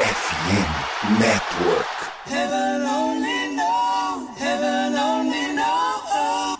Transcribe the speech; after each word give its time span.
FM 0.00 1.20
Network. 1.20 1.86
Heaven 2.24 2.82
only 2.88 3.54
knows, 3.54 4.38
heaven 4.38 4.94
only 4.96 5.52
knows. 5.52 6.56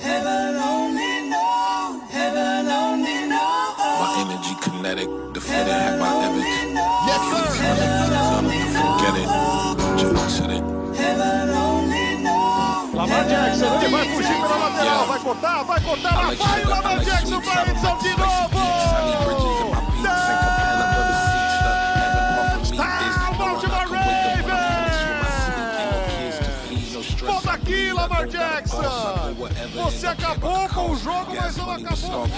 Heaven 0.00 0.56
only 0.56 1.28
knows, 1.28 2.00
heaven 2.10 2.66
only 2.68 3.28
knows. 3.28 3.76
My 4.00 4.24
energy 4.24 4.54
kinetic, 4.62 5.08
the 5.34 5.40
fit 5.40 5.66
have 5.68 6.00
my 6.00 6.24
evidence. 6.24 6.80
Yes, 7.10 7.22
sir. 7.30 7.44
Forget 8.80 9.14
it, 9.20 9.28
just 9.98 10.36
said 10.38 10.50
it. 10.50 10.64
Lamar 12.94 13.24
Jackson, 13.28 13.74
ele 13.82 13.88
vai 13.88 14.08
fugir 14.08 14.40
pela 14.40 14.56
lateral, 14.56 15.06
vai 15.06 15.18
cortar, 15.18 15.62
vai 15.64 15.80
cortar, 15.80 16.34
vai 16.36 16.64
Lamar 16.64 17.04
Jackson 17.04 17.40
para 17.42 17.60
a 17.60 17.66
edição 17.66 17.98
de 17.98 18.16
novo! 18.16 19.43
Você 29.72 30.06
acabou 30.06 30.68
com 30.68 30.90
o 30.90 30.96
jogo, 30.96 31.34
mas 31.36 31.56
não 31.56 31.70
acabou. 31.70 32.28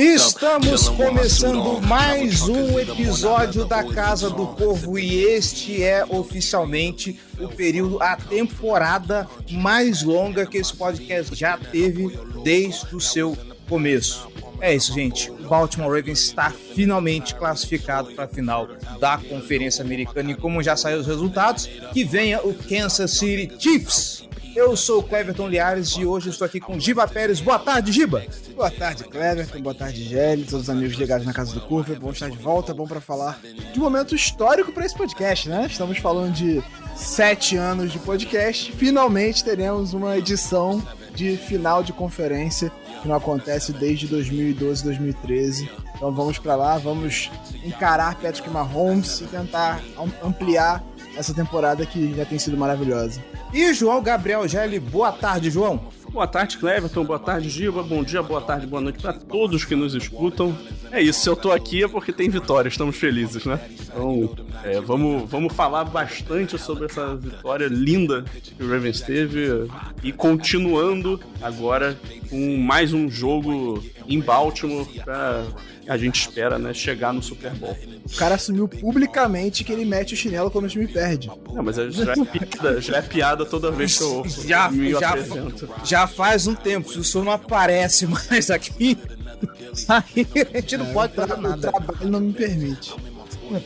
Estamos 0.00 0.88
começando 0.88 1.80
mais 1.82 2.42
um 2.42 2.78
episódio 2.78 3.64
da 3.66 3.84
Casa 3.84 4.30
do 4.30 4.46
Corvo 4.48 4.98
e 4.98 5.14
este 5.24 5.82
é 5.82 6.04
oficialmente 6.08 7.20
o 7.38 7.48
período, 7.48 8.02
a 8.02 8.16
temporada 8.16 9.28
mais 9.50 10.02
longa 10.02 10.46
que 10.46 10.58
esse 10.58 10.74
podcast 10.74 11.34
já 11.34 11.58
teve 11.58 12.18
desde 12.42 12.96
o 12.96 13.00
seu 13.00 13.36
começo. 13.68 14.28
É 14.64 14.74
isso, 14.74 14.94
gente. 14.94 15.30
O 15.30 15.46
Baltimore 15.46 15.94
Ravens 15.94 16.20
está 16.20 16.50
finalmente 16.50 17.34
classificado 17.34 18.12
para 18.12 18.24
a 18.24 18.28
final 18.28 18.66
da 18.98 19.18
Conferência 19.18 19.84
Americana 19.84 20.30
e 20.30 20.34
como 20.34 20.62
já 20.62 20.74
saíram 20.74 21.02
os 21.02 21.06
resultados, 21.06 21.66
que 21.92 22.02
venha 22.02 22.40
o 22.40 22.54
Kansas 22.54 23.10
City 23.10 23.52
Chiefs. 23.58 24.26
Eu 24.56 24.74
sou 24.74 25.00
o 25.00 25.02
Cleverton 25.02 25.48
Liares 25.48 25.90
e 25.98 26.06
hoje 26.06 26.30
estou 26.30 26.46
aqui 26.46 26.60
com 26.60 26.80
Giba 26.80 27.06
Pérez. 27.06 27.42
Boa 27.42 27.58
tarde, 27.58 27.92
Giba. 27.92 28.24
Boa 28.56 28.70
tarde, 28.70 29.04
Cleverton. 29.04 29.60
Boa 29.60 29.74
tarde, 29.74 30.02
Gelli. 30.02 30.44
Todos 30.44 30.62
os 30.62 30.70
amigos 30.70 30.96
ligados 30.96 31.26
na 31.26 31.34
Casa 31.34 31.52
do 31.52 31.60
Curva. 31.60 31.94
Bom 31.96 32.12
estar 32.12 32.30
de 32.30 32.38
volta. 32.38 32.72
Bom 32.72 32.86
para 32.86 33.02
falar 33.02 33.38
de 33.42 33.78
um 33.78 33.82
momento 33.82 34.14
histórico 34.14 34.72
para 34.72 34.86
esse 34.86 34.96
podcast, 34.96 35.46
né? 35.46 35.66
Estamos 35.68 35.98
falando 35.98 36.32
de 36.32 36.62
sete 36.96 37.54
anos 37.54 37.92
de 37.92 37.98
podcast. 37.98 38.72
Finalmente 38.72 39.44
teremos 39.44 39.92
uma 39.92 40.16
edição 40.16 40.82
de 41.14 41.36
final 41.36 41.82
de 41.82 41.92
conferência 41.92 42.72
que 43.04 43.08
não 43.08 43.16
acontece 43.16 43.70
desde 43.70 44.06
2012, 44.06 44.82
2013. 44.82 45.70
Então 45.94 46.10
vamos 46.10 46.38
para 46.38 46.56
lá, 46.56 46.78
vamos 46.78 47.30
encarar 47.62 48.14
Patrick 48.14 48.48
Mahomes 48.48 49.20
e 49.20 49.24
tentar 49.24 49.82
ampliar 50.22 50.82
essa 51.14 51.34
temporada 51.34 51.84
que 51.84 52.14
já 52.14 52.24
tem 52.24 52.38
sido 52.38 52.56
maravilhosa. 52.56 53.22
E 53.52 53.74
João 53.74 54.02
Gabriel 54.02 54.48
Gelli, 54.48 54.80
boa 54.80 55.12
tarde, 55.12 55.50
João. 55.50 55.92
Boa 56.14 56.28
tarde, 56.28 56.58
Cleverton. 56.58 57.04
Boa 57.04 57.18
tarde, 57.18 57.50
Giba. 57.50 57.82
Bom 57.82 58.04
dia, 58.04 58.22
boa 58.22 58.40
tarde, 58.40 58.68
boa 58.68 58.80
noite 58.80 59.02
para 59.02 59.12
todos 59.12 59.64
que 59.64 59.74
nos 59.74 59.96
escutam. 59.96 60.56
É 60.92 61.02
isso, 61.02 61.18
se 61.18 61.28
eu 61.28 61.34
tô 61.34 61.50
aqui 61.50 61.82
é 61.82 61.88
porque 61.88 62.12
tem 62.12 62.30
vitória, 62.30 62.68
estamos 62.68 62.94
felizes, 62.94 63.44
né? 63.44 63.58
Então, 63.68 64.32
é, 64.62 64.80
vamos, 64.80 65.28
vamos 65.28 65.52
falar 65.52 65.82
bastante 65.82 66.56
sobre 66.56 66.84
essa 66.84 67.16
vitória 67.16 67.66
linda 67.66 68.24
que 68.56 68.62
o 68.62 68.70
Ravens 68.70 69.00
teve 69.00 69.68
e 70.04 70.12
continuando 70.12 71.18
agora 71.42 71.98
com 72.30 72.58
mais 72.58 72.92
um 72.92 73.10
jogo 73.10 73.82
em 74.06 74.20
Baltimore 74.20 74.86
para 75.04 75.44
a 75.86 75.96
gente 75.96 76.20
espera, 76.20 76.58
né, 76.58 76.72
chegar 76.72 77.12
no 77.12 77.22
Super 77.22 77.52
Bowl. 77.52 77.76
O 78.06 78.16
cara 78.16 78.36
assumiu 78.36 78.66
publicamente 78.66 79.64
que 79.64 79.72
ele 79.72 79.84
mete 79.84 80.14
o 80.14 80.16
chinelo 80.16 80.50
quando 80.50 80.64
o 80.64 80.68
time 80.68 80.86
perde. 80.86 81.30
Não, 81.52 81.62
mas 81.62 81.76
já 81.76 82.12
é 82.12 82.24
piada, 82.24 82.80
já 82.80 82.96
é 82.96 83.02
piada 83.02 83.44
toda 83.44 83.70
vez 83.70 83.98
que 83.98 84.04
eu 84.04 84.24
já, 84.26 84.70
me 84.70 84.90
já, 84.92 85.10
apresento. 85.10 85.68
Já 85.84 86.06
faz 86.06 86.46
um 86.46 86.54
tempo, 86.54 86.90
se 86.90 86.98
o 86.98 87.04
senhor 87.04 87.24
não 87.24 87.32
aparece 87.32 88.06
mais 88.06 88.50
aqui, 88.50 88.98
aí 89.88 90.26
a 90.54 90.56
gente 90.56 90.76
não 90.76 90.86
é, 90.86 90.92
pode 90.92 91.14
falar 91.14 91.36
nada. 91.36 91.68
O 91.68 91.72
trabalho 91.72 92.10
não 92.10 92.20
me 92.20 92.32
permite. 92.32 92.94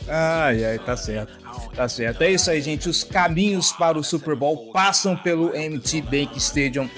Ai, 0.07 0.65
ai, 0.65 0.79
tá 0.79 0.97
certo. 0.97 1.39
Tá 1.73 1.87
certo. 1.87 2.21
É 2.21 2.31
isso 2.31 2.51
aí, 2.51 2.61
gente. 2.61 2.89
Os 2.89 3.03
caminhos 3.03 3.71
para 3.71 3.97
o 3.97 4.03
Super 4.03 4.35
Bowl 4.35 4.71
passam 4.71 5.15
pelo 5.15 5.49
MT 5.49 6.01
Bank 6.01 6.37
Stadium 6.37 6.89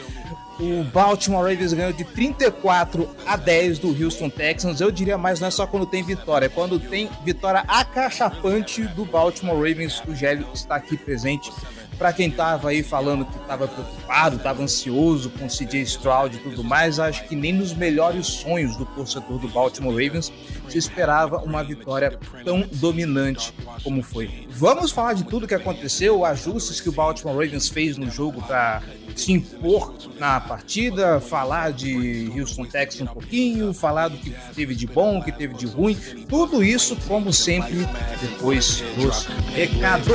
o 0.61 0.83
Baltimore 0.83 1.41
Ravens 1.41 1.73
ganhou 1.73 1.91
de 1.91 2.03
34 2.03 3.09
a 3.25 3.35
10 3.35 3.79
do 3.79 3.87
Houston 3.87 4.29
Texans. 4.29 4.79
Eu 4.79 4.91
diria 4.91 5.17
mais, 5.17 5.39
não 5.39 5.47
é 5.47 5.51
só 5.51 5.65
quando 5.65 5.87
tem 5.87 6.03
vitória, 6.03 6.45
é 6.45 6.49
quando 6.49 6.79
tem 6.79 7.09
vitória 7.25 7.63
acachapante 7.67 8.83
do 8.83 9.03
Baltimore 9.03 9.55
Ravens. 9.55 10.03
O 10.07 10.13
Gélio 10.13 10.47
está 10.53 10.75
aqui 10.75 10.95
presente. 10.95 11.51
Para 11.97 12.13
quem 12.13 12.29
estava 12.29 12.69
aí 12.69 12.81
falando 12.81 13.25
que 13.25 13.37
estava 13.37 13.67
preocupado, 13.67 14.37
estava 14.37 14.63
ansioso 14.63 15.29
com 15.29 15.45
o 15.45 15.47
CJ 15.47 15.81
Stroud 15.83 16.35
e 16.35 16.39
tudo 16.39 16.63
mais, 16.63 16.99
acho 16.99 17.27
que 17.27 17.35
nem 17.35 17.53
nos 17.53 17.75
melhores 17.75 18.25
sonhos 18.25 18.75
do 18.75 18.85
torcedor 18.85 19.37
do 19.37 19.47
Baltimore 19.47 19.93
Ravens 19.93 20.33
se 20.67 20.79
esperava 20.79 21.37
uma 21.37 21.63
vitória 21.63 22.17
tão 22.43 22.67
dominante 22.73 23.53
como 23.83 24.01
foi. 24.01 24.47
Vamos 24.49 24.91
falar 24.91 25.13
de 25.13 25.25
tudo 25.25 25.47
que 25.47 25.53
aconteceu, 25.53 26.25
ajustes 26.25 26.81
que 26.81 26.89
o 26.89 26.91
Baltimore 26.91 27.35
Ravens 27.35 27.69
fez 27.69 27.97
no 27.97 28.09
jogo 28.09 28.41
para 28.41 28.81
se 29.15 29.33
impor 29.33 29.93
na 30.19 30.39
partida, 30.39 31.19
falar 31.19 31.71
de 31.71 32.31
Houston 32.35 32.65
Texas 32.65 33.01
um 33.01 33.05
pouquinho, 33.07 33.73
falar 33.73 34.07
do 34.07 34.17
que 34.17 34.31
teve 34.53 34.75
de 34.75 34.87
bom, 34.87 35.21
que 35.21 35.31
teve 35.31 35.53
de 35.53 35.65
ruim, 35.65 35.95
tudo 36.27 36.63
isso, 36.63 36.95
como 37.07 37.31
sempre, 37.33 37.87
depois 38.21 38.83
dos 38.95 39.25
recados. 39.53 40.07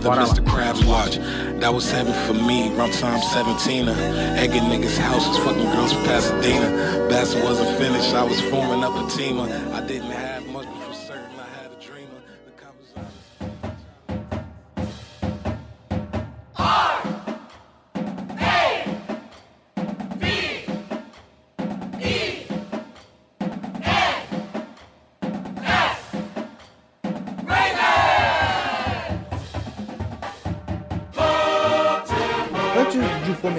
Bora 0.00 0.24
lá. 0.24 0.34
That 1.60 1.72
was 1.72 1.90
heaven 1.90 2.12
for 2.26 2.34
me, 2.34 2.70
time 3.00 3.20
17. 3.22 3.88
Egging 4.36 4.68
niggas' 4.68 4.98
houses, 4.98 5.36
fucking 5.38 5.70
girls 5.70 5.92
from 5.92 6.04
Pasadena. 6.04 7.08
Bass 7.08 7.34
wasn't 7.36 7.78
finished, 7.78 8.14
I 8.14 8.22
was 8.22 8.40
forming 8.50 8.84
up 8.84 8.94
a 8.94 9.08
team. 9.16 9.40
I 9.40 9.80
didn't 9.86 10.10
have 10.10 10.33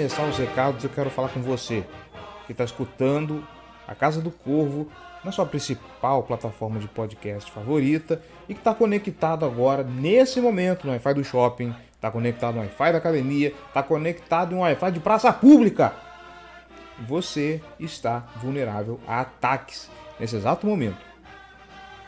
começar 0.06 0.24
os 0.28 0.38
recados, 0.38 0.84
eu 0.84 0.90
quero 0.90 1.10
falar 1.10 1.30
com 1.30 1.42
você 1.42 1.84
que 2.46 2.52
está 2.52 2.62
escutando 2.62 3.44
a 3.88 3.92
Casa 3.92 4.20
do 4.20 4.30
Corvo 4.30 4.88
na 5.24 5.32
sua 5.32 5.44
principal 5.44 6.22
plataforma 6.22 6.78
de 6.78 6.86
podcast 6.86 7.50
favorita 7.50 8.22
e 8.48 8.54
que 8.54 8.60
está 8.60 8.72
conectado 8.72 9.44
agora, 9.44 9.82
nesse 9.82 10.40
momento, 10.40 10.86
no 10.86 10.92
Wi-Fi 10.92 11.14
do 11.14 11.24
shopping, 11.24 11.74
está 11.92 12.08
conectado 12.08 12.54
no 12.54 12.60
Wi-Fi 12.60 12.92
da 12.92 12.98
academia, 12.98 13.52
está 13.66 13.82
conectado 13.82 14.52
em 14.52 14.58
um 14.58 14.60
Wi-Fi 14.60 14.92
de 14.92 15.00
praça 15.00 15.32
pública. 15.32 15.92
Você 17.00 17.60
está 17.80 18.28
vulnerável 18.36 19.00
a 19.08 19.22
ataques 19.22 19.90
nesse 20.20 20.36
exato 20.36 20.68
momento. 20.68 21.04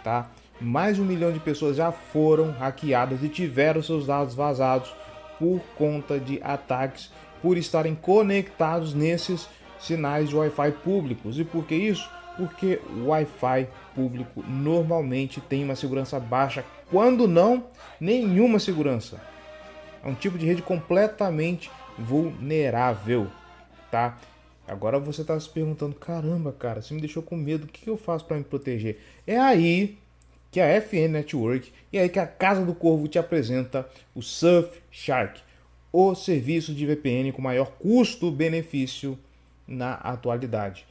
Tá? 0.04 0.28
Mais 0.60 0.94
de 0.94 1.03
um 1.03 1.04
milhão 1.04 1.32
de 1.32 1.41
pessoas 1.41 1.75
já 1.75 1.91
foram 1.91 2.53
hackeadas 2.53 3.25
e 3.25 3.28
tiveram 3.28 3.82
seus 3.82 4.06
dados 4.06 4.37
vazados 4.37 4.94
por 5.37 5.60
conta 5.76 6.20
de 6.20 6.41
ataques 6.44 7.10
por 7.43 7.56
estarem 7.56 7.94
conectados 7.94 8.94
nesses 8.94 9.49
sinais 9.81 10.28
de 10.28 10.37
Wi-Fi 10.37 10.72
públicos. 10.82 11.38
E 11.38 11.44
por 11.44 11.65
que 11.65 11.75
isso? 11.75 12.09
Porque 12.37 12.81
o 12.96 13.08
Wi-Fi 13.08 13.69
público 13.94 14.44
normalmente 14.46 15.40
tem 15.40 15.64
uma 15.64 15.75
segurança 15.75 16.20
baixa, 16.20 16.64
quando 16.90 17.26
não, 17.26 17.64
nenhuma 18.00 18.58
segurança. 18.58 19.20
É 20.02 20.08
um 20.08 20.14
tipo 20.14 20.38
de 20.38 20.46
rede 20.46 20.62
completamente 20.62 21.70
vulnerável, 21.99 23.26
tá? 23.90 24.17
Agora 24.67 24.99
você 24.99 25.23
está 25.23 25.38
se 25.40 25.49
perguntando, 25.49 25.96
caramba, 25.96 26.52
cara, 26.52 26.82
você 26.82 26.94
me 26.94 27.00
deixou 27.00 27.23
com 27.23 27.37
medo, 27.37 27.64
o 27.64 27.69
que 27.69 27.88
eu 27.88 27.96
faço 27.96 28.25
para 28.26 28.37
me 28.37 28.44
proteger? 28.44 29.00
É 29.26 29.38
aí 29.38 29.99
que 30.50 30.61
a 30.61 30.81
FN 30.81 31.08
Network 31.11 31.73
e 31.93 31.99
é 31.99 32.02
aí 32.02 32.08
que 32.08 32.19
a 32.19 32.26
Casa 32.26 32.64
do 32.64 32.75
Corvo 32.75 33.08
te 33.08 33.19
apresenta 33.19 33.88
o 34.14 34.23
Surfshark 34.23 35.40
o 36.00 36.15
serviço 36.15 36.73
de 36.73 36.87
VPN 36.87 37.33
com 37.33 37.43
maior 37.43 37.73
custo-benefício 37.73 39.19
na 39.67 39.95
atualidade. 39.95 40.87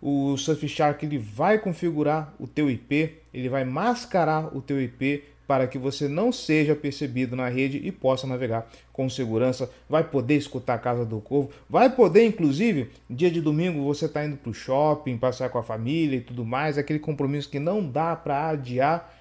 O 0.00 0.36
Surfshark 0.36 1.04
ele 1.04 1.18
vai 1.18 1.58
configurar 1.58 2.32
o 2.38 2.46
teu 2.46 2.70
IP, 2.70 3.14
ele 3.32 3.48
vai 3.48 3.64
mascarar 3.64 4.56
o 4.56 4.60
teu 4.60 4.80
IP 4.80 5.24
para 5.44 5.66
que 5.66 5.76
você 5.76 6.06
não 6.06 6.30
seja 6.30 6.76
percebido 6.76 7.34
na 7.34 7.48
rede 7.48 7.80
e 7.84 7.90
possa 7.90 8.28
navegar 8.28 8.70
com 8.92 9.10
segurança. 9.10 9.68
Vai 9.90 10.04
poder 10.04 10.36
escutar 10.36 10.74
a 10.74 10.78
Casa 10.78 11.04
do 11.04 11.20
Corvo, 11.20 11.50
vai 11.68 11.90
poder, 11.90 12.24
inclusive, 12.24 12.90
dia 13.10 13.32
de 13.32 13.40
domingo 13.40 13.82
você 13.82 14.06
está 14.06 14.24
indo 14.24 14.36
para 14.36 14.50
o 14.50 14.54
shopping, 14.54 15.18
passear 15.18 15.50
com 15.50 15.58
a 15.58 15.64
família 15.64 16.18
e 16.18 16.20
tudo 16.20 16.44
mais, 16.44 16.78
aquele 16.78 17.00
compromisso 17.00 17.50
que 17.50 17.58
não 17.58 17.84
dá 17.84 18.14
para 18.14 18.50
adiar. 18.50 19.12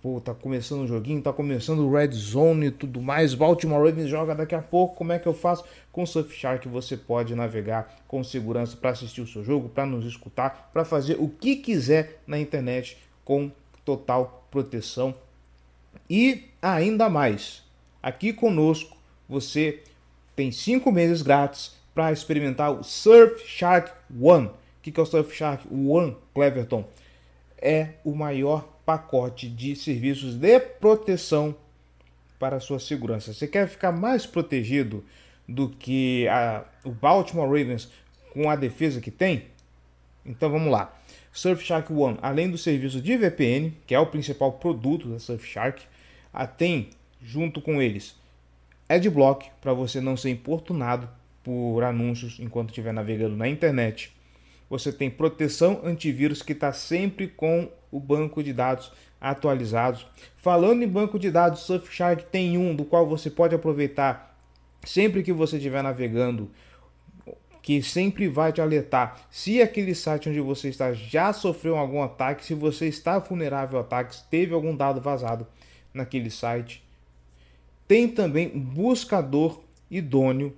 Pô, 0.00 0.20
tá 0.20 0.32
começando 0.32 0.82
o 0.82 0.86
joguinho, 0.86 1.20
tá 1.20 1.32
começando 1.32 1.80
o 1.80 1.92
Red 1.92 2.12
Zone 2.12 2.66
e 2.66 2.70
tudo 2.70 3.02
mais. 3.02 3.34
Baltimore 3.34 3.84
Ravens 3.84 4.08
joga 4.08 4.34
daqui 4.34 4.54
a 4.54 4.62
pouco. 4.62 4.96
Como 4.96 5.12
é 5.12 5.18
que 5.18 5.26
eu 5.26 5.34
faço? 5.34 5.64
Com 5.90 6.06
Surfshark 6.06 6.68
você 6.68 6.96
pode 6.96 7.34
navegar 7.34 8.02
com 8.06 8.22
segurança 8.22 8.76
para 8.76 8.90
assistir 8.90 9.20
o 9.20 9.26
seu 9.26 9.42
jogo, 9.42 9.68
para 9.68 9.84
nos 9.84 10.06
escutar, 10.06 10.70
para 10.72 10.84
fazer 10.84 11.16
o 11.18 11.28
que 11.28 11.56
quiser 11.56 12.20
na 12.26 12.38
internet 12.38 12.96
com 13.24 13.50
total 13.84 14.46
proteção 14.50 15.14
e 16.08 16.44
ainda 16.62 17.10
mais, 17.10 17.62
aqui 18.02 18.32
conosco 18.32 18.96
você 19.28 19.82
tem 20.34 20.50
cinco 20.50 20.90
meses 20.90 21.20
grátis 21.20 21.76
para 21.94 22.12
experimentar 22.12 22.72
o 22.72 22.82
Surfshark 22.82 23.92
One. 24.20 24.46
O 24.46 24.52
que 24.80 24.98
é 24.98 25.02
o 25.02 25.06
Surfshark 25.06 25.66
One, 25.70 26.16
Cleverton? 26.34 26.84
É 27.60 27.90
o 28.04 28.14
maior 28.14 28.66
pacote 28.88 29.50
de 29.50 29.76
serviços 29.76 30.34
de 30.34 30.58
proteção 30.58 31.54
para 32.38 32.56
a 32.56 32.60
sua 32.60 32.78
segurança. 32.78 33.34
Você 33.34 33.46
quer 33.46 33.68
ficar 33.68 33.92
mais 33.92 34.24
protegido 34.24 35.04
do 35.46 35.68
que 35.68 36.26
a, 36.28 36.64
o 36.82 36.90
Baltimore 36.90 37.46
Ravens 37.46 37.90
com 38.32 38.48
a 38.48 38.56
defesa 38.56 38.98
que 38.98 39.10
tem? 39.10 39.44
Então 40.24 40.48
vamos 40.48 40.72
lá. 40.72 40.98
Surfshark 41.30 41.92
One, 41.92 42.16
além 42.22 42.50
do 42.50 42.56
serviço 42.56 43.02
de 43.02 43.14
VPN, 43.14 43.74
que 43.86 43.94
é 43.94 44.00
o 44.00 44.06
principal 44.06 44.52
produto 44.52 45.06
da 45.06 45.18
Surfshark, 45.18 45.82
tem 46.56 46.88
junto 47.20 47.60
com 47.60 47.82
eles 47.82 48.16
Adblock 48.88 49.50
para 49.60 49.74
você 49.74 50.00
não 50.00 50.16
ser 50.16 50.30
importunado 50.30 51.10
por 51.44 51.84
anúncios 51.84 52.38
enquanto 52.40 52.70
estiver 52.70 52.94
navegando 52.94 53.36
na 53.36 53.48
internet. 53.48 54.16
Você 54.68 54.92
tem 54.92 55.10
proteção 55.10 55.80
antivírus 55.84 56.42
que 56.42 56.52
está 56.52 56.72
sempre 56.72 57.28
com 57.28 57.70
o 57.90 57.98
banco 57.98 58.42
de 58.42 58.52
dados 58.52 58.92
atualizados. 59.20 60.06
Falando 60.36 60.82
em 60.82 60.88
banco 60.88 61.18
de 61.18 61.30
dados, 61.30 61.60
Surfshark 61.60 62.24
tem 62.26 62.58
um 62.58 62.74
do 62.74 62.84
qual 62.84 63.06
você 63.06 63.30
pode 63.30 63.54
aproveitar 63.54 64.38
sempre 64.84 65.22
que 65.22 65.32
você 65.32 65.56
estiver 65.56 65.82
navegando, 65.82 66.50
que 67.62 67.82
sempre 67.82 68.28
vai 68.28 68.52
te 68.52 68.60
alertar 68.60 69.26
se 69.30 69.60
aquele 69.60 69.94
site 69.94 70.28
onde 70.28 70.40
você 70.40 70.68
está 70.68 70.92
já 70.92 71.32
sofreu 71.32 71.76
algum 71.76 72.02
ataque, 72.02 72.44
se 72.44 72.54
você 72.54 72.86
está 72.86 73.18
vulnerável 73.18 73.78
a 73.78 73.82
ataques, 73.82 74.22
teve 74.30 74.54
algum 74.54 74.74
dado 74.74 75.00
vazado 75.00 75.46
naquele 75.92 76.30
site. 76.30 76.82
Tem 77.86 78.08
também 78.08 78.52
um 78.54 78.60
buscador 78.60 79.60
idôneo 79.90 80.54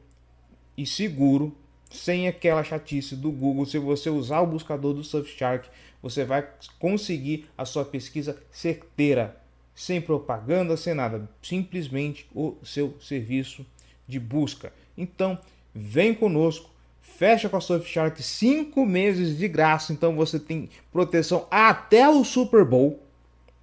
e 0.76 0.86
seguro, 0.86 1.56
sem 1.90 2.28
aquela 2.28 2.64
chatice 2.64 3.16
do 3.16 3.30
Google. 3.30 3.66
Se 3.66 3.78
você 3.78 4.08
usar 4.08 4.40
o 4.40 4.46
buscador 4.46 4.94
do 4.94 5.04
Surfshark, 5.04 5.68
você 6.02 6.24
vai 6.24 6.48
conseguir 6.78 7.46
a 7.58 7.64
sua 7.64 7.84
pesquisa 7.84 8.40
certeira, 8.50 9.36
sem 9.74 10.00
propaganda, 10.00 10.76
sem 10.76 10.94
nada, 10.94 11.28
simplesmente 11.42 12.26
o 12.34 12.56
seu 12.62 12.96
serviço 13.00 13.66
de 14.06 14.18
busca. 14.18 14.72
Então, 14.96 15.38
vem 15.74 16.14
conosco, 16.14 16.70
fecha 17.02 17.48
com 17.48 17.56
a 17.56 17.60
Surfshark 17.60 18.22
cinco 18.22 18.86
meses 18.86 19.36
de 19.36 19.48
graça, 19.48 19.92
então 19.92 20.14
você 20.14 20.38
tem 20.38 20.70
proteção 20.92 21.46
até 21.50 22.08
o 22.08 22.24
Super 22.24 22.64
Bowl 22.64 23.00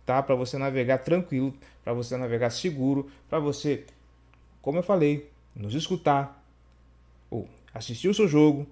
tá? 0.07 0.23
Para 0.23 0.35
você 0.35 0.57
navegar 0.57 0.99
tranquilo, 0.99 1.53
para 1.83 1.93
você 1.93 2.15
navegar 2.15 2.49
seguro, 2.49 3.11
para 3.29 3.39
você, 3.39 3.83
como 4.61 4.79
eu 4.79 4.83
falei, 4.83 5.29
nos 5.53 5.75
escutar, 5.75 6.41
ou 7.29 7.47
assistir 7.77 8.07
o 8.09 8.13
seu 8.13 8.27
jogo, 8.27 8.67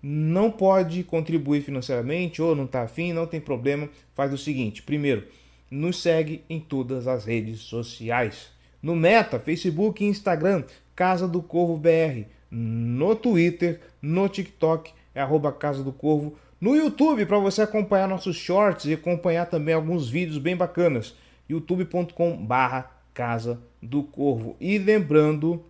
Não 0.00 0.48
pode 0.50 1.02
contribuir 1.02 1.62
financeiramente 1.62 2.40
ou 2.40 2.54
não 2.54 2.66
está 2.66 2.82
afim, 2.82 3.12
não 3.12 3.26
tem 3.26 3.40
problema. 3.40 3.88
Faz 4.14 4.32
o 4.32 4.38
seguinte: 4.38 4.80
primeiro, 4.82 5.26
nos 5.70 6.00
segue 6.00 6.44
em 6.48 6.60
todas 6.60 7.08
as 7.08 7.24
redes 7.24 7.58
sociais. 7.60 8.50
No 8.80 8.94
Meta, 8.94 9.40
Facebook 9.40 10.04
e 10.04 10.06
Instagram, 10.06 10.62
Casa 10.94 11.26
do 11.26 11.42
Corvo 11.42 11.76
BR. 11.76 12.26
No 12.50 13.16
Twitter, 13.16 13.80
no 14.00 14.28
TikTok, 14.28 14.92
é 15.14 15.20
arroba 15.20 15.50
Casa 15.50 15.82
do 15.82 15.92
Corvo 15.92 16.36
no 16.60 16.74
YouTube, 16.74 17.24
para 17.24 17.38
você 17.38 17.62
acompanhar 17.62 18.08
nossos 18.08 18.34
shorts 18.34 18.86
e 18.86 18.94
acompanhar 18.94 19.46
também 19.46 19.74
alguns 19.74 20.08
vídeos 20.08 20.38
bem 20.38 20.56
bacanas. 20.56 21.14
youtube.com 21.48 22.36
barra 22.36 22.90
Casa 23.14 23.60
do 23.80 24.02
Corvo. 24.02 24.56
E 24.60 24.76
lembrando, 24.76 25.64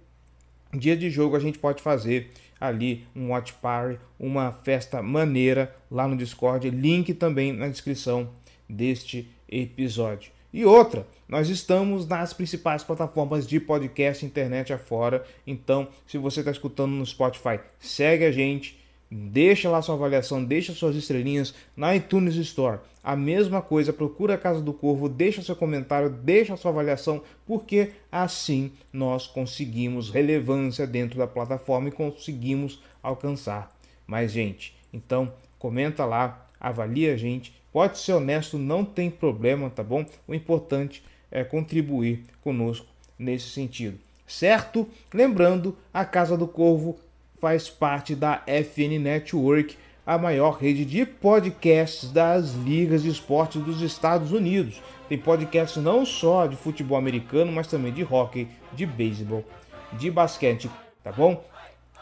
dia 0.73 0.97
de 0.97 1.11
jogo 1.11 1.37
a 1.37 1.41
gente 1.41 1.59
pode 1.59 1.83
fazer 1.83 2.31
ali 2.59 3.07
um 3.15 3.31
watch 3.31 3.53
party, 3.55 4.01
uma 4.19 4.51
festa 4.51 5.03
maneira 5.03 5.75
lá 5.91 6.09
no 6.09 6.17
Discord. 6.17 6.71
Link 6.71 7.13
também 7.13 7.53
na 7.53 7.69
descrição 7.69 8.31
deste 8.67 9.31
episódio. 9.47 10.33
E 10.51 10.65
outra, 10.65 11.07
nós 11.29 11.51
estamos 11.51 12.07
nas 12.09 12.33
principais 12.33 12.83
plataformas 12.83 13.47
de 13.47 13.61
podcast 13.61 14.25
internet 14.25 14.73
afora. 14.73 15.23
Então, 15.47 15.89
se 16.07 16.17
você 16.17 16.41
está 16.41 16.51
escutando 16.51 16.93
no 16.93 17.05
Spotify, 17.05 17.61
segue 17.79 18.25
a 18.25 18.33
gente 18.33 18.79
Deixa 19.11 19.71
lá 19.71 19.81
sua 19.81 19.95
avaliação, 19.95 20.45
deixa 20.45 20.75
suas 20.75 20.95
estrelinhas 20.95 21.55
na 21.75 21.97
iTunes 21.97 22.35
Store. 22.37 22.81
A 23.03 23.17
mesma 23.17 23.63
coisa, 23.63 23.91
procura 23.91 24.35
a 24.35 24.39
Casa 24.39 24.61
do 24.61 24.75
Corvo, 24.75 25.09
deixa 25.09 25.41
seu 25.41 25.57
comentário, 25.57 26.11
deixa 26.11 26.57
sua 26.59 26.71
avaliação, 26.71 27.23
porque 27.47 27.93
assim 28.13 28.71
nós 28.93 29.27
conseguimos 29.27 30.11
relevância 30.11 30.87
dentro 30.87 31.19
da 31.19 31.27
plataforma 31.27 31.89
e 31.89 31.93
conseguimos 31.93 32.83
alcançar 33.03 33.75
mais 34.07 34.31
gente. 34.31 34.77
Então, 34.93 35.33
comenta 35.59 36.05
lá, 36.05 36.47
avalia 36.61 37.15
a 37.15 37.17
gente. 37.17 37.55
Pode 37.73 37.99
ser 37.99 38.13
honesto, 38.13 38.59
não 38.59 38.85
tem 38.85 39.11
problema, 39.11 39.71
tá 39.71 39.83
bom? 39.83 40.05
O 40.27 40.35
importante 40.35 41.03
é 41.31 41.43
contribuir 41.43 42.25
conosco 42.43 42.87
nesse 43.19 43.49
sentido. 43.49 43.99
Certo? 44.27 44.87
Lembrando, 45.13 45.75
a 45.93 46.05
Casa 46.05 46.37
do 46.37 46.47
Corvo 46.47 46.99
faz 47.41 47.69
parte 47.69 48.15
da 48.15 48.43
FN 48.47 48.99
Network, 49.01 49.77
a 50.07 50.17
maior 50.17 50.59
rede 50.59 50.85
de 50.85 51.05
podcasts 51.05 52.11
das 52.11 52.55
ligas 52.55 53.03
de 53.03 53.11
esporte 53.11 53.59
dos 53.59 53.83
Estados 53.83 54.33
Unidos. 54.33 54.81
Tem 55.09 55.19
podcasts 55.19 55.83
não 55.83 56.05
só 56.05 56.47
de 56.47 56.57
futebol 56.57 56.99
americano, 56.99 57.53
mas 57.53 57.67
também 57.67 57.93
de 57.93 58.03
hockey, 58.03 58.49
de 58.73 58.87
beisebol, 58.87 59.45
de 59.93 60.11
basquete, 60.11 60.71
tá 61.03 61.13
bom? 61.13 61.45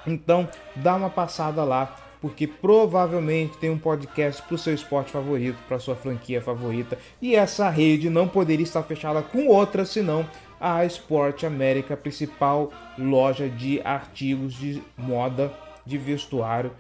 Então, 0.07 0.49
dá 0.77 0.95
uma 0.95 1.11
passada 1.11 1.65
lá, 1.65 1.97
porque 2.21 2.47
provavelmente 2.47 3.59
tem 3.59 3.71
um 3.71 3.79
podcast 3.79 4.41
para 4.43 4.55
o 4.55 4.59
seu 4.59 4.75
esporte 4.75 5.11
favorito, 5.11 5.59
para 5.69 5.79
sua 5.79 5.97
franquia 5.97 6.41
favorita, 6.41 6.99
e 7.21 7.35
essa 7.35 7.69
rede 7.69 8.09
não 8.09 8.29
poderia 8.29 8.65
estar 8.65 8.83
fechada 8.83 9.21
com 9.21 9.49
outra 9.49 9.85
senão 9.85 10.25
a 10.61 10.85
Sport 10.85 11.45
América, 11.45 11.97
principal 11.97 12.71
loja 12.99 13.49
de 13.49 13.81
artigos 13.83 14.55
de 14.55 14.83
moda, 14.97 15.53
de 15.85 15.97
vestuário 15.99 16.73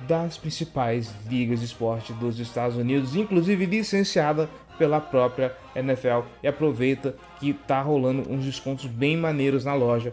das 0.00 0.38
principais 0.38 1.12
ligas 1.28 1.60
de 1.60 1.66
esporte 1.66 2.12
dos 2.12 2.38
Estados 2.38 2.76
Unidos, 2.76 3.16
inclusive 3.16 3.66
licenciada 3.66 4.48
pela 4.78 5.00
própria 5.00 5.52
NFL. 5.74 6.20
E 6.42 6.46
aproveita 6.46 7.16
que 7.40 7.52
tá 7.52 7.80
rolando 7.82 8.30
uns 8.30 8.44
descontos 8.44 8.86
bem 8.86 9.16
maneiros 9.16 9.64
na 9.64 9.74
loja. 9.74 10.12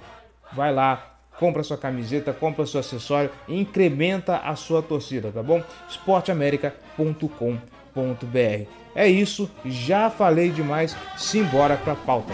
Vai 0.54 0.74
lá, 0.74 1.18
compra 1.38 1.62
sua 1.64 1.78
camiseta, 1.78 2.34
compra 2.34 2.66
seu 2.66 2.80
acessório 2.80 3.30
e 3.48 3.60
incrementa 3.60 4.38
a 4.38 4.56
sua 4.56 4.82
torcida, 4.82 5.32
tá 5.32 5.44
bom? 5.44 5.62
esporteamerica.com.br. 5.88 7.75
É 8.94 9.08
isso, 9.08 9.50
já 9.66 10.10
falei 10.10 10.50
demais, 10.50 10.96
simbora 11.18 11.78
pra 11.78 11.96
pauta. 11.96 12.34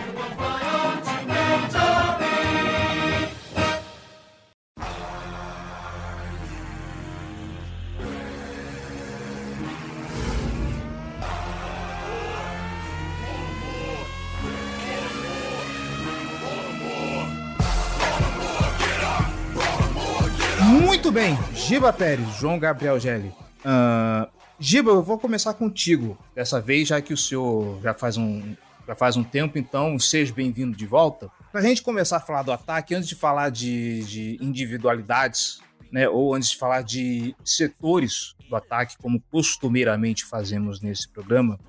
Muito 20.61 21.11
bem, 21.11 21.37
Giba 21.53 21.91
Pérez, 21.91 22.27
João 22.35 22.59
Gabriel 22.59 22.99
Gelli. 22.99 23.33
Uh, 23.65 24.40
Giba, 24.63 24.91
eu 24.91 25.01
vou 25.01 25.17
começar 25.17 25.55
contigo 25.55 26.15
dessa 26.35 26.61
vez, 26.61 26.87
já 26.87 27.01
que 27.01 27.11
o 27.11 27.17
senhor 27.17 27.81
já 27.81 27.95
faz 27.95 28.15
um, 28.15 28.55
já 28.87 28.93
faz 28.93 29.17
um 29.17 29.23
tempo, 29.23 29.57
então 29.57 29.97
seja 29.97 30.31
bem-vindo 30.31 30.77
de 30.77 30.85
volta. 30.85 31.31
Para 31.51 31.61
a 31.61 31.63
gente 31.63 31.81
começar 31.81 32.17
a 32.17 32.19
falar 32.19 32.43
do 32.43 32.51
ataque, 32.51 32.93
antes 32.93 33.09
de 33.09 33.15
falar 33.15 33.49
de, 33.49 34.03
de 34.03 34.37
individualidades, 34.39 35.59
né, 35.91 36.07
ou 36.07 36.35
antes 36.35 36.51
de 36.51 36.57
falar 36.57 36.83
de 36.83 37.35
setores 37.43 38.35
do 38.47 38.55
ataque, 38.55 38.97
como 39.01 39.19
costumeiramente 39.31 40.25
fazemos 40.25 40.79
nesse 40.79 41.09
programa, 41.09 41.59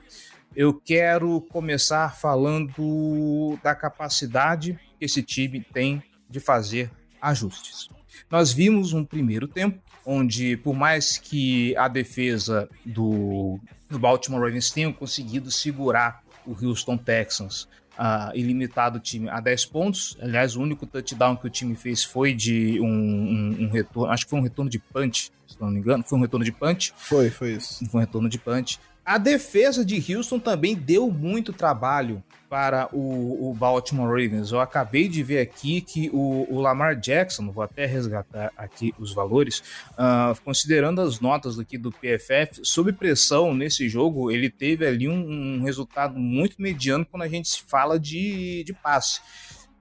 eu 0.55 0.75
quero 0.75 1.41
começar 1.41 2.15
falando 2.15 3.59
da 3.63 3.75
capacidade 3.75 4.79
que 4.99 5.07
esse 5.07 5.23
time 5.23 5.63
tem 5.73 6.03
de 6.29 6.41
fazer 6.41 6.91
ajustes. 7.23 7.89
Nós 8.31 8.53
vimos 8.53 8.93
um 8.93 9.05
primeiro 9.05 9.47
tempo 9.47 9.81
onde, 10.05 10.57
por 10.57 10.75
mais 10.75 11.17
que 11.17 11.77
a 11.77 11.89
defesa 11.89 12.69
do, 12.85 13.59
do 13.89 13.99
Baltimore 13.99 14.41
Ravens 14.41 14.71
tenha 14.71 14.93
conseguido 14.93 15.51
segurar 15.51 16.23
o 16.47 16.53
Houston 16.53 16.97
Texans 16.97 17.69
uh, 17.93 18.35
e 18.35 18.43
limitar 18.43 18.95
o 18.95 19.01
time 19.01 19.29
a 19.29 19.41
10 19.41 19.67
pontos, 19.67 20.17
aliás, 20.21 20.57
o 20.57 20.61
único 20.61 20.87
touchdown 20.87 21.37
que 21.37 21.47
o 21.47 21.51
time 21.51 21.77
fez 21.77 22.03
foi 22.03 22.35
de 22.35 22.81
um, 22.81 22.87
um, 22.87 23.57
um 23.61 23.71
retorno, 23.71 24.13
acho 24.13 24.25
que 24.25 24.31
foi 24.31 24.41
um 24.41 24.43
retorno 24.43 24.71
de 24.71 24.79
punch, 24.79 25.31
se 25.47 25.61
não 25.61 25.71
me 25.71 25.79
engano, 25.79 26.03
foi 26.05 26.19
um 26.19 26.23
retorno 26.23 26.45
de 26.45 26.53
punch. 26.53 26.93
Foi, 26.97 27.31
foi 27.31 27.53
isso. 27.53 27.87
Foi 27.87 28.01
um 28.01 28.05
retorno 28.05 28.29
de 28.29 28.39
punch. 28.39 28.81
A 29.05 29.19
defesa 29.19 29.85
de 29.85 30.15
Houston 30.15 30.39
também 30.39 30.77
deu 30.77 31.11
muito 31.11 31.53
trabalho 31.53 32.23
para 32.49 32.87
o, 32.95 33.49
o, 33.49 33.55
Baltimore 33.55 34.09
Ravens. 34.09 34.53
Eu 34.53 34.61
acabei 34.61 35.09
de 35.09 35.23
ver 35.23 35.41
aqui 35.41 35.81
que 35.81 36.11
o, 36.13 36.47
o 36.51 36.61
Lamar 36.61 36.95
Jackson, 36.95 37.51
vou 37.51 37.65
até 37.65 37.87
resgatar 37.87 38.53
aqui 38.59 38.95
os 38.99 39.15
valores, 39.15 39.63
uh, 39.93 40.39
considerando 40.45 41.01
as 41.01 41.19
notas 41.19 41.59
aqui 41.59 41.79
do 41.79 41.91
PFF, 41.91 42.61
sob 42.63 42.93
pressão 42.93 43.55
nesse 43.55 43.89
jogo, 43.89 44.31
ele 44.31 44.51
teve 44.51 44.87
ali 44.87 45.09
um, 45.09 45.61
um 45.61 45.63
resultado 45.65 46.19
muito 46.19 46.61
mediano 46.61 47.07
quando 47.07 47.23
a 47.23 47.29
gente 47.29 47.65
fala 47.67 47.99
de, 47.99 48.63
de 48.65 48.75
passe. 48.75 49.21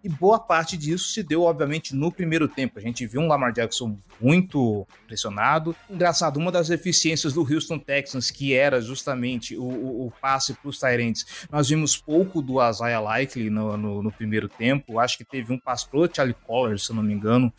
E 0.03 0.09
boa 0.09 0.39
parte 0.39 0.75
disso 0.75 1.09
se 1.09 1.21
deu, 1.21 1.43
obviamente, 1.43 1.95
no 1.95 2.11
primeiro 2.11 2.47
tempo. 2.47 2.79
A 2.79 2.81
gente 2.81 3.05
viu 3.05 3.21
um 3.21 3.27
Lamar 3.27 3.53
Jackson 3.53 3.97
muito 4.19 4.87
pressionado. 5.05 5.75
Engraçado, 5.89 6.37
uma 6.37 6.51
das 6.51 6.71
eficiências 6.71 7.33
do 7.33 7.41
Houston 7.41 7.77
Texans, 7.77 8.31
que 8.31 8.53
era 8.53 8.81
justamente 8.81 9.55
o, 9.55 9.63
o, 9.63 10.07
o 10.07 10.13
passe 10.19 10.53
para 10.55 10.69
os 10.69 10.79
Tyrants, 10.79 11.47
nós 11.51 11.69
vimos 11.69 11.95
pouco 11.95 12.41
do 12.41 12.67
Isaiah 12.67 12.99
Likely 12.99 13.49
no, 13.51 13.77
no, 13.77 14.03
no, 14.03 14.11
primeiro 14.11 14.49
tempo. 14.49 14.99
Acho 14.99 15.17
que 15.17 15.23
teve 15.23 15.53
um 15.53 15.59
passe 15.59 15.87
pro 15.87 16.09
Charlie 16.11 16.35
Collar, 16.47 16.79
se 16.79 16.91
não 16.93 17.03
me 17.03 17.13
engano, 17.13 17.53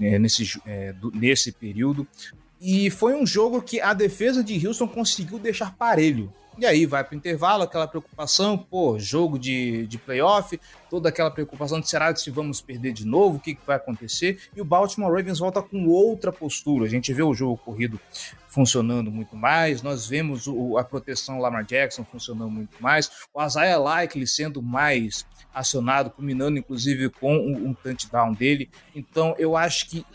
é, 0.00 0.18
nesse, 0.18 0.58
é, 0.64 0.92
do, 0.94 1.10
nesse 1.10 1.52
período. 1.52 2.08
E 2.60 2.88
foi 2.88 3.14
um 3.14 3.26
jogo 3.26 3.60
que 3.60 3.78
a 3.78 3.92
defesa 3.92 4.42
de 4.42 4.66
Houston 4.66 4.88
conseguiu 4.88 5.38
deixar 5.38 5.76
parelho. 5.76 6.32
E 6.56 6.64
aí 6.64 6.86
vai 6.86 7.02
para 7.02 7.14
o 7.14 7.16
intervalo, 7.16 7.64
aquela 7.64 7.86
preocupação, 7.86 8.56
pô, 8.56 8.98
jogo 8.98 9.38
de, 9.38 9.86
de 9.86 9.98
playoff, 9.98 10.58
toda 10.88 11.08
aquela 11.08 11.30
preocupação 11.30 11.80
de 11.80 11.88
será 11.88 12.12
que 12.12 12.20
se 12.20 12.30
vamos 12.30 12.60
perder 12.60 12.92
de 12.92 13.04
novo, 13.04 13.38
o 13.38 13.40
que, 13.40 13.54
que 13.54 13.66
vai 13.66 13.76
acontecer? 13.76 14.38
E 14.54 14.60
o 14.60 14.64
Baltimore 14.64 15.12
Ravens 15.12 15.40
volta 15.40 15.60
com 15.60 15.88
outra 15.88 16.30
postura. 16.30 16.86
A 16.86 16.88
gente 16.88 17.12
vê 17.12 17.22
o 17.22 17.34
jogo 17.34 17.56
corrido 17.56 18.00
funcionando 18.48 19.10
muito 19.10 19.34
mais, 19.34 19.82
nós 19.82 20.06
vemos 20.06 20.46
o, 20.46 20.78
a 20.78 20.84
proteção 20.84 21.40
Lamar 21.40 21.64
Jackson 21.64 22.04
funcionando 22.04 22.50
muito 22.52 22.80
mais, 22.80 23.10
o 23.34 23.44
Isaiah 23.44 23.78
Likely 23.78 24.28
sendo 24.28 24.62
mais 24.62 25.26
acionado, 25.52 26.10
culminando 26.10 26.56
inclusive 26.56 27.08
com 27.08 27.36
um, 27.36 27.68
um 27.68 27.74
touchdown 27.74 28.32
dele. 28.32 28.70
Então 28.94 29.34
eu 29.38 29.56
acho 29.56 29.88
que 29.88 30.06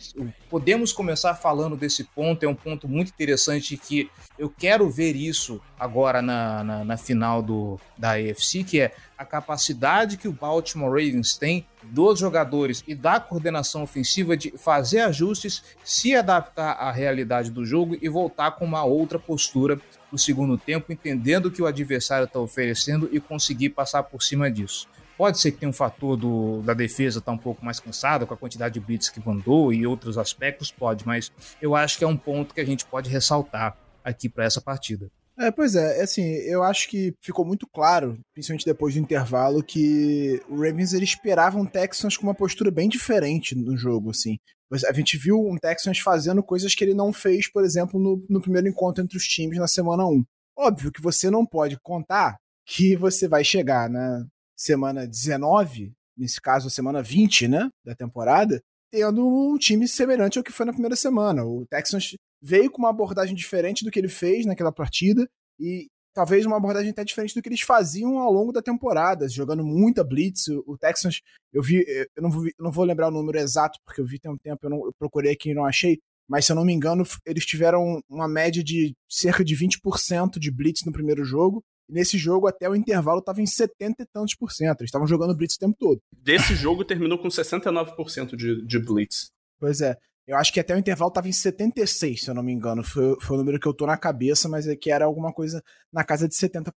podemos 0.49 0.93
começar 0.93 1.35
falando 1.35 1.75
desse 1.75 2.05
ponto, 2.05 2.43
é 2.43 2.47
um 2.47 2.55
ponto 2.55 2.87
muito 2.87 3.09
interessante 3.09 3.75
que 3.75 4.09
eu 4.37 4.49
quero 4.49 4.89
ver 4.89 5.17
isso 5.17 5.61
agora 5.79 6.21
na, 6.21 6.63
na, 6.63 6.83
na 6.83 6.97
final 6.97 7.41
do, 7.41 7.79
da 7.97 8.11
AFC, 8.13 8.63
que 8.63 8.81
é 8.81 8.93
a 9.17 9.23
capacidade 9.23 10.17
que 10.17 10.27
o 10.27 10.31
Baltimore 10.31 10.89
Ravens 10.89 11.37
tem 11.37 11.65
dos 11.83 12.19
jogadores 12.19 12.83
e 12.87 12.93
da 12.93 13.19
coordenação 13.19 13.83
ofensiva 13.83 14.35
de 14.35 14.51
fazer 14.57 14.99
ajustes, 14.99 15.63
se 15.83 16.15
adaptar 16.15 16.71
à 16.73 16.91
realidade 16.91 17.49
do 17.49 17.65
jogo 17.65 17.97
e 18.01 18.09
voltar 18.09 18.51
com 18.51 18.65
uma 18.65 18.83
outra 18.83 19.17
postura 19.17 19.79
no 20.11 20.17
segundo 20.17 20.57
tempo, 20.57 20.91
entendendo 20.91 21.45
o 21.45 21.51
que 21.51 21.61
o 21.61 21.65
adversário 21.65 22.25
está 22.25 22.39
oferecendo 22.39 23.09
e 23.11 23.19
conseguir 23.19 23.69
passar 23.69 24.03
por 24.03 24.21
cima 24.21 24.51
disso. 24.51 24.87
Pode 25.17 25.37
ser 25.39 25.51
que 25.51 25.57
tenha 25.57 25.69
um 25.69 25.73
fator 25.73 26.15
do, 26.15 26.61
da 26.61 26.73
defesa 26.73 27.19
estar 27.19 27.31
tá 27.31 27.35
um 27.35 27.37
pouco 27.37 27.63
mais 27.63 27.79
cansada 27.79 28.25
com 28.25 28.33
a 28.33 28.37
quantidade 28.37 28.75
de 28.75 28.79
blitz 28.79 29.09
que 29.09 29.19
mandou 29.25 29.73
e 29.73 29.85
outros 29.85 30.17
aspectos, 30.17 30.71
pode, 30.71 31.05
mas 31.05 31.31
eu 31.61 31.75
acho 31.75 31.97
que 31.97 32.03
é 32.03 32.07
um 32.07 32.15
ponto 32.15 32.53
que 32.53 32.61
a 32.61 32.65
gente 32.65 32.85
pode 32.85 33.09
ressaltar 33.09 33.75
aqui 34.03 34.29
para 34.29 34.45
essa 34.45 34.61
partida. 34.61 35.11
É, 35.39 35.49
pois 35.49 35.73
é, 35.73 36.01
assim, 36.01 36.21
eu 36.21 36.61
acho 36.61 36.89
que 36.89 37.13
ficou 37.21 37.45
muito 37.45 37.65
claro, 37.65 38.19
principalmente 38.33 38.65
depois 38.65 38.93
do 38.93 38.99
intervalo, 38.99 39.63
que 39.63 40.43
o 40.49 40.55
Ravens 40.55 40.91
ele 40.91 41.05
esperava 41.05 41.57
um 41.57 41.65
Texans 41.65 42.17
com 42.17 42.23
uma 42.23 42.35
postura 42.35 42.69
bem 42.69 42.89
diferente 42.89 43.55
no 43.55 43.77
jogo, 43.77 44.09
assim. 44.09 44.37
A 44.85 44.91
gente 44.91 45.17
viu 45.17 45.39
um 45.39 45.55
Texans 45.57 45.99
fazendo 45.99 46.43
coisas 46.43 46.75
que 46.75 46.83
ele 46.83 46.93
não 46.93 47.13
fez, 47.13 47.49
por 47.49 47.63
exemplo, 47.63 47.97
no, 47.97 48.21
no 48.29 48.41
primeiro 48.41 48.67
encontro 48.67 49.01
entre 49.01 49.17
os 49.17 49.23
times 49.23 49.57
na 49.57 49.67
semana 49.67 50.05
1. 50.05 50.25
Óbvio 50.57 50.91
que 50.91 51.01
você 51.01 51.29
não 51.29 51.45
pode 51.45 51.79
contar 51.81 52.35
que 52.65 52.97
você 52.97 53.25
vai 53.25 53.43
chegar 53.43 53.89
na 53.89 54.25
semana 54.57 55.07
19, 55.07 55.93
nesse 56.17 56.41
caso 56.41 56.67
a 56.67 56.69
semana 56.69 57.01
20, 57.01 57.47
né, 57.47 57.69
da 57.85 57.95
temporada, 57.95 58.61
tendo 58.91 59.25
um 59.25 59.57
time 59.57 59.87
semelhante 59.87 60.37
ao 60.37 60.43
que 60.43 60.51
foi 60.51 60.65
na 60.65 60.73
primeira 60.73 60.97
semana. 60.97 61.45
O 61.45 61.65
Texans 61.69 62.13
veio 62.41 62.71
com 62.71 62.79
uma 62.79 62.89
abordagem 62.89 63.35
diferente 63.35 63.83
do 63.83 63.91
que 63.91 63.99
ele 63.99 64.07
fez 64.07 64.45
naquela 64.45 64.71
partida 64.71 65.29
e 65.59 65.87
talvez 66.13 66.45
uma 66.45 66.57
abordagem 66.57 66.91
até 66.91 67.03
diferente 67.03 67.35
do 67.35 67.41
que 67.41 67.49
eles 67.49 67.61
faziam 67.61 68.17
ao 68.17 68.31
longo 68.31 68.51
da 68.51 68.61
temporada, 68.61 69.27
jogando 69.29 69.63
muita 69.63 70.03
blitz. 70.03 70.47
O 70.65 70.77
Texans, 70.77 71.21
eu 71.53 71.61
vi, 71.61 71.85
eu 72.15 72.23
não 72.23 72.29
vou, 72.29 72.45
eu 72.45 72.53
não 72.59 72.71
vou 72.71 72.85
lembrar 72.85 73.07
o 73.07 73.11
número 73.11 73.37
exato 73.37 73.79
porque 73.85 74.01
eu 74.01 74.05
vi 74.05 74.19
tem 74.19 74.31
um 74.31 74.37
tempo, 74.37 74.59
eu, 74.63 74.69
não, 74.69 74.85
eu 74.85 74.93
procurei 74.97 75.31
aqui 75.31 75.51
e 75.51 75.53
não 75.53 75.65
achei, 75.65 75.99
mas 76.29 76.45
se 76.45 76.51
eu 76.51 76.55
não 76.55 76.63
me 76.63 76.73
engano, 76.73 77.03
eles 77.25 77.45
tiveram 77.45 78.01
uma 78.07 78.27
média 78.27 78.63
de 78.63 78.93
cerca 79.09 79.43
de 79.43 79.55
20% 79.55 80.37
de 80.37 80.51
blitz 80.51 80.85
no 80.85 80.91
primeiro 80.91 81.23
jogo. 81.23 81.63
E 81.89 81.93
nesse 81.93 82.19
jogo, 82.19 82.47
até 82.47 82.69
o 82.69 82.75
intervalo, 82.75 83.19
estava 83.19 83.41
em 83.41 83.47
70 83.47 84.03
e 84.03 84.05
tantos 84.05 84.35
por 84.35 84.51
cento. 84.51 84.81
Eles 84.81 84.89
estavam 84.89 85.07
jogando 85.07 85.35
blitz 85.35 85.55
o 85.55 85.59
tempo 85.59 85.75
todo. 85.79 85.99
Desse 86.15 86.53
jogo 86.53 86.85
terminou 86.85 87.17
com 87.17 87.29
69% 87.29 88.35
de, 88.35 88.63
de 88.63 88.79
blitz. 88.79 89.31
Pois 89.59 89.81
é. 89.81 89.97
Eu 90.29 90.37
acho 90.37 90.53
que 90.53 90.59
até 90.59 90.75
o 90.75 90.77
intervalo 90.77 91.09
estava 91.09 91.27
em 91.27 91.31
76, 91.31 92.21
se 92.21 92.29
eu 92.29 92.35
não 92.35 92.43
me 92.43 92.51
engano. 92.51 92.83
Foi, 92.83 93.19
foi 93.19 93.35
o 93.35 93.39
número 93.39 93.59
que 93.59 93.67
eu 93.67 93.73
tô 93.73 93.87
na 93.87 93.97
cabeça, 93.97 94.47
mas 94.47 94.67
é 94.67 94.75
que 94.75 94.91
era 94.91 95.03
alguma 95.03 95.33
coisa 95.33 95.59
na 95.91 96.03
casa 96.03 96.29
de 96.29 96.35
70%. 96.35 96.71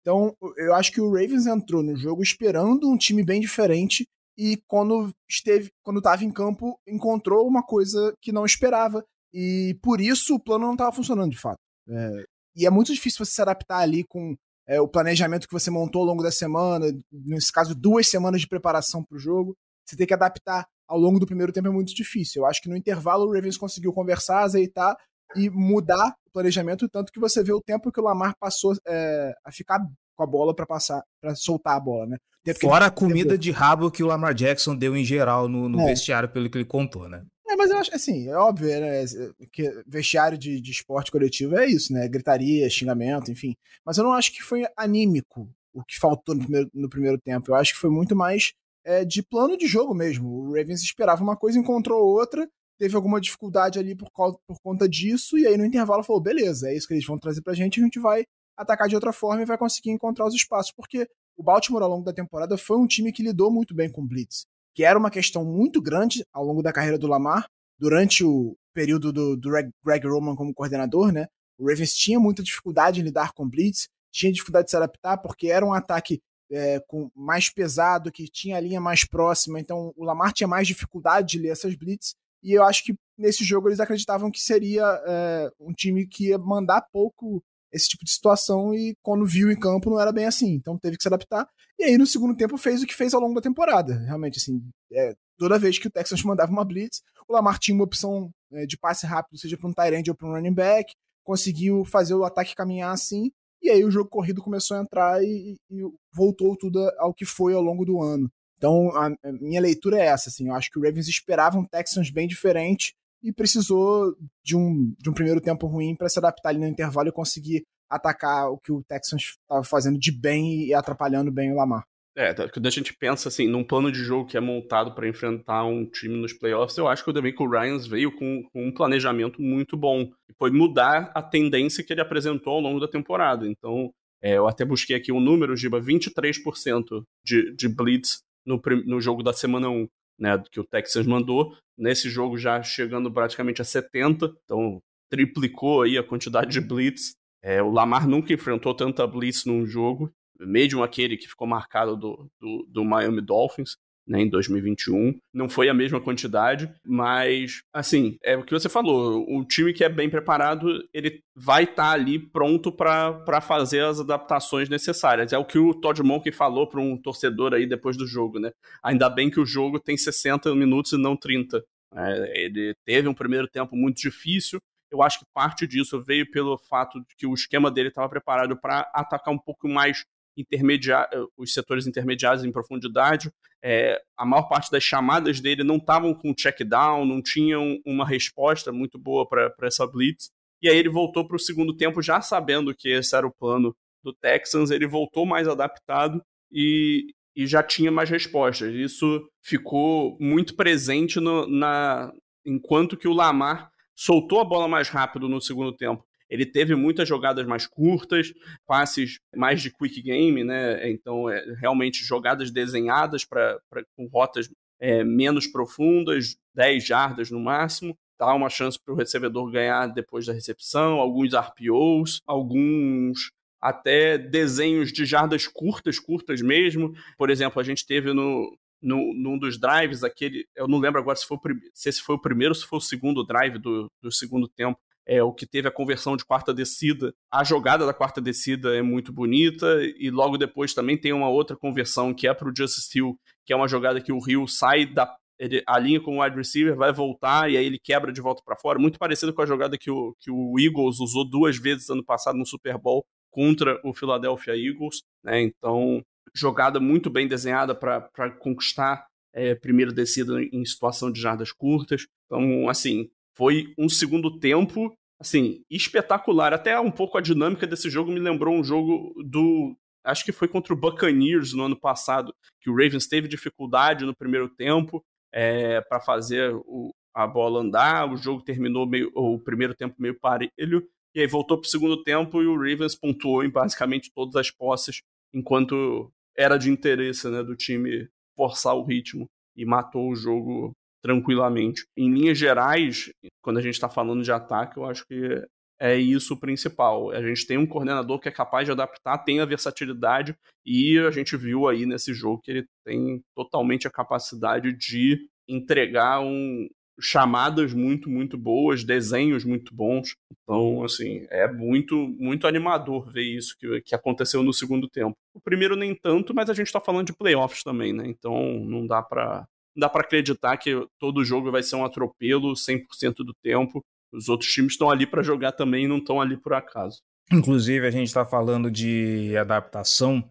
Então, 0.00 0.36
eu 0.56 0.72
acho 0.72 0.92
que 0.92 1.00
o 1.00 1.10
Ravens 1.10 1.48
entrou 1.48 1.82
no 1.82 1.96
jogo 1.96 2.22
esperando 2.22 2.88
um 2.88 2.96
time 2.96 3.24
bem 3.24 3.40
diferente 3.40 4.06
e 4.38 4.62
quando 4.68 5.12
esteve, 5.28 5.72
quando 5.82 5.98
estava 5.98 6.24
em 6.24 6.30
campo, 6.30 6.78
encontrou 6.86 7.44
uma 7.44 7.60
coisa 7.60 8.14
que 8.22 8.30
não 8.30 8.46
esperava 8.46 9.04
e 9.34 9.76
por 9.82 10.00
isso 10.00 10.36
o 10.36 10.40
plano 10.40 10.66
não 10.66 10.74
estava 10.74 10.92
funcionando 10.92 11.32
de 11.32 11.40
fato. 11.40 11.58
É, 11.88 12.24
e 12.54 12.66
é 12.66 12.70
muito 12.70 12.94
difícil 12.94 13.24
você 13.24 13.32
se 13.32 13.42
adaptar 13.42 13.78
ali 13.78 14.04
com 14.04 14.36
é, 14.68 14.80
o 14.80 14.86
planejamento 14.86 15.48
que 15.48 15.52
você 15.52 15.72
montou 15.72 16.02
ao 16.02 16.06
longo 16.06 16.22
da 16.22 16.30
semana, 16.30 16.86
nesse 17.10 17.50
caso 17.50 17.74
duas 17.74 18.08
semanas 18.08 18.42
de 18.42 18.48
preparação 18.48 19.02
para 19.02 19.16
o 19.16 19.18
jogo. 19.18 19.56
Você 19.84 19.96
tem 19.96 20.06
que 20.06 20.14
adaptar 20.14 20.68
ao 20.88 20.98
longo 20.98 21.18
do 21.18 21.26
primeiro 21.26 21.52
tempo 21.52 21.68
é 21.68 21.70
muito 21.70 21.94
difícil. 21.94 22.42
Eu 22.42 22.46
acho 22.46 22.60
que 22.62 22.68
no 22.68 22.76
intervalo 22.76 23.26
o 23.26 23.32
Ravens 23.32 23.56
conseguiu 23.56 23.92
conversar, 23.92 24.42
azeitar 24.42 24.96
e 25.34 25.50
mudar 25.50 26.14
o 26.26 26.32
planejamento, 26.32 26.88
tanto 26.88 27.12
que 27.12 27.20
você 27.20 27.42
vê 27.42 27.52
o 27.52 27.60
tempo 27.60 27.90
que 27.90 28.00
o 28.00 28.04
Lamar 28.04 28.34
passou 28.38 28.74
é, 28.86 29.34
a 29.44 29.50
ficar 29.50 29.80
com 30.14 30.22
a 30.22 30.26
bola 30.26 30.54
para 30.54 30.66
passar, 30.66 31.02
para 31.20 31.34
soltar 31.34 31.76
a 31.76 31.80
bola, 31.80 32.06
né? 32.06 32.16
Fora 32.60 32.86
a 32.86 32.90
comida 32.90 33.36
de 33.36 33.50
rabo 33.50 33.90
que 33.90 34.02
o 34.02 34.06
Lamar 34.06 34.32
Jackson 34.32 34.76
deu 34.76 34.96
em 34.96 35.04
geral 35.04 35.48
no, 35.48 35.68
no 35.68 35.80
é. 35.80 35.86
vestiário, 35.86 36.28
pelo 36.28 36.48
que 36.48 36.56
ele 36.56 36.64
contou, 36.64 37.08
né? 37.08 37.24
É, 37.48 37.56
mas 37.56 37.70
eu 37.70 37.78
acho 37.78 37.94
assim, 37.94 38.28
é 38.28 38.36
óbvio, 38.36 38.68
né? 38.68 39.04
Que 39.52 39.82
vestiário 39.86 40.38
de, 40.38 40.60
de 40.60 40.70
esporte 40.70 41.10
coletivo 41.10 41.56
é 41.58 41.66
isso, 41.66 41.92
né? 41.92 42.08
Gritaria, 42.08 42.70
xingamento, 42.70 43.30
enfim. 43.30 43.56
Mas 43.84 43.98
eu 43.98 44.04
não 44.04 44.12
acho 44.12 44.32
que 44.32 44.42
foi 44.42 44.64
anímico 44.76 45.48
o 45.72 45.84
que 45.84 45.98
faltou 45.98 46.34
no 46.34 46.42
primeiro, 46.42 46.70
no 46.72 46.88
primeiro 46.88 47.18
tempo. 47.18 47.50
Eu 47.50 47.56
acho 47.56 47.74
que 47.74 47.80
foi 47.80 47.90
muito 47.90 48.16
mais 48.16 48.52
é, 48.86 49.04
de 49.04 49.22
plano 49.22 49.56
de 49.56 49.66
jogo 49.66 49.94
mesmo. 49.94 50.28
O 50.28 50.54
Ravens 50.54 50.82
esperava 50.82 51.22
uma 51.22 51.36
coisa, 51.36 51.58
encontrou 51.58 52.02
outra, 52.06 52.48
teve 52.78 52.96
alguma 52.96 53.20
dificuldade 53.20 53.78
ali 53.78 53.94
por, 53.94 54.08
por 54.10 54.60
conta 54.62 54.88
disso, 54.88 55.36
e 55.36 55.46
aí 55.46 55.58
no 55.58 55.66
intervalo 55.66 56.02
falou: 56.02 56.22
beleza, 56.22 56.70
é 56.70 56.76
isso 56.76 56.86
que 56.88 56.94
eles 56.94 57.06
vão 57.06 57.18
trazer 57.18 57.42
pra 57.42 57.52
gente, 57.54 57.80
a 57.80 57.84
gente 57.84 57.98
vai 57.98 58.24
atacar 58.56 58.88
de 58.88 58.94
outra 58.94 59.12
forma 59.12 59.42
e 59.42 59.46
vai 59.46 59.58
conseguir 59.58 59.90
encontrar 59.90 60.26
os 60.26 60.34
espaços, 60.34 60.72
porque 60.74 61.06
o 61.36 61.42
Baltimore 61.42 61.82
ao 61.82 61.90
longo 61.90 62.04
da 62.04 62.12
temporada 62.12 62.56
foi 62.56 62.78
um 62.78 62.86
time 62.86 63.12
que 63.12 63.22
lidou 63.22 63.50
muito 63.50 63.74
bem 63.74 63.90
com 63.90 64.06
Blitz 64.06 64.46
que 64.76 64.84
era 64.84 64.98
uma 64.98 65.10
questão 65.10 65.42
muito 65.42 65.80
grande 65.80 66.22
ao 66.30 66.44
longo 66.44 66.62
da 66.62 66.70
carreira 66.70 66.98
do 66.98 67.06
Lamar, 67.06 67.48
durante 67.78 68.22
o 68.22 68.54
período 68.74 69.10
do, 69.10 69.34
do 69.34 69.48
Greg 69.82 70.06
Roman 70.06 70.36
como 70.36 70.52
coordenador, 70.52 71.10
né? 71.10 71.28
O 71.58 71.66
Ravens 71.66 71.94
tinha 71.94 72.20
muita 72.20 72.42
dificuldade 72.42 73.00
em 73.00 73.02
lidar 73.02 73.32
com 73.32 73.48
blitz, 73.48 73.88
tinha 74.12 74.30
dificuldade 74.30 74.66
de 74.66 74.72
se 74.72 74.76
adaptar 74.76 75.16
porque 75.16 75.48
era 75.48 75.64
um 75.64 75.72
ataque 75.72 76.20
é, 76.50 76.80
com, 76.86 77.10
mais 77.14 77.50
pesado, 77.50 78.12
que 78.12 78.24
tinha 78.24 78.56
a 78.56 78.60
linha 78.60 78.80
mais 78.80 79.04
próxima, 79.04 79.60
então 79.60 79.92
o 79.96 80.04
Lamar 80.04 80.32
tinha 80.32 80.46
mais 80.46 80.66
dificuldade 80.66 81.28
de 81.28 81.38
ler 81.38 81.50
essas 81.50 81.74
blitz, 81.74 82.14
e 82.42 82.52
eu 82.52 82.62
acho 82.62 82.84
que 82.84 82.94
nesse 83.18 83.44
jogo 83.44 83.68
eles 83.68 83.80
acreditavam 83.80 84.30
que 84.30 84.40
seria 84.40 84.84
é, 85.06 85.50
um 85.58 85.72
time 85.72 86.06
que 86.06 86.28
ia 86.28 86.38
mandar 86.38 86.82
pouco 86.92 87.42
esse 87.72 87.88
tipo 87.88 88.04
de 88.04 88.10
situação. 88.10 88.74
E 88.74 88.96
quando 89.02 89.26
viu 89.26 89.50
em 89.50 89.58
campo 89.58 89.90
não 89.90 90.00
era 90.00 90.12
bem 90.12 90.26
assim, 90.26 90.52
então 90.52 90.78
teve 90.78 90.96
que 90.96 91.02
se 91.02 91.08
adaptar. 91.08 91.48
E 91.78 91.84
aí 91.84 91.98
no 91.98 92.06
segundo 92.06 92.36
tempo 92.36 92.56
fez 92.56 92.82
o 92.82 92.86
que 92.86 92.94
fez 92.94 93.14
ao 93.14 93.20
longo 93.20 93.34
da 93.34 93.40
temporada. 93.40 93.98
Realmente, 93.98 94.38
assim, 94.38 94.62
é, 94.92 95.14
toda 95.38 95.58
vez 95.58 95.78
que 95.78 95.88
o 95.88 95.90
Texans 95.90 96.22
mandava 96.22 96.52
uma 96.52 96.64
blitz, 96.64 97.02
o 97.28 97.32
Lamar 97.32 97.58
tinha 97.58 97.74
uma 97.74 97.84
opção 97.84 98.30
é, 98.52 98.66
de 98.66 98.78
passe 98.78 99.06
rápido, 99.06 99.38
seja 99.38 99.56
para 99.56 99.68
um 99.68 99.72
tight 99.72 99.94
end 99.94 100.10
ou 100.10 100.16
para 100.16 100.28
um 100.28 100.32
running 100.32 100.54
back, 100.54 100.94
conseguiu 101.24 101.84
fazer 101.84 102.14
o 102.14 102.24
ataque 102.24 102.54
caminhar 102.54 102.92
assim, 102.92 103.30
e 103.66 103.70
aí 103.70 103.84
o 103.84 103.90
jogo 103.90 104.08
corrido 104.08 104.42
começou 104.42 104.76
a 104.76 104.80
entrar 104.80 105.22
e, 105.22 105.56
e 105.70 105.82
voltou 106.12 106.56
tudo 106.56 106.78
ao 106.98 107.12
que 107.12 107.24
foi 107.24 107.54
ao 107.54 107.62
longo 107.62 107.84
do 107.84 108.02
ano. 108.02 108.30
Então, 108.56 108.90
a, 108.96 109.06
a 109.06 109.32
minha 109.32 109.60
leitura 109.60 109.98
é 109.98 110.06
essa, 110.06 110.30
assim, 110.30 110.48
eu 110.48 110.54
acho 110.54 110.70
que 110.70 110.78
o 110.78 110.82
Ravens 110.82 111.08
esperava 111.08 111.58
um 111.58 111.64
Texans 111.64 112.10
bem 112.10 112.26
diferente 112.26 112.94
e 113.22 113.32
precisou 113.32 114.14
de 114.42 114.56
um, 114.56 114.94
de 114.98 115.10
um 115.10 115.12
primeiro 115.12 115.40
tempo 115.40 115.66
ruim 115.66 115.94
para 115.94 116.08
se 116.08 116.18
adaptar 116.18 116.50
ali 116.50 116.58
no 116.58 116.66
intervalo 116.66 117.08
e 117.08 117.12
conseguir 117.12 117.64
atacar 117.88 118.50
o 118.50 118.58
que 118.58 118.72
o 118.72 118.82
Texans 118.84 119.36
estava 119.40 119.62
fazendo 119.62 119.98
de 119.98 120.10
bem 120.10 120.64
e 120.64 120.74
atrapalhando 120.74 121.30
bem 121.30 121.52
o 121.52 121.56
Lamar. 121.56 121.84
É, 122.18 122.32
quando 122.48 122.66
a 122.66 122.70
gente 122.70 122.94
pensa 122.94 123.28
assim, 123.28 123.46
num 123.46 123.62
plano 123.62 123.92
de 123.92 123.98
jogo 123.98 124.26
que 124.26 124.38
é 124.38 124.40
montado 124.40 124.94
para 124.94 125.06
enfrentar 125.06 125.64
um 125.64 125.84
time 125.84 126.16
nos 126.16 126.32
playoffs, 126.32 126.78
eu 126.78 126.88
acho 126.88 127.04
que 127.04 127.10
o 127.10 127.12
DeMarco 127.12 127.46
Ryans 127.46 127.86
veio 127.86 128.10
com, 128.10 128.42
com, 128.50 128.66
um 128.68 128.72
planejamento 128.72 129.42
muito 129.42 129.76
bom. 129.76 130.10
E 130.26 130.32
foi 130.38 130.50
mudar 130.50 131.12
a 131.14 131.22
tendência 131.22 131.84
que 131.84 131.92
ele 131.92 132.00
apresentou 132.00 132.54
ao 132.54 132.60
longo 132.60 132.80
da 132.80 132.88
temporada. 132.88 133.46
Então, 133.46 133.92
é, 134.22 134.38
eu 134.38 134.48
até 134.48 134.64
busquei 134.64 134.96
aqui 134.96 135.12
um 135.12 135.20
número, 135.20 135.54
Giba, 135.54 135.78
23% 135.78 137.04
de, 137.22 137.54
de 137.54 137.68
blitz 137.68 138.22
no, 138.46 138.62
no 138.86 138.98
jogo 138.98 139.22
da 139.22 139.34
semana 139.34 139.68
1 139.68 139.86
né, 140.18 140.42
que 140.50 140.58
o 140.58 140.64
Texas 140.64 141.06
mandou. 141.06 141.54
Nesse 141.78 142.08
jogo 142.08 142.38
já 142.38 142.62
chegando 142.62 143.12
praticamente 143.12 143.60
a 143.60 143.64
70, 143.64 144.32
então 144.44 144.80
triplicou 145.10 145.82
aí 145.82 145.98
a 145.98 146.02
quantidade 146.02 146.50
de 146.50 146.60
blitz. 146.60 147.14
É, 147.42 147.62
o 147.62 147.70
Lamar 147.70 148.08
nunca 148.08 148.32
enfrentou 148.32 148.74
tanta 148.74 149.06
blitz 149.06 149.44
num 149.44 149.66
jogo, 149.66 150.10
mesmo 150.40 150.82
aquele 150.82 151.16
que 151.16 151.28
ficou 151.28 151.46
marcado 151.46 151.96
do, 151.96 152.30
do, 152.40 152.66
do 152.68 152.84
Miami 152.84 153.20
Dolphins 153.20 153.76
né, 154.06 154.20
em 154.20 154.28
2021. 154.28 155.18
Não 155.34 155.48
foi 155.48 155.68
a 155.68 155.74
mesma 155.74 156.00
quantidade, 156.00 156.72
mas, 156.84 157.62
assim, 157.72 158.16
é 158.22 158.36
o 158.36 158.44
que 158.44 158.52
você 158.52 158.68
falou. 158.68 159.24
O 159.28 159.44
time 159.44 159.72
que 159.72 159.82
é 159.82 159.88
bem 159.88 160.08
preparado, 160.08 160.68
ele 160.94 161.20
vai 161.34 161.64
estar 161.64 161.88
tá 161.88 161.90
ali 161.90 162.18
pronto 162.18 162.70
para 162.70 163.40
fazer 163.40 163.84
as 163.84 164.00
adaptações 164.00 164.68
necessárias. 164.68 165.32
É 165.32 165.38
o 165.38 165.44
que 165.44 165.58
o 165.58 165.74
Todd 165.74 166.02
Monk 166.02 166.30
falou 166.30 166.68
para 166.68 166.80
um 166.80 166.96
torcedor 166.96 167.54
aí 167.54 167.66
depois 167.66 167.96
do 167.96 168.06
jogo, 168.06 168.38
né? 168.38 168.52
Ainda 168.82 169.10
bem 169.10 169.28
que 169.28 169.40
o 169.40 169.46
jogo 169.46 169.80
tem 169.80 169.96
60 169.96 170.54
minutos 170.54 170.92
e 170.92 170.96
não 170.96 171.16
30. 171.16 171.62
É, 171.94 172.44
ele 172.44 172.74
teve 172.84 173.08
um 173.08 173.14
primeiro 173.14 173.48
tempo 173.48 173.74
muito 173.74 173.96
difícil, 173.96 174.60
eu 174.90 175.02
acho 175.02 175.18
que 175.18 175.26
parte 175.34 175.66
disso 175.66 176.02
veio 176.02 176.30
pelo 176.30 176.56
fato 176.56 177.00
de 177.00 177.16
que 177.16 177.26
o 177.26 177.34
esquema 177.34 177.70
dele 177.70 177.88
estava 177.88 178.08
preparado 178.08 178.56
para 178.56 178.88
atacar 178.94 179.34
um 179.34 179.38
pouco 179.38 179.68
mais 179.68 180.04
intermediário, 180.36 181.30
os 181.36 181.52
setores 181.52 181.86
intermediários 181.86 182.44
em 182.44 182.52
profundidade. 182.52 183.32
É, 183.62 184.00
a 184.16 184.24
maior 184.24 184.48
parte 184.48 184.70
das 184.70 184.82
chamadas 184.82 185.40
dele 185.40 185.64
não 185.64 185.76
estavam 185.76 186.14
com 186.14 186.34
check 186.34 186.62
down, 186.62 187.04
não 187.04 187.22
tinham 187.22 187.80
uma 187.84 188.06
resposta 188.06 188.70
muito 188.70 188.98
boa 188.98 189.26
para 189.26 189.52
essa 189.62 189.86
blitz. 189.86 190.30
E 190.62 190.68
aí 190.68 190.76
ele 190.76 190.88
voltou 190.88 191.26
para 191.26 191.36
o 191.36 191.40
segundo 191.40 191.76
tempo 191.76 192.02
já 192.02 192.20
sabendo 192.20 192.74
que 192.74 192.88
esse 192.88 193.16
era 193.16 193.26
o 193.26 193.32
plano 193.32 193.74
do 194.02 194.12
Texans, 194.12 194.70
ele 194.70 194.86
voltou 194.86 195.26
mais 195.26 195.48
adaptado 195.48 196.22
e, 196.52 197.14
e 197.34 197.46
já 197.46 197.62
tinha 197.62 197.90
mais 197.90 198.08
respostas. 198.08 198.72
Isso 198.74 199.28
ficou 199.42 200.16
muito 200.20 200.54
presente 200.54 201.18
no, 201.18 201.46
na 201.46 202.12
enquanto 202.44 202.96
que 202.96 203.08
o 203.08 203.12
Lamar 203.12 203.70
soltou 203.94 204.40
a 204.40 204.44
bola 204.44 204.68
mais 204.68 204.88
rápido 204.88 205.28
no 205.28 205.40
segundo 205.40 205.72
tempo 205.72 206.04
ele 206.28 206.44
teve 206.44 206.74
muitas 206.74 207.08
jogadas 207.08 207.46
mais 207.46 207.66
curtas, 207.66 208.32
passes 208.66 209.18
mais 209.34 209.62
de 209.62 209.70
quick 209.70 210.02
game, 210.02 210.42
né? 210.44 210.90
Então, 210.90 211.30
é, 211.30 211.44
realmente 211.60 212.04
jogadas 212.04 212.50
desenhadas 212.50 213.24
para 213.24 213.58
com 213.96 214.06
rotas 214.06 214.48
é, 214.80 215.04
menos 215.04 215.46
profundas, 215.46 216.36
10 216.54 216.86
jardas 216.86 217.30
no 217.30 217.40
máximo. 217.40 217.96
Dá 218.18 218.34
uma 218.34 218.48
chance 218.48 218.78
para 218.82 218.94
o 218.94 218.96
recebedor 218.96 219.50
ganhar 219.50 219.86
depois 219.88 220.26
da 220.26 220.32
recepção, 220.32 221.00
alguns 221.00 221.34
RPOs, 221.34 222.22
alguns 222.26 223.30
até 223.60 224.16
desenhos 224.16 224.92
de 224.92 225.04
jardas 225.04 225.46
curtas, 225.46 225.98
curtas 225.98 226.40
mesmo. 226.40 226.94
Por 227.18 227.30
exemplo, 227.30 227.60
a 227.60 227.64
gente 227.64 227.86
teve 227.86 228.12
no, 228.12 228.56
no, 228.80 229.12
num 229.14 229.38
dos 229.38 229.58
drives, 229.58 230.02
aquele. 230.02 230.46
Eu 230.54 230.66
não 230.66 230.78
lembro 230.78 231.00
agora 231.00 231.16
se, 231.16 231.26
foi 231.26 231.38
se 231.74 231.88
esse 231.88 232.00
foi 232.00 232.14
o 232.14 232.20
primeiro 232.20 232.52
ou 232.52 232.54
se 232.54 232.66
foi 232.66 232.78
o 232.78 232.82
segundo 232.82 233.24
drive 233.24 233.58
do, 233.58 233.90
do 234.00 234.10
segundo 234.10 234.48
tempo, 234.48 234.78
é 235.06 235.22
o 235.22 235.32
que 235.32 235.46
teve 235.46 235.68
a 235.68 235.72
conversão 235.72 236.16
de 236.16 236.24
quarta 236.24 236.52
descida. 236.52 237.14
A 237.32 237.44
jogada 237.44 237.86
da 237.86 237.94
quarta 237.94 238.20
descida 238.20 238.74
é 238.76 238.82
muito 238.82 239.12
bonita 239.12 239.66
e 239.98 240.10
logo 240.10 240.36
depois 240.36 240.74
também 240.74 240.98
tem 240.98 241.12
uma 241.12 241.28
outra 241.28 241.56
conversão 241.56 242.12
que 242.12 242.26
é 242.26 242.34
para 242.34 242.48
o 242.48 242.52
Justice 242.56 242.98
Hill, 242.98 243.16
que 243.44 243.52
é 243.52 243.56
uma 243.56 243.68
jogada 243.68 244.00
que 244.00 244.12
o 244.12 244.18
Hill 244.26 244.46
sai 244.48 244.84
da 244.86 245.14
ele, 245.38 245.62
linha 245.80 246.00
com 246.00 246.16
o 246.16 246.22
wide 246.22 246.36
receiver, 246.36 246.74
vai 246.74 246.92
voltar 246.92 247.50
e 247.50 247.56
aí 247.56 247.66
ele 247.66 247.78
quebra 247.78 248.12
de 248.12 248.20
volta 248.20 248.42
para 248.44 248.56
fora. 248.56 248.78
Muito 248.78 248.98
parecido 248.98 249.32
com 249.32 249.42
a 249.42 249.46
jogada 249.46 249.76
que 249.78 249.90
o, 249.90 250.14
que 250.18 250.30
o 250.30 250.58
Eagles 250.58 250.98
usou 250.98 251.28
duas 251.28 251.56
vezes 251.58 251.90
ano 251.90 252.04
passado 252.04 252.38
no 252.38 252.46
Super 252.46 252.78
Bowl 252.78 253.04
contra 253.30 253.78
o 253.84 253.92
Philadelphia 253.92 254.56
Eagles. 254.56 255.02
Né? 255.22 255.42
Então, 255.42 256.02
jogada 256.34 256.80
muito 256.80 257.10
bem 257.10 257.28
desenhada 257.28 257.74
para 257.74 258.30
conquistar 258.38 259.06
é, 259.34 259.54
primeira 259.54 259.92
descida 259.92 260.42
em 260.42 260.64
situação 260.64 261.12
de 261.12 261.20
jardas 261.20 261.52
curtas. 261.52 262.06
Então, 262.24 262.68
assim, 262.68 263.10
foi 263.36 263.74
um 263.78 263.88
segundo 263.88 264.38
tempo, 264.38 264.92
assim, 265.20 265.62
espetacular. 265.70 266.52
Até 266.54 266.78
um 266.80 266.90
pouco 266.90 267.18
a 267.18 267.20
dinâmica 267.20 267.66
desse 267.66 267.90
jogo 267.90 268.10
me 268.10 268.18
lembrou 268.18 268.54
um 268.54 268.64
jogo 268.64 269.14
do. 269.22 269.76
Acho 270.04 270.24
que 270.24 270.32
foi 270.32 270.48
contra 270.48 270.72
o 270.72 270.76
Buccaneers 270.76 271.52
no 271.52 271.64
ano 271.64 271.78
passado, 271.78 272.32
que 272.60 272.70
o 272.70 272.74
Ravens 272.74 273.06
teve 273.06 273.28
dificuldade 273.28 274.04
no 274.04 274.16
primeiro 274.16 274.48
tempo 274.48 275.04
é, 275.32 275.80
para 275.80 276.00
fazer 276.00 276.54
o, 276.54 276.94
a 277.14 277.26
bola 277.26 277.60
andar. 277.60 278.10
O 278.10 278.16
jogo 278.16 278.42
terminou 278.42 278.86
meio. 278.86 279.10
O 279.14 279.38
primeiro 279.38 279.74
tempo 279.74 279.96
meio 279.98 280.18
parelho. 280.18 280.88
E 281.14 281.20
aí 281.20 281.26
voltou 281.26 281.58
para 281.58 281.66
o 281.66 281.70
segundo 281.70 282.02
tempo 282.02 282.42
e 282.42 282.46
o 282.46 282.56
Ravens 282.56 282.94
pontuou 282.94 283.42
em 283.42 283.50
basicamente 283.50 284.10
todas 284.14 284.36
as 284.36 284.50
posses, 284.50 285.00
enquanto 285.32 286.12
era 286.36 286.58
de 286.58 286.70
interesse 286.70 287.28
né, 287.28 287.42
do 287.42 287.56
time 287.56 288.06
forçar 288.36 288.76
o 288.76 288.84
ritmo 288.84 289.26
e 289.56 289.64
matou 289.64 290.10
o 290.10 290.14
jogo 290.14 290.76
tranquilamente. 291.06 291.86
Em 291.96 292.12
linhas 292.12 292.36
gerais, 292.36 293.12
quando 293.40 293.58
a 293.58 293.62
gente 293.62 293.74
está 293.74 293.88
falando 293.88 294.24
de 294.24 294.32
ataque, 294.32 294.76
eu 294.76 294.84
acho 294.84 295.06
que 295.06 295.40
é 295.78 295.94
isso 295.94 296.34
o 296.34 296.36
principal. 296.36 297.12
A 297.12 297.22
gente 297.22 297.46
tem 297.46 297.56
um 297.56 297.66
coordenador 297.66 298.18
que 298.18 298.28
é 298.28 298.32
capaz 298.32 298.66
de 298.66 298.72
adaptar, 298.72 299.18
tem 299.18 299.38
a 299.38 299.44
versatilidade, 299.44 300.34
e 300.64 300.98
a 300.98 301.12
gente 301.12 301.36
viu 301.36 301.68
aí 301.68 301.86
nesse 301.86 302.12
jogo 302.12 302.40
que 302.42 302.50
ele 302.50 302.66
tem 302.84 303.22
totalmente 303.36 303.86
a 303.86 303.90
capacidade 303.90 304.72
de 304.72 305.28
entregar 305.48 306.18
um, 306.20 306.66
chamadas 307.00 307.72
muito, 307.72 308.10
muito 308.10 308.36
boas, 308.36 308.82
desenhos 308.82 309.44
muito 309.44 309.72
bons. 309.72 310.16
Então, 310.42 310.82
assim, 310.82 311.24
é 311.30 311.46
muito, 311.46 311.96
muito 312.18 312.48
animador 312.48 313.08
ver 313.12 313.22
isso 313.22 313.56
que, 313.56 313.80
que 313.82 313.94
aconteceu 313.94 314.42
no 314.42 314.52
segundo 314.52 314.88
tempo. 314.88 315.14
O 315.32 315.40
primeiro 315.40 315.76
nem 315.76 315.94
tanto, 315.94 316.34
mas 316.34 316.50
a 316.50 316.54
gente 316.54 316.66
está 316.66 316.80
falando 316.80 317.06
de 317.06 317.16
playoffs 317.16 317.62
também, 317.62 317.92
né? 317.92 318.08
Então 318.08 318.58
não 318.64 318.84
dá 318.88 319.00
para 319.02 319.46
dá 319.76 319.88
para 319.88 320.02
acreditar 320.02 320.56
que 320.56 320.86
todo 320.98 321.24
jogo 321.24 321.50
vai 321.50 321.62
ser 321.62 321.76
um 321.76 321.84
atropelo 321.84 322.54
100% 322.54 323.16
do 323.18 323.34
tempo. 323.42 323.84
Os 324.12 324.28
outros 324.28 324.50
times 324.50 324.72
estão 324.72 324.90
ali 324.90 325.06
para 325.06 325.22
jogar 325.22 325.52
também 325.52 325.84
e 325.84 325.88
não 325.88 325.98
estão 325.98 326.20
ali 326.20 326.36
por 326.36 326.54
acaso. 326.54 327.00
Inclusive, 327.32 327.86
a 327.86 327.90
gente 327.90 328.06
está 328.06 328.24
falando 328.24 328.70
de 328.70 329.36
adaptação 329.36 330.28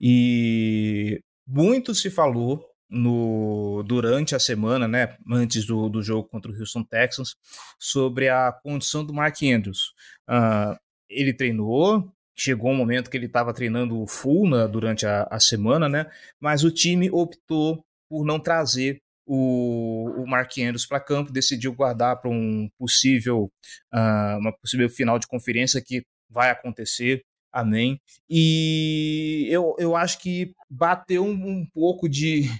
e 0.00 1.20
muito 1.46 1.94
se 1.94 2.10
falou 2.10 2.62
no, 2.88 3.82
durante 3.84 4.34
a 4.34 4.38
semana, 4.38 4.86
né, 4.86 5.16
antes 5.30 5.64
do, 5.64 5.88
do 5.88 6.02
jogo 6.02 6.28
contra 6.28 6.50
o 6.50 6.54
Houston 6.58 6.84
Texans, 6.84 7.34
sobre 7.78 8.28
a 8.28 8.52
condição 8.52 9.04
do 9.04 9.14
Mark 9.14 9.42
Andrews. 9.42 9.92
Uh, 10.28 10.76
ele 11.08 11.32
treinou, 11.32 12.12
chegou 12.36 12.70
um 12.70 12.76
momento 12.76 13.10
que 13.10 13.16
ele 13.16 13.26
estava 13.26 13.54
treinando 13.54 14.06
full 14.06 14.48
na, 14.48 14.66
durante 14.66 15.06
a, 15.06 15.26
a, 15.30 15.40
semana, 15.40 15.88
né, 15.88 16.06
mas 16.38 16.64
o 16.64 16.70
time 16.70 17.10
optou 17.10 17.84
por 18.08 18.24
não 18.24 18.38
trazer 18.38 19.00
o, 19.26 20.22
o 20.22 20.26
Mark 20.26 20.52
Andrews 20.58 20.86
para 20.86 21.00
campo, 21.00 21.32
decidiu 21.32 21.74
guardar 21.74 22.20
para 22.20 22.30
um 22.30 22.68
possível, 22.78 23.50
uh, 23.92 24.38
uma 24.38 24.52
possível 24.56 24.88
final 24.88 25.18
de 25.18 25.26
conferência 25.26 25.82
que 25.84 26.02
vai 26.30 26.50
acontecer 26.50 27.22
Amém. 27.56 27.98
E 28.28 29.48
eu, 29.48 29.74
eu 29.78 29.96
acho 29.96 30.18
que 30.18 30.52
bateu 30.68 31.24
um, 31.24 31.30
um 31.30 31.66
pouco 31.72 32.06
de, 32.06 32.50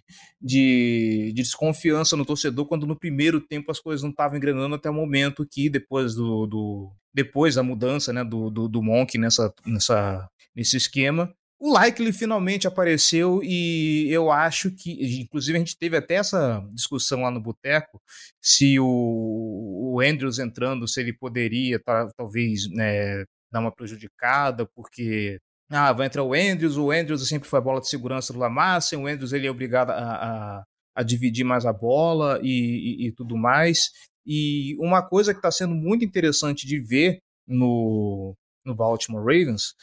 de, 0.41 1.33
de, 1.35 1.43
desconfiança 1.43 2.17
no 2.17 2.25
torcedor 2.25 2.65
quando 2.67 2.87
no 2.87 2.99
primeiro 2.99 3.39
tempo 3.39 3.71
as 3.71 3.79
coisas 3.79 4.03
não 4.03 4.09
estavam 4.09 4.39
engrenando 4.39 4.75
até 4.75 4.89
o 4.89 4.95
momento 4.95 5.47
que 5.47 5.69
depois 5.69 6.15
do, 6.15 6.47
do 6.47 6.93
depois 7.13 7.57
da 7.57 7.63
mudança 7.63 8.11
né, 8.11 8.25
do, 8.25 8.49
do, 8.49 8.69
do 8.69 8.83
Monk 8.83 9.19
nessa, 9.19 9.53
nessa, 9.67 10.27
nesse 10.55 10.79
esquema, 10.79 11.31
o 11.59 11.73
Likely 11.73 12.13
finalmente 12.13 12.67
apareceu 12.67 13.41
e 13.43 14.09
eu 14.11 14.31
acho 14.31 14.71
que, 14.71 15.21
inclusive 15.23 15.57
a 15.57 15.59
gente 15.59 15.77
teve 15.77 15.97
até 15.97 16.17
essa 16.17 16.63
discussão 16.73 17.23
lá 17.23 17.31
no 17.31 17.41
Boteco, 17.41 18.01
se 18.41 18.79
o, 18.79 19.95
o 19.95 20.01
Andrews 20.01 20.39
entrando, 20.39 20.87
se 20.87 21.01
ele 21.01 21.13
poderia 21.15 21.81
talvez 22.17 22.69
né, 22.71 23.25
dar 23.51 23.61
uma 23.61 23.73
prejudicada, 23.73 24.67
porque 24.67 25.39
ah, 25.71 25.93
vai 25.93 26.07
entrar 26.07 26.23
o 26.23 26.35
Andrews, 26.35 26.77
o 26.77 26.91
Andrews 26.91 27.27
sempre 27.27 27.49
foi 27.49 27.59
a 27.59 27.63
bola 27.63 27.81
de 27.81 27.89
segurança 27.89 28.33
do 28.33 28.39
Lamassa, 28.39 28.97
o 28.97 29.07
Andrews 29.07 29.33
ele 29.33 29.47
é 29.47 29.51
obrigado 29.51 29.91
a, 29.91 30.59
a, 30.59 30.65
a 30.95 31.03
dividir 31.03 31.45
mais 31.45 31.65
a 31.65 31.73
bola 31.73 32.39
e, 32.43 33.05
e, 33.05 33.07
e, 33.07 33.13
tudo 33.13 33.37
mais. 33.37 33.91
E 34.27 34.77
uma 34.79 35.03
coisa 35.03 35.33
que 35.33 35.39
está 35.39 35.51
sendo 35.51 35.75
muito 35.75 36.05
interessante 36.05 36.67
de 36.67 36.79
ver 36.81 37.19
no, 37.47 38.37
no 38.65 38.75
Baltimore 38.75 39.21
Ravens, 39.25 39.75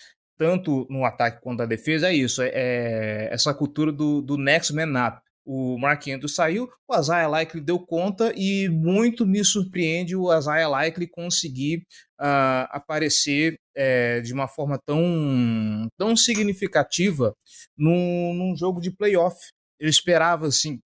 tanto 0.44 0.86
no 0.90 1.06
ataque 1.06 1.42
quanto 1.42 1.60
na 1.60 1.66
defesa, 1.66 2.10
é 2.10 2.14
isso, 2.14 2.42
é, 2.42 2.52
é 2.54 3.30
essa 3.32 3.54
cultura 3.54 3.94
do, 3.94 4.22
do 4.22 4.38
next 4.38 4.74
man 4.74 5.08
up 5.08 5.22
o 5.46 5.78
Mark 5.78 6.08
Andrews 6.08 6.36
saiu, 6.36 6.70
o 6.88 6.98
Isaiah 6.98 7.28
Likely 7.28 7.62
deu 7.62 7.78
conta 7.78 8.34
e 8.36 8.70
muito 8.70 9.26
me 9.26 9.44
surpreende 9.44 10.16
o 10.16 10.34
Isaiah 10.34 10.70
Likely 10.70 11.06
conseguir 11.06 11.80
uh, 12.20 12.64
aparecer 12.70 13.56
é, 13.76 14.22
de 14.22 14.34
uma 14.34 14.48
forma 14.48 14.80
tão, 14.86 15.88
tão 15.98 16.16
significativa 16.16 17.34
num, 17.78 18.34
num 18.34 18.56
jogo 18.56 18.80
de 18.80 18.90
playoff. 18.90 19.38
Ele 19.80 19.90
esperava 19.90 20.48
assim, 20.48 20.80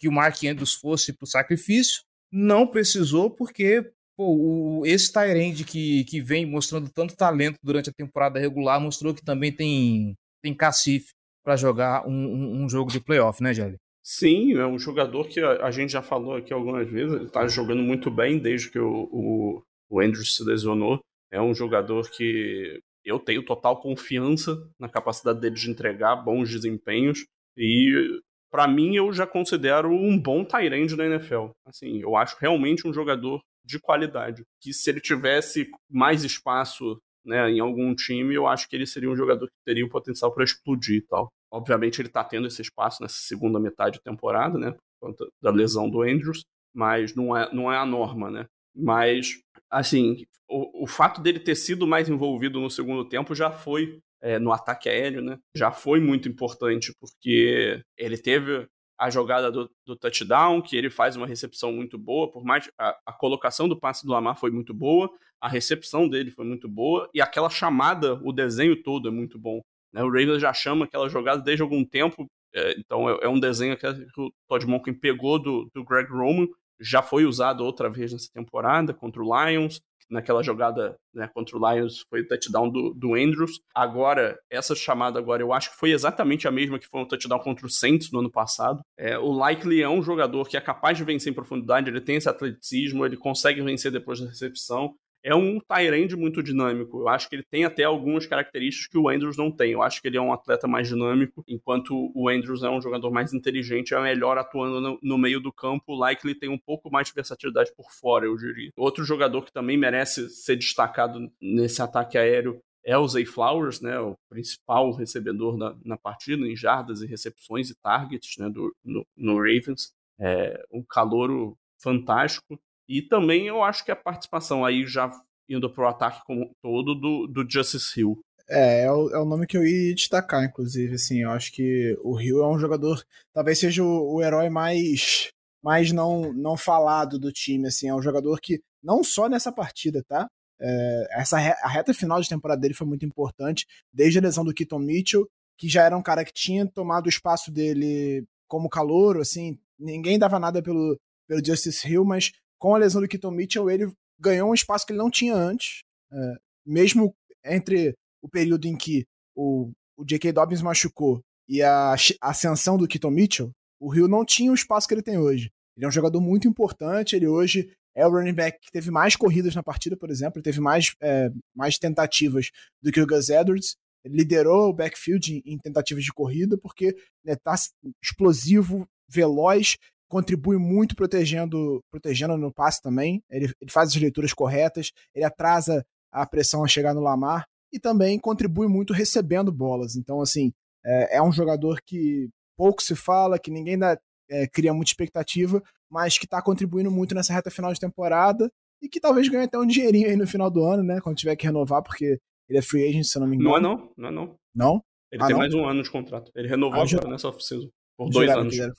que 0.00 0.08
o 0.08 0.12
Mark 0.12 0.42
Andrews 0.42 0.74
fosse 0.74 1.12
para 1.12 1.24
o 1.24 1.28
sacrifício, 1.28 2.02
não 2.32 2.66
precisou 2.66 3.30
porque 3.30 3.92
pô, 4.20 4.36
o, 4.36 4.82
esse 4.84 5.10
Tyrande 5.10 5.64
que, 5.64 6.04
que 6.04 6.20
vem 6.20 6.44
mostrando 6.44 6.90
tanto 6.90 7.16
talento 7.16 7.56
durante 7.62 7.88
a 7.88 7.92
temporada 7.92 8.38
regular 8.38 8.78
mostrou 8.78 9.14
que 9.14 9.24
também 9.24 9.50
tem, 9.50 10.14
tem 10.42 10.54
cacife 10.54 11.08
para 11.42 11.56
jogar 11.56 12.06
um, 12.06 12.12
um, 12.12 12.64
um, 12.64 12.68
jogo 12.68 12.90
de 12.90 13.00
playoff, 13.00 13.42
né, 13.42 13.54
Gelli? 13.54 13.78
Sim, 14.04 14.52
é 14.58 14.66
um 14.66 14.78
jogador 14.78 15.26
que 15.26 15.40
a, 15.40 15.64
a, 15.64 15.70
gente 15.70 15.92
já 15.92 16.02
falou 16.02 16.36
aqui 16.36 16.52
algumas 16.52 16.86
vezes, 16.90 17.14
ele 17.14 17.24
está 17.24 17.48
jogando 17.48 17.82
muito 17.82 18.10
bem 18.10 18.38
desde 18.38 18.70
que 18.70 18.78
o, 18.78 19.08
o, 19.10 19.62
o 19.88 20.00
Andrews 20.00 20.36
se 20.36 20.44
lesionou. 20.44 21.00
É 21.32 21.40
um 21.40 21.54
jogador 21.54 22.10
que 22.10 22.78
eu 23.02 23.18
tenho 23.18 23.42
total 23.42 23.80
confiança 23.80 24.54
na 24.78 24.88
capacidade 24.88 25.40
dele 25.40 25.54
de 25.54 25.70
entregar 25.70 26.16
bons 26.16 26.50
desempenhos 26.50 27.24
e 27.56 28.20
para 28.50 28.66
mim 28.66 28.96
eu 28.96 29.12
já 29.12 29.26
considero 29.26 29.90
um 29.90 30.18
bom 30.18 30.44
Tyrande 30.44 30.96
da 30.96 31.06
NFL. 31.06 31.50
Assim, 31.66 32.00
eu 32.00 32.16
acho 32.16 32.36
realmente 32.40 32.86
um 32.86 32.92
jogador 32.92 33.40
de 33.64 33.78
qualidade, 33.78 34.42
que 34.60 34.72
se 34.72 34.90
ele 34.90 35.00
tivesse 35.00 35.70
mais 35.88 36.24
espaço 36.24 37.00
né, 37.24 37.50
em 37.50 37.60
algum 37.60 37.94
time, 37.94 38.34
eu 38.34 38.46
acho 38.46 38.68
que 38.68 38.74
ele 38.74 38.86
seria 38.86 39.10
um 39.10 39.16
jogador 39.16 39.46
que 39.46 39.64
teria 39.64 39.84
o 39.84 39.90
potencial 39.90 40.32
para 40.32 40.44
explodir 40.44 40.96
e 40.96 41.06
tal. 41.06 41.28
Obviamente 41.52 42.00
ele 42.00 42.08
está 42.08 42.24
tendo 42.24 42.46
esse 42.46 42.62
espaço 42.62 43.02
nessa 43.02 43.18
segunda 43.18 43.60
metade 43.60 43.98
da 43.98 44.10
temporada, 44.10 44.58
né, 44.58 44.72
por 44.72 45.08
conta 45.08 45.26
da 45.42 45.50
lesão 45.50 45.88
do 45.88 46.02
Andrews, 46.02 46.42
mas 46.74 47.14
não 47.14 47.36
é, 47.36 47.52
não 47.52 47.72
é 47.72 47.76
a 47.76 47.86
norma, 47.86 48.30
né? 48.30 48.46
Mas, 48.74 49.40
assim, 49.68 50.24
o, 50.48 50.84
o 50.84 50.86
fato 50.86 51.20
dele 51.20 51.40
ter 51.40 51.56
sido 51.56 51.86
mais 51.86 52.08
envolvido 52.08 52.60
no 52.60 52.70
segundo 52.70 53.04
tempo 53.04 53.34
já 53.34 53.50
foi 53.50 54.00
é, 54.22 54.38
no 54.38 54.52
ataque 54.52 54.88
aéreo, 54.88 55.22
né? 55.22 55.38
Já 55.54 55.70
foi 55.70 56.00
muito 56.00 56.28
importante, 56.28 56.92
porque 57.00 57.82
ele 57.96 58.18
teve 58.18 58.68
a 58.98 59.08
jogada 59.08 59.50
do, 59.50 59.70
do, 59.86 59.96
touchdown, 59.96 60.60
que 60.60 60.76
ele 60.76 60.90
faz 60.90 61.16
uma 61.16 61.26
recepção 61.26 61.72
muito 61.72 61.98
boa, 61.98 62.30
por 62.30 62.44
mais 62.44 62.70
a, 62.78 62.94
a, 63.06 63.12
colocação 63.12 63.66
do 63.66 63.78
passe 63.78 64.04
do 64.04 64.12
Lamar 64.12 64.38
foi 64.38 64.50
muito 64.50 64.74
boa, 64.74 65.10
a 65.40 65.48
recepção 65.48 66.06
dele 66.06 66.30
foi 66.30 66.44
muito 66.44 66.68
boa, 66.68 67.08
e 67.14 67.20
aquela 67.20 67.48
chamada, 67.48 68.20
o 68.22 68.30
desenho 68.30 68.82
todo 68.82 69.08
é 69.08 69.10
muito 69.10 69.38
bom. 69.38 69.62
Né? 69.90 70.02
O 70.02 70.10
Ravens 70.10 70.42
já 70.42 70.52
chama 70.52 70.84
aquela 70.84 71.08
jogada 71.08 71.40
desde 71.40 71.62
algum 71.62 71.82
tempo, 71.82 72.26
é, 72.54 72.78
então 72.78 73.08
é, 73.08 73.20
é, 73.22 73.28
um 73.28 73.40
desenho 73.40 73.74
que 73.74 73.86
o 73.86 74.30
Todd 74.46 74.66
Monken 74.66 74.92
pegou 74.92 75.38
do, 75.38 75.70
do 75.74 75.82
Greg 75.82 76.10
Roman, 76.10 76.46
já 76.78 77.00
foi 77.00 77.24
usado 77.24 77.64
outra 77.64 77.88
vez 77.88 78.12
nessa 78.12 78.30
temporada 78.30 78.92
contra 78.92 79.22
o 79.22 79.48
Lions, 79.48 79.80
naquela 80.10 80.42
jogada 80.42 80.96
né, 81.14 81.28
contra 81.32 81.56
o 81.56 81.72
Lions 81.72 82.04
foi 82.08 82.22
o 82.22 82.28
touchdown 82.28 82.68
do, 82.68 82.92
do 82.94 83.14
Andrews. 83.14 83.60
Agora, 83.74 84.38
essa 84.50 84.74
chamada 84.74 85.18
agora, 85.18 85.42
eu 85.42 85.52
acho 85.52 85.70
que 85.70 85.76
foi 85.76 85.92
exatamente 85.92 86.48
a 86.48 86.50
mesma 86.50 86.78
que 86.78 86.88
foi 86.88 87.02
o 87.02 87.06
touchdown 87.06 87.38
contra 87.38 87.66
o 87.66 87.70
Saints 87.70 88.10
no 88.10 88.20
ano 88.20 88.30
passado. 88.30 88.80
É, 88.98 89.18
o 89.18 89.30
Likely 89.30 89.82
é 89.82 89.88
um 89.88 90.02
jogador 90.02 90.48
que 90.48 90.56
é 90.56 90.60
capaz 90.60 90.98
de 90.98 91.04
vencer 91.04 91.30
em 91.30 91.34
profundidade, 91.34 91.88
ele 91.88 92.00
tem 92.00 92.16
esse 92.16 92.28
atleticismo, 92.28 93.06
ele 93.06 93.16
consegue 93.16 93.62
vencer 93.62 93.92
depois 93.92 94.20
da 94.20 94.26
recepção 94.26 94.94
é 95.22 95.34
um 95.34 95.60
Tyrande 95.60 96.16
muito 96.16 96.42
dinâmico. 96.42 97.00
Eu 97.00 97.08
acho 97.08 97.28
que 97.28 97.36
ele 97.36 97.44
tem 97.50 97.64
até 97.64 97.84
algumas 97.84 98.26
características 98.26 98.88
que 98.88 98.98
o 98.98 99.08
Andrews 99.08 99.36
não 99.36 99.50
tem. 99.50 99.72
Eu 99.72 99.82
acho 99.82 100.00
que 100.00 100.08
ele 100.08 100.16
é 100.16 100.20
um 100.20 100.32
atleta 100.32 100.66
mais 100.66 100.88
dinâmico, 100.88 101.44
enquanto 101.46 102.10
o 102.14 102.28
Andrews 102.28 102.62
é 102.62 102.70
um 102.70 102.80
jogador 102.80 103.10
mais 103.10 103.32
inteligente, 103.32 103.94
é 103.94 104.00
melhor 104.00 104.38
atuando 104.38 104.80
no, 104.80 104.98
no 105.02 105.18
meio 105.18 105.40
do 105.40 105.52
campo. 105.52 105.84
O 105.88 105.98
Likely 105.98 106.34
tem 106.34 106.48
um 106.48 106.58
pouco 106.58 106.90
mais 106.90 107.08
de 107.08 107.14
versatilidade 107.14 107.72
por 107.76 107.90
fora, 107.92 108.26
eu 108.26 108.36
diria. 108.36 108.70
Outro 108.76 109.04
jogador 109.04 109.44
que 109.44 109.52
também 109.52 109.76
merece 109.76 110.28
ser 110.30 110.56
destacado 110.56 111.30
nesse 111.40 111.82
ataque 111.82 112.16
aéreo 112.16 112.60
é 112.84 112.96
o 112.96 113.06
Zay 113.06 113.26
Flowers, 113.26 113.80
né, 113.80 113.98
o 114.00 114.16
principal 114.28 114.90
recebedor 114.92 115.56
na, 115.56 115.76
na 115.84 115.96
partida, 115.98 116.46
em 116.46 116.56
jardas 116.56 117.02
e 117.02 117.06
recepções 117.06 117.68
e 117.70 117.74
targets 117.74 118.36
né, 118.38 118.48
do, 118.48 118.74
no, 118.82 119.06
no 119.16 119.36
Ravens. 119.36 119.92
É 120.18 120.62
um 120.72 120.82
calouro 120.82 121.56
fantástico. 121.78 122.60
E 122.90 123.00
também 123.00 123.46
eu 123.46 123.62
acho 123.62 123.84
que 123.84 123.92
a 123.92 123.96
participação 123.96 124.64
aí 124.64 124.84
já 124.84 125.08
indo 125.48 125.72
para 125.72 125.84
o 125.84 125.88
ataque 125.88 126.22
como 126.26 126.42
um 126.42 126.52
todo 126.60 126.92
do, 126.92 127.28
do 127.28 127.48
Justice 127.48 127.98
Hill. 127.98 128.20
É, 128.48 128.82
é 128.82 128.90
o, 128.90 129.10
é 129.10 129.18
o, 129.20 129.24
nome 129.24 129.46
que 129.46 129.56
eu 129.56 129.64
ia 129.64 129.94
destacar, 129.94 130.44
inclusive, 130.44 130.96
assim, 130.96 131.22
eu 131.22 131.30
acho 131.30 131.52
que 131.52 131.96
o 132.02 132.20
Hill 132.20 132.42
é 132.42 132.48
um 132.48 132.58
jogador, 132.58 133.00
talvez 133.32 133.60
seja 133.60 133.84
o, 133.84 134.16
o 134.16 134.22
herói 134.22 134.50
mais, 134.50 135.30
mais 135.62 135.92
não, 135.92 136.32
não 136.32 136.56
falado 136.56 137.16
do 137.16 137.30
time, 137.30 137.68
assim, 137.68 137.88
é 137.88 137.94
um 137.94 138.02
jogador 138.02 138.40
que, 138.40 138.60
não 138.82 139.04
só 139.04 139.28
nessa 139.28 139.52
partida, 139.52 140.02
tá? 140.08 140.26
É, 140.60 141.06
essa 141.12 141.36
a 141.36 141.68
reta 141.68 141.94
final 141.94 142.20
de 142.20 142.28
temporada 142.28 142.60
dele 142.60 142.74
foi 142.74 142.88
muito 142.88 143.06
importante, 143.06 143.66
desde 143.92 144.18
a 144.18 144.22
lesão 144.22 144.44
do 144.44 144.52
Keaton 144.52 144.80
Mitchell, 144.80 145.28
que 145.56 145.68
já 145.68 145.84
era 145.84 145.96
um 145.96 146.02
cara 146.02 146.24
que 146.24 146.32
tinha 146.32 146.66
tomado 146.66 147.06
o 147.06 147.10
espaço 147.10 147.52
dele 147.52 148.24
como 148.48 148.68
calouro, 148.68 149.20
assim, 149.20 149.56
ninguém 149.78 150.18
dava 150.18 150.40
nada 150.40 150.60
pelo, 150.60 150.98
pelo 151.28 151.44
Justice 151.44 151.88
Hill, 151.88 152.04
mas 152.04 152.32
com 152.60 152.74
a 152.74 152.78
lesão 152.78 153.00
do 153.00 153.08
Keaton 153.08 153.30
Mitchell, 153.30 153.70
ele 153.70 153.90
ganhou 154.20 154.50
um 154.50 154.54
espaço 154.54 154.86
que 154.86 154.92
ele 154.92 154.98
não 154.98 155.10
tinha 155.10 155.34
antes, 155.34 155.82
é, 156.12 156.36
mesmo 156.64 157.14
entre 157.44 157.94
o 158.22 158.28
período 158.28 158.66
em 158.66 158.76
que 158.76 159.06
o, 159.34 159.72
o 159.96 160.04
J.K. 160.04 160.30
Dobbins 160.32 160.60
machucou 160.60 161.22
e 161.48 161.62
a 161.62 161.96
ascensão 162.20 162.76
do 162.76 162.86
Keaton 162.86 163.10
Mitchell, 163.10 163.50
o 163.80 163.88
Rio 163.88 164.06
não 164.06 164.24
tinha 164.24 164.52
o 164.52 164.54
espaço 164.54 164.86
que 164.86 164.94
ele 164.94 165.02
tem 165.02 165.18
hoje. 165.18 165.50
Ele 165.76 165.86
é 165.86 165.88
um 165.88 165.92
jogador 165.92 166.20
muito 166.20 166.46
importante, 166.46 167.16
ele 167.16 167.26
hoje 167.26 167.72
é 167.94 168.06
o 168.06 168.10
running 168.10 168.34
back 168.34 168.58
que 168.60 168.70
teve 168.70 168.90
mais 168.90 169.16
corridas 169.16 169.54
na 169.54 169.62
partida, 169.62 169.96
por 169.96 170.10
exemplo, 170.10 170.38
ele 170.38 170.44
teve 170.44 170.60
mais, 170.60 170.94
é, 171.00 171.30
mais 171.56 171.78
tentativas 171.78 172.50
do 172.82 172.92
que 172.92 173.00
o 173.00 173.06
Gus 173.06 173.30
Edwards, 173.30 173.76
ele 174.04 174.16
liderou 174.16 174.68
o 174.68 174.72
backfield 174.72 175.34
em, 175.34 175.54
em 175.54 175.58
tentativas 175.58 176.04
de 176.04 176.12
corrida, 176.12 176.56
porque 176.58 176.94
está 177.26 177.52
né, 177.82 177.90
explosivo, 178.02 178.86
veloz 179.08 179.76
contribui 180.10 180.58
muito 180.58 180.94
protegendo, 180.96 181.80
protegendo 181.90 182.36
no 182.36 182.52
passe 182.52 182.82
também. 182.82 183.22
Ele, 183.30 183.50
ele 183.60 183.70
faz 183.70 183.90
as 183.90 183.96
leituras 183.96 184.34
corretas, 184.34 184.90
ele 185.14 185.24
atrasa 185.24 185.84
a 186.12 186.26
pressão 186.26 186.64
a 186.64 186.68
chegar 186.68 186.92
no 186.92 187.00
Lamar 187.00 187.44
e 187.72 187.78
também 187.78 188.18
contribui 188.18 188.66
muito 188.66 188.92
recebendo 188.92 189.52
bolas. 189.52 189.94
Então, 189.94 190.20
assim, 190.20 190.52
é, 190.84 191.18
é 191.18 191.22
um 191.22 191.30
jogador 191.32 191.80
que 191.86 192.28
pouco 192.58 192.82
se 192.82 192.96
fala, 192.96 193.38
que 193.38 193.50
ninguém 193.50 193.78
dá 193.78 193.96
é, 194.28 194.46
cria 194.46 194.74
muita 194.74 194.90
expectativa, 194.90 195.62
mas 195.90 196.18
que 196.18 196.24
está 196.24 196.42
contribuindo 196.42 196.90
muito 196.90 197.14
nessa 197.14 197.32
reta 197.32 197.50
final 197.50 197.72
de 197.72 197.80
temporada 197.80 198.50
e 198.82 198.88
que 198.88 199.00
talvez 199.00 199.28
ganhe 199.28 199.44
até 199.44 199.58
um 199.58 199.66
dinheirinho 199.66 200.08
aí 200.08 200.16
no 200.16 200.26
final 200.26 200.50
do 200.50 200.64
ano, 200.64 200.82
né? 200.82 201.00
Quando 201.00 201.16
tiver 201.16 201.36
que 201.36 201.46
renovar, 201.46 201.82
porque 201.82 202.18
ele 202.48 202.58
é 202.58 202.62
free 202.62 202.88
agent, 202.88 203.04
se 203.04 203.16
eu 203.16 203.20
não 203.20 203.28
me 203.28 203.36
engano. 203.36 203.50
Não 203.50 203.56
é 203.56 203.60
não, 203.60 203.92
não 203.96 204.08
é 204.08 204.12
não. 204.12 204.36
Não? 204.54 204.84
Ele 205.12 205.22
Ah, 205.22 205.26
tem 205.26 205.34
não? 205.34 205.40
mais 205.40 205.54
um 205.54 205.64
ano 205.66 205.82
de 205.82 205.90
contrato. 205.90 206.30
Ele 206.34 206.48
renovou 206.48 206.74
Ah, 206.74 206.76
agora 206.82 206.88
jurava. 206.88 207.10
nessa 207.10 207.28
off-season. 207.28 207.68
Por 208.06 208.10
dois 208.10 208.26
Jurava 208.28 208.40
anos. 208.40 208.54
que 208.54 208.60
ele 208.62 208.72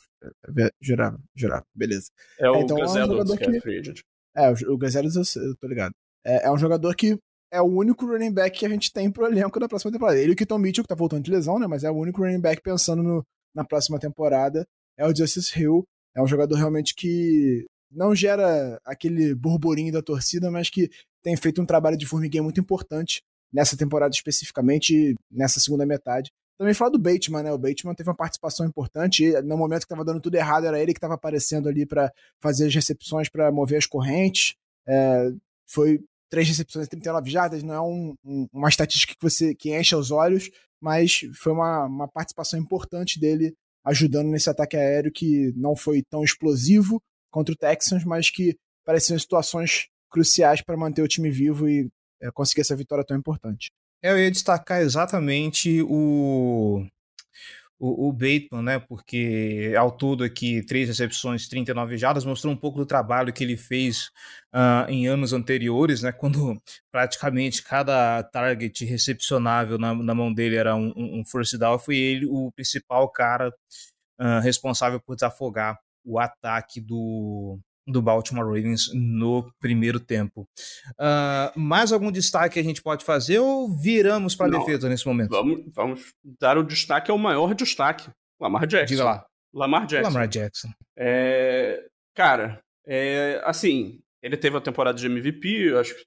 era- 0.58 0.72
Jurava, 0.82 1.20
jurava, 1.36 1.66
beleza. 1.76 2.08
É 2.40 2.50
o 2.50 2.56
então 2.62 2.78
é 2.78 2.82
um 2.82 2.86
Gus 2.86 2.96
Edwards 2.96 3.08
jogador 3.18 3.38
que 3.38 3.44
é 3.44 3.52
que- 3.52 3.62
free 3.62 3.80
agent. 3.80 4.00
É, 4.36 4.50
o, 4.70 4.78
Gazeles 4.78 5.16
eu, 5.16 5.44
eu 5.44 5.56
tô 5.58 5.68
ligado. 5.68 5.94
É, 6.26 6.48
é 6.48 6.52
um 6.52 6.58
jogador 6.58 6.96
que 6.96 7.18
é 7.52 7.62
o 7.62 7.66
único 7.66 8.06
running 8.06 8.32
back 8.34 8.58
que 8.60 8.66
a 8.66 8.70
gente 8.70 8.92
tem 8.94 9.12
pro 9.12 9.26
elenco 9.26 9.60
da 9.60 9.68
próxima 9.68 9.92
temporada. 9.92 10.18
Ele 10.18 10.32
e 10.32 10.34
o 10.34 10.36
Keaton 10.36 10.58
Mitchell, 10.58 10.84
que 10.84 10.88
tá 10.88 10.96
voltando 10.96 11.24
de 11.24 11.32
lesão, 11.32 11.60
né? 11.60 11.68
Mas 11.68 11.84
é 11.84 11.92
o 11.92 11.96
único 11.96 12.22
running 12.22 12.40
back 12.40 12.62
pensando 12.64 13.04
no- 13.04 13.24
na 13.54 13.64
próxima 13.66 14.00
temporada. 14.00 14.66
É 14.98 15.06
o 15.06 15.16
Justice 15.16 15.60
Hill. 15.60 15.84
É 16.16 16.22
um 16.22 16.28
jogador 16.28 16.56
realmente 16.56 16.96
que 16.96 17.66
não 17.92 18.16
gera 18.16 18.80
aquele 18.86 19.36
burburinho 19.36 19.92
da 19.92 20.02
torcida, 20.02 20.50
mas 20.50 20.70
que 20.70 20.90
tem 21.22 21.36
feito 21.36 21.62
um 21.62 21.66
trabalho 21.66 21.98
de 21.98 22.06
formiguinha 22.08 22.42
muito 22.42 22.60
importante 22.62 23.22
nessa 23.54 23.76
temporada 23.76 24.14
especificamente, 24.16 25.14
nessa 25.30 25.60
segunda 25.60 25.86
metade. 25.86 26.32
Também 26.62 26.76
falar 26.76 26.92
do 26.92 27.00
Bateman, 27.00 27.42
né? 27.42 27.52
O 27.52 27.58
Bateman 27.58 27.96
teve 27.96 28.08
uma 28.08 28.16
participação 28.16 28.68
importante. 28.68 29.32
No 29.42 29.58
momento 29.58 29.82
que 29.82 29.88
tava 29.88 30.06
dando 30.06 30.22
tudo 30.22 30.36
errado, 30.36 30.68
era 30.68 30.80
ele 30.80 30.94
que 30.94 31.00
tava 31.00 31.16
aparecendo 31.16 31.68
ali 31.68 31.88
para 31.88 32.14
fazer 32.40 32.68
as 32.68 32.76
recepções, 32.76 33.28
para 33.30 33.52
mover 33.52 33.80
as 33.80 33.88
correntes. 33.88 34.54
É, 34.88 35.32
foi 35.68 36.00
três 36.30 36.48
recepções 36.48 36.86
e 36.86 36.90
39 36.92 37.32
jardas, 37.32 37.64
não 37.64 37.74
é 37.74 37.82
um- 37.82 38.14
um- 38.24 38.48
uma 38.54 38.70
estatística 38.70 39.12
que 39.16 39.20
você 39.20 39.56
que 39.56 39.76
enche 39.76 39.96
os 39.96 40.12
olhos, 40.12 40.52
mas 40.80 41.22
foi 41.34 41.52
uma, 41.52 41.86
uma 41.88 42.08
participação 42.08 42.60
importante 42.60 43.20
dele 43.20 43.56
ajudando 43.84 44.28
nesse 44.28 44.48
ataque 44.48 44.78
aéreo 44.78 45.12
que 45.12 45.52
não 45.56 45.76
foi 45.76 46.04
tão 46.12 46.24
explosivo 46.24 47.02
contra 47.32 47.56
o 47.56 47.58
Texans, 47.58 48.06
mas 48.06 48.30
que 48.30 48.56
pareciam 48.86 49.18
situações 49.18 49.88
cruciais 50.12 50.62
para 50.62 50.78
manter 50.78 51.02
o 51.02 51.08
time 51.08 51.32
vivo 51.32 51.68
e 51.68 51.90
é, 52.22 52.30
conseguir 52.32 52.62
essa 52.62 52.76
vitória 52.76 53.04
tão 53.04 53.18
importante. 53.18 53.72
Eu 54.04 54.18
ia 54.18 54.32
destacar 54.32 54.82
exatamente 54.82 55.82
o, 55.84 56.84
o, 57.80 58.10
o 58.10 58.14
Bateman, 58.14 58.64
né? 58.64 58.80
Porque 58.80 59.74
ao 59.78 59.92
todo 59.92 60.24
aqui, 60.24 60.64
três 60.66 60.88
recepções, 60.88 61.48
39 61.48 61.98
jardas, 61.98 62.26
mostrou 62.26 62.54
um 62.54 62.58
pouco 62.58 62.80
do 62.80 62.86
trabalho 62.86 63.34
que 63.34 63.44
ele 63.44 63.58
fez 63.58 64.12
ah, 64.54 64.86
em 64.90 65.08
anos 65.08 65.34
anteriores, 65.34 66.02
né? 66.02 66.12
Quando 66.12 66.62
praticamente 66.92 67.64
cada 67.64 68.24
target 68.24 68.86
recepcionável 68.86 69.78
na, 69.78 69.94
na 69.94 70.16
mão 70.16 70.34
dele 70.34 70.56
era 70.56 70.76
um, 70.76 70.94
um 70.96 71.20
um 71.22 71.26
first 71.26 71.58
down, 71.58 71.78
foi 71.80 71.98
ele 71.98 72.26
o 72.26 72.52
principal 72.54 73.10
cara 73.12 73.54
ah, 74.20 74.40
responsável 74.40 75.00
por 75.00 75.16
desafogar 75.16 75.80
o 76.04 76.20
ataque 76.20 76.82
do, 76.82 77.60
do 77.88 78.02
Baltimore 78.02 78.46
Ravens 78.46 78.90
no 78.94 79.52
primeiro 79.60 80.00
tempo. 80.00 80.48
Ah, 81.00 81.52
mais 81.56 81.92
algum 81.92 82.12
destaque 82.12 82.54
que 82.54 82.60
a 82.60 82.64
gente 82.64 82.82
pode 82.82 83.04
fazer 83.04 83.40
ou 83.40 83.76
viramos 83.78 84.36
para 84.36 84.48
a 84.48 84.60
defesa 84.60 84.90
nesse 84.90 85.06
momento? 85.06 85.30
Vamos, 85.30 85.62
vamos 85.74 86.14
dar 86.40 86.58
o 86.58 86.64
destaque 86.64 87.12
ao 87.12 87.18
maior 87.18 87.54
destaque. 87.54 88.10
Lamar 88.40 88.66
Jackson. 88.66 88.94
Diga 88.94 89.04
lá. 89.04 89.26
Lamar 89.54 89.86
Jackson. 89.86 90.08
Lamar 90.08 90.28
Jackson. 90.28 90.70
É, 90.98 91.84
cara, 92.16 92.62
é, 92.88 93.42
assim, 93.46 94.00
ele 94.22 94.38
teve 94.38 94.58
a 94.58 94.62
temporada 94.62 94.98
de 94.98 95.06
MVP, 95.06 95.48
eu 95.70 95.80
acho 95.80 95.96
que 95.96 96.04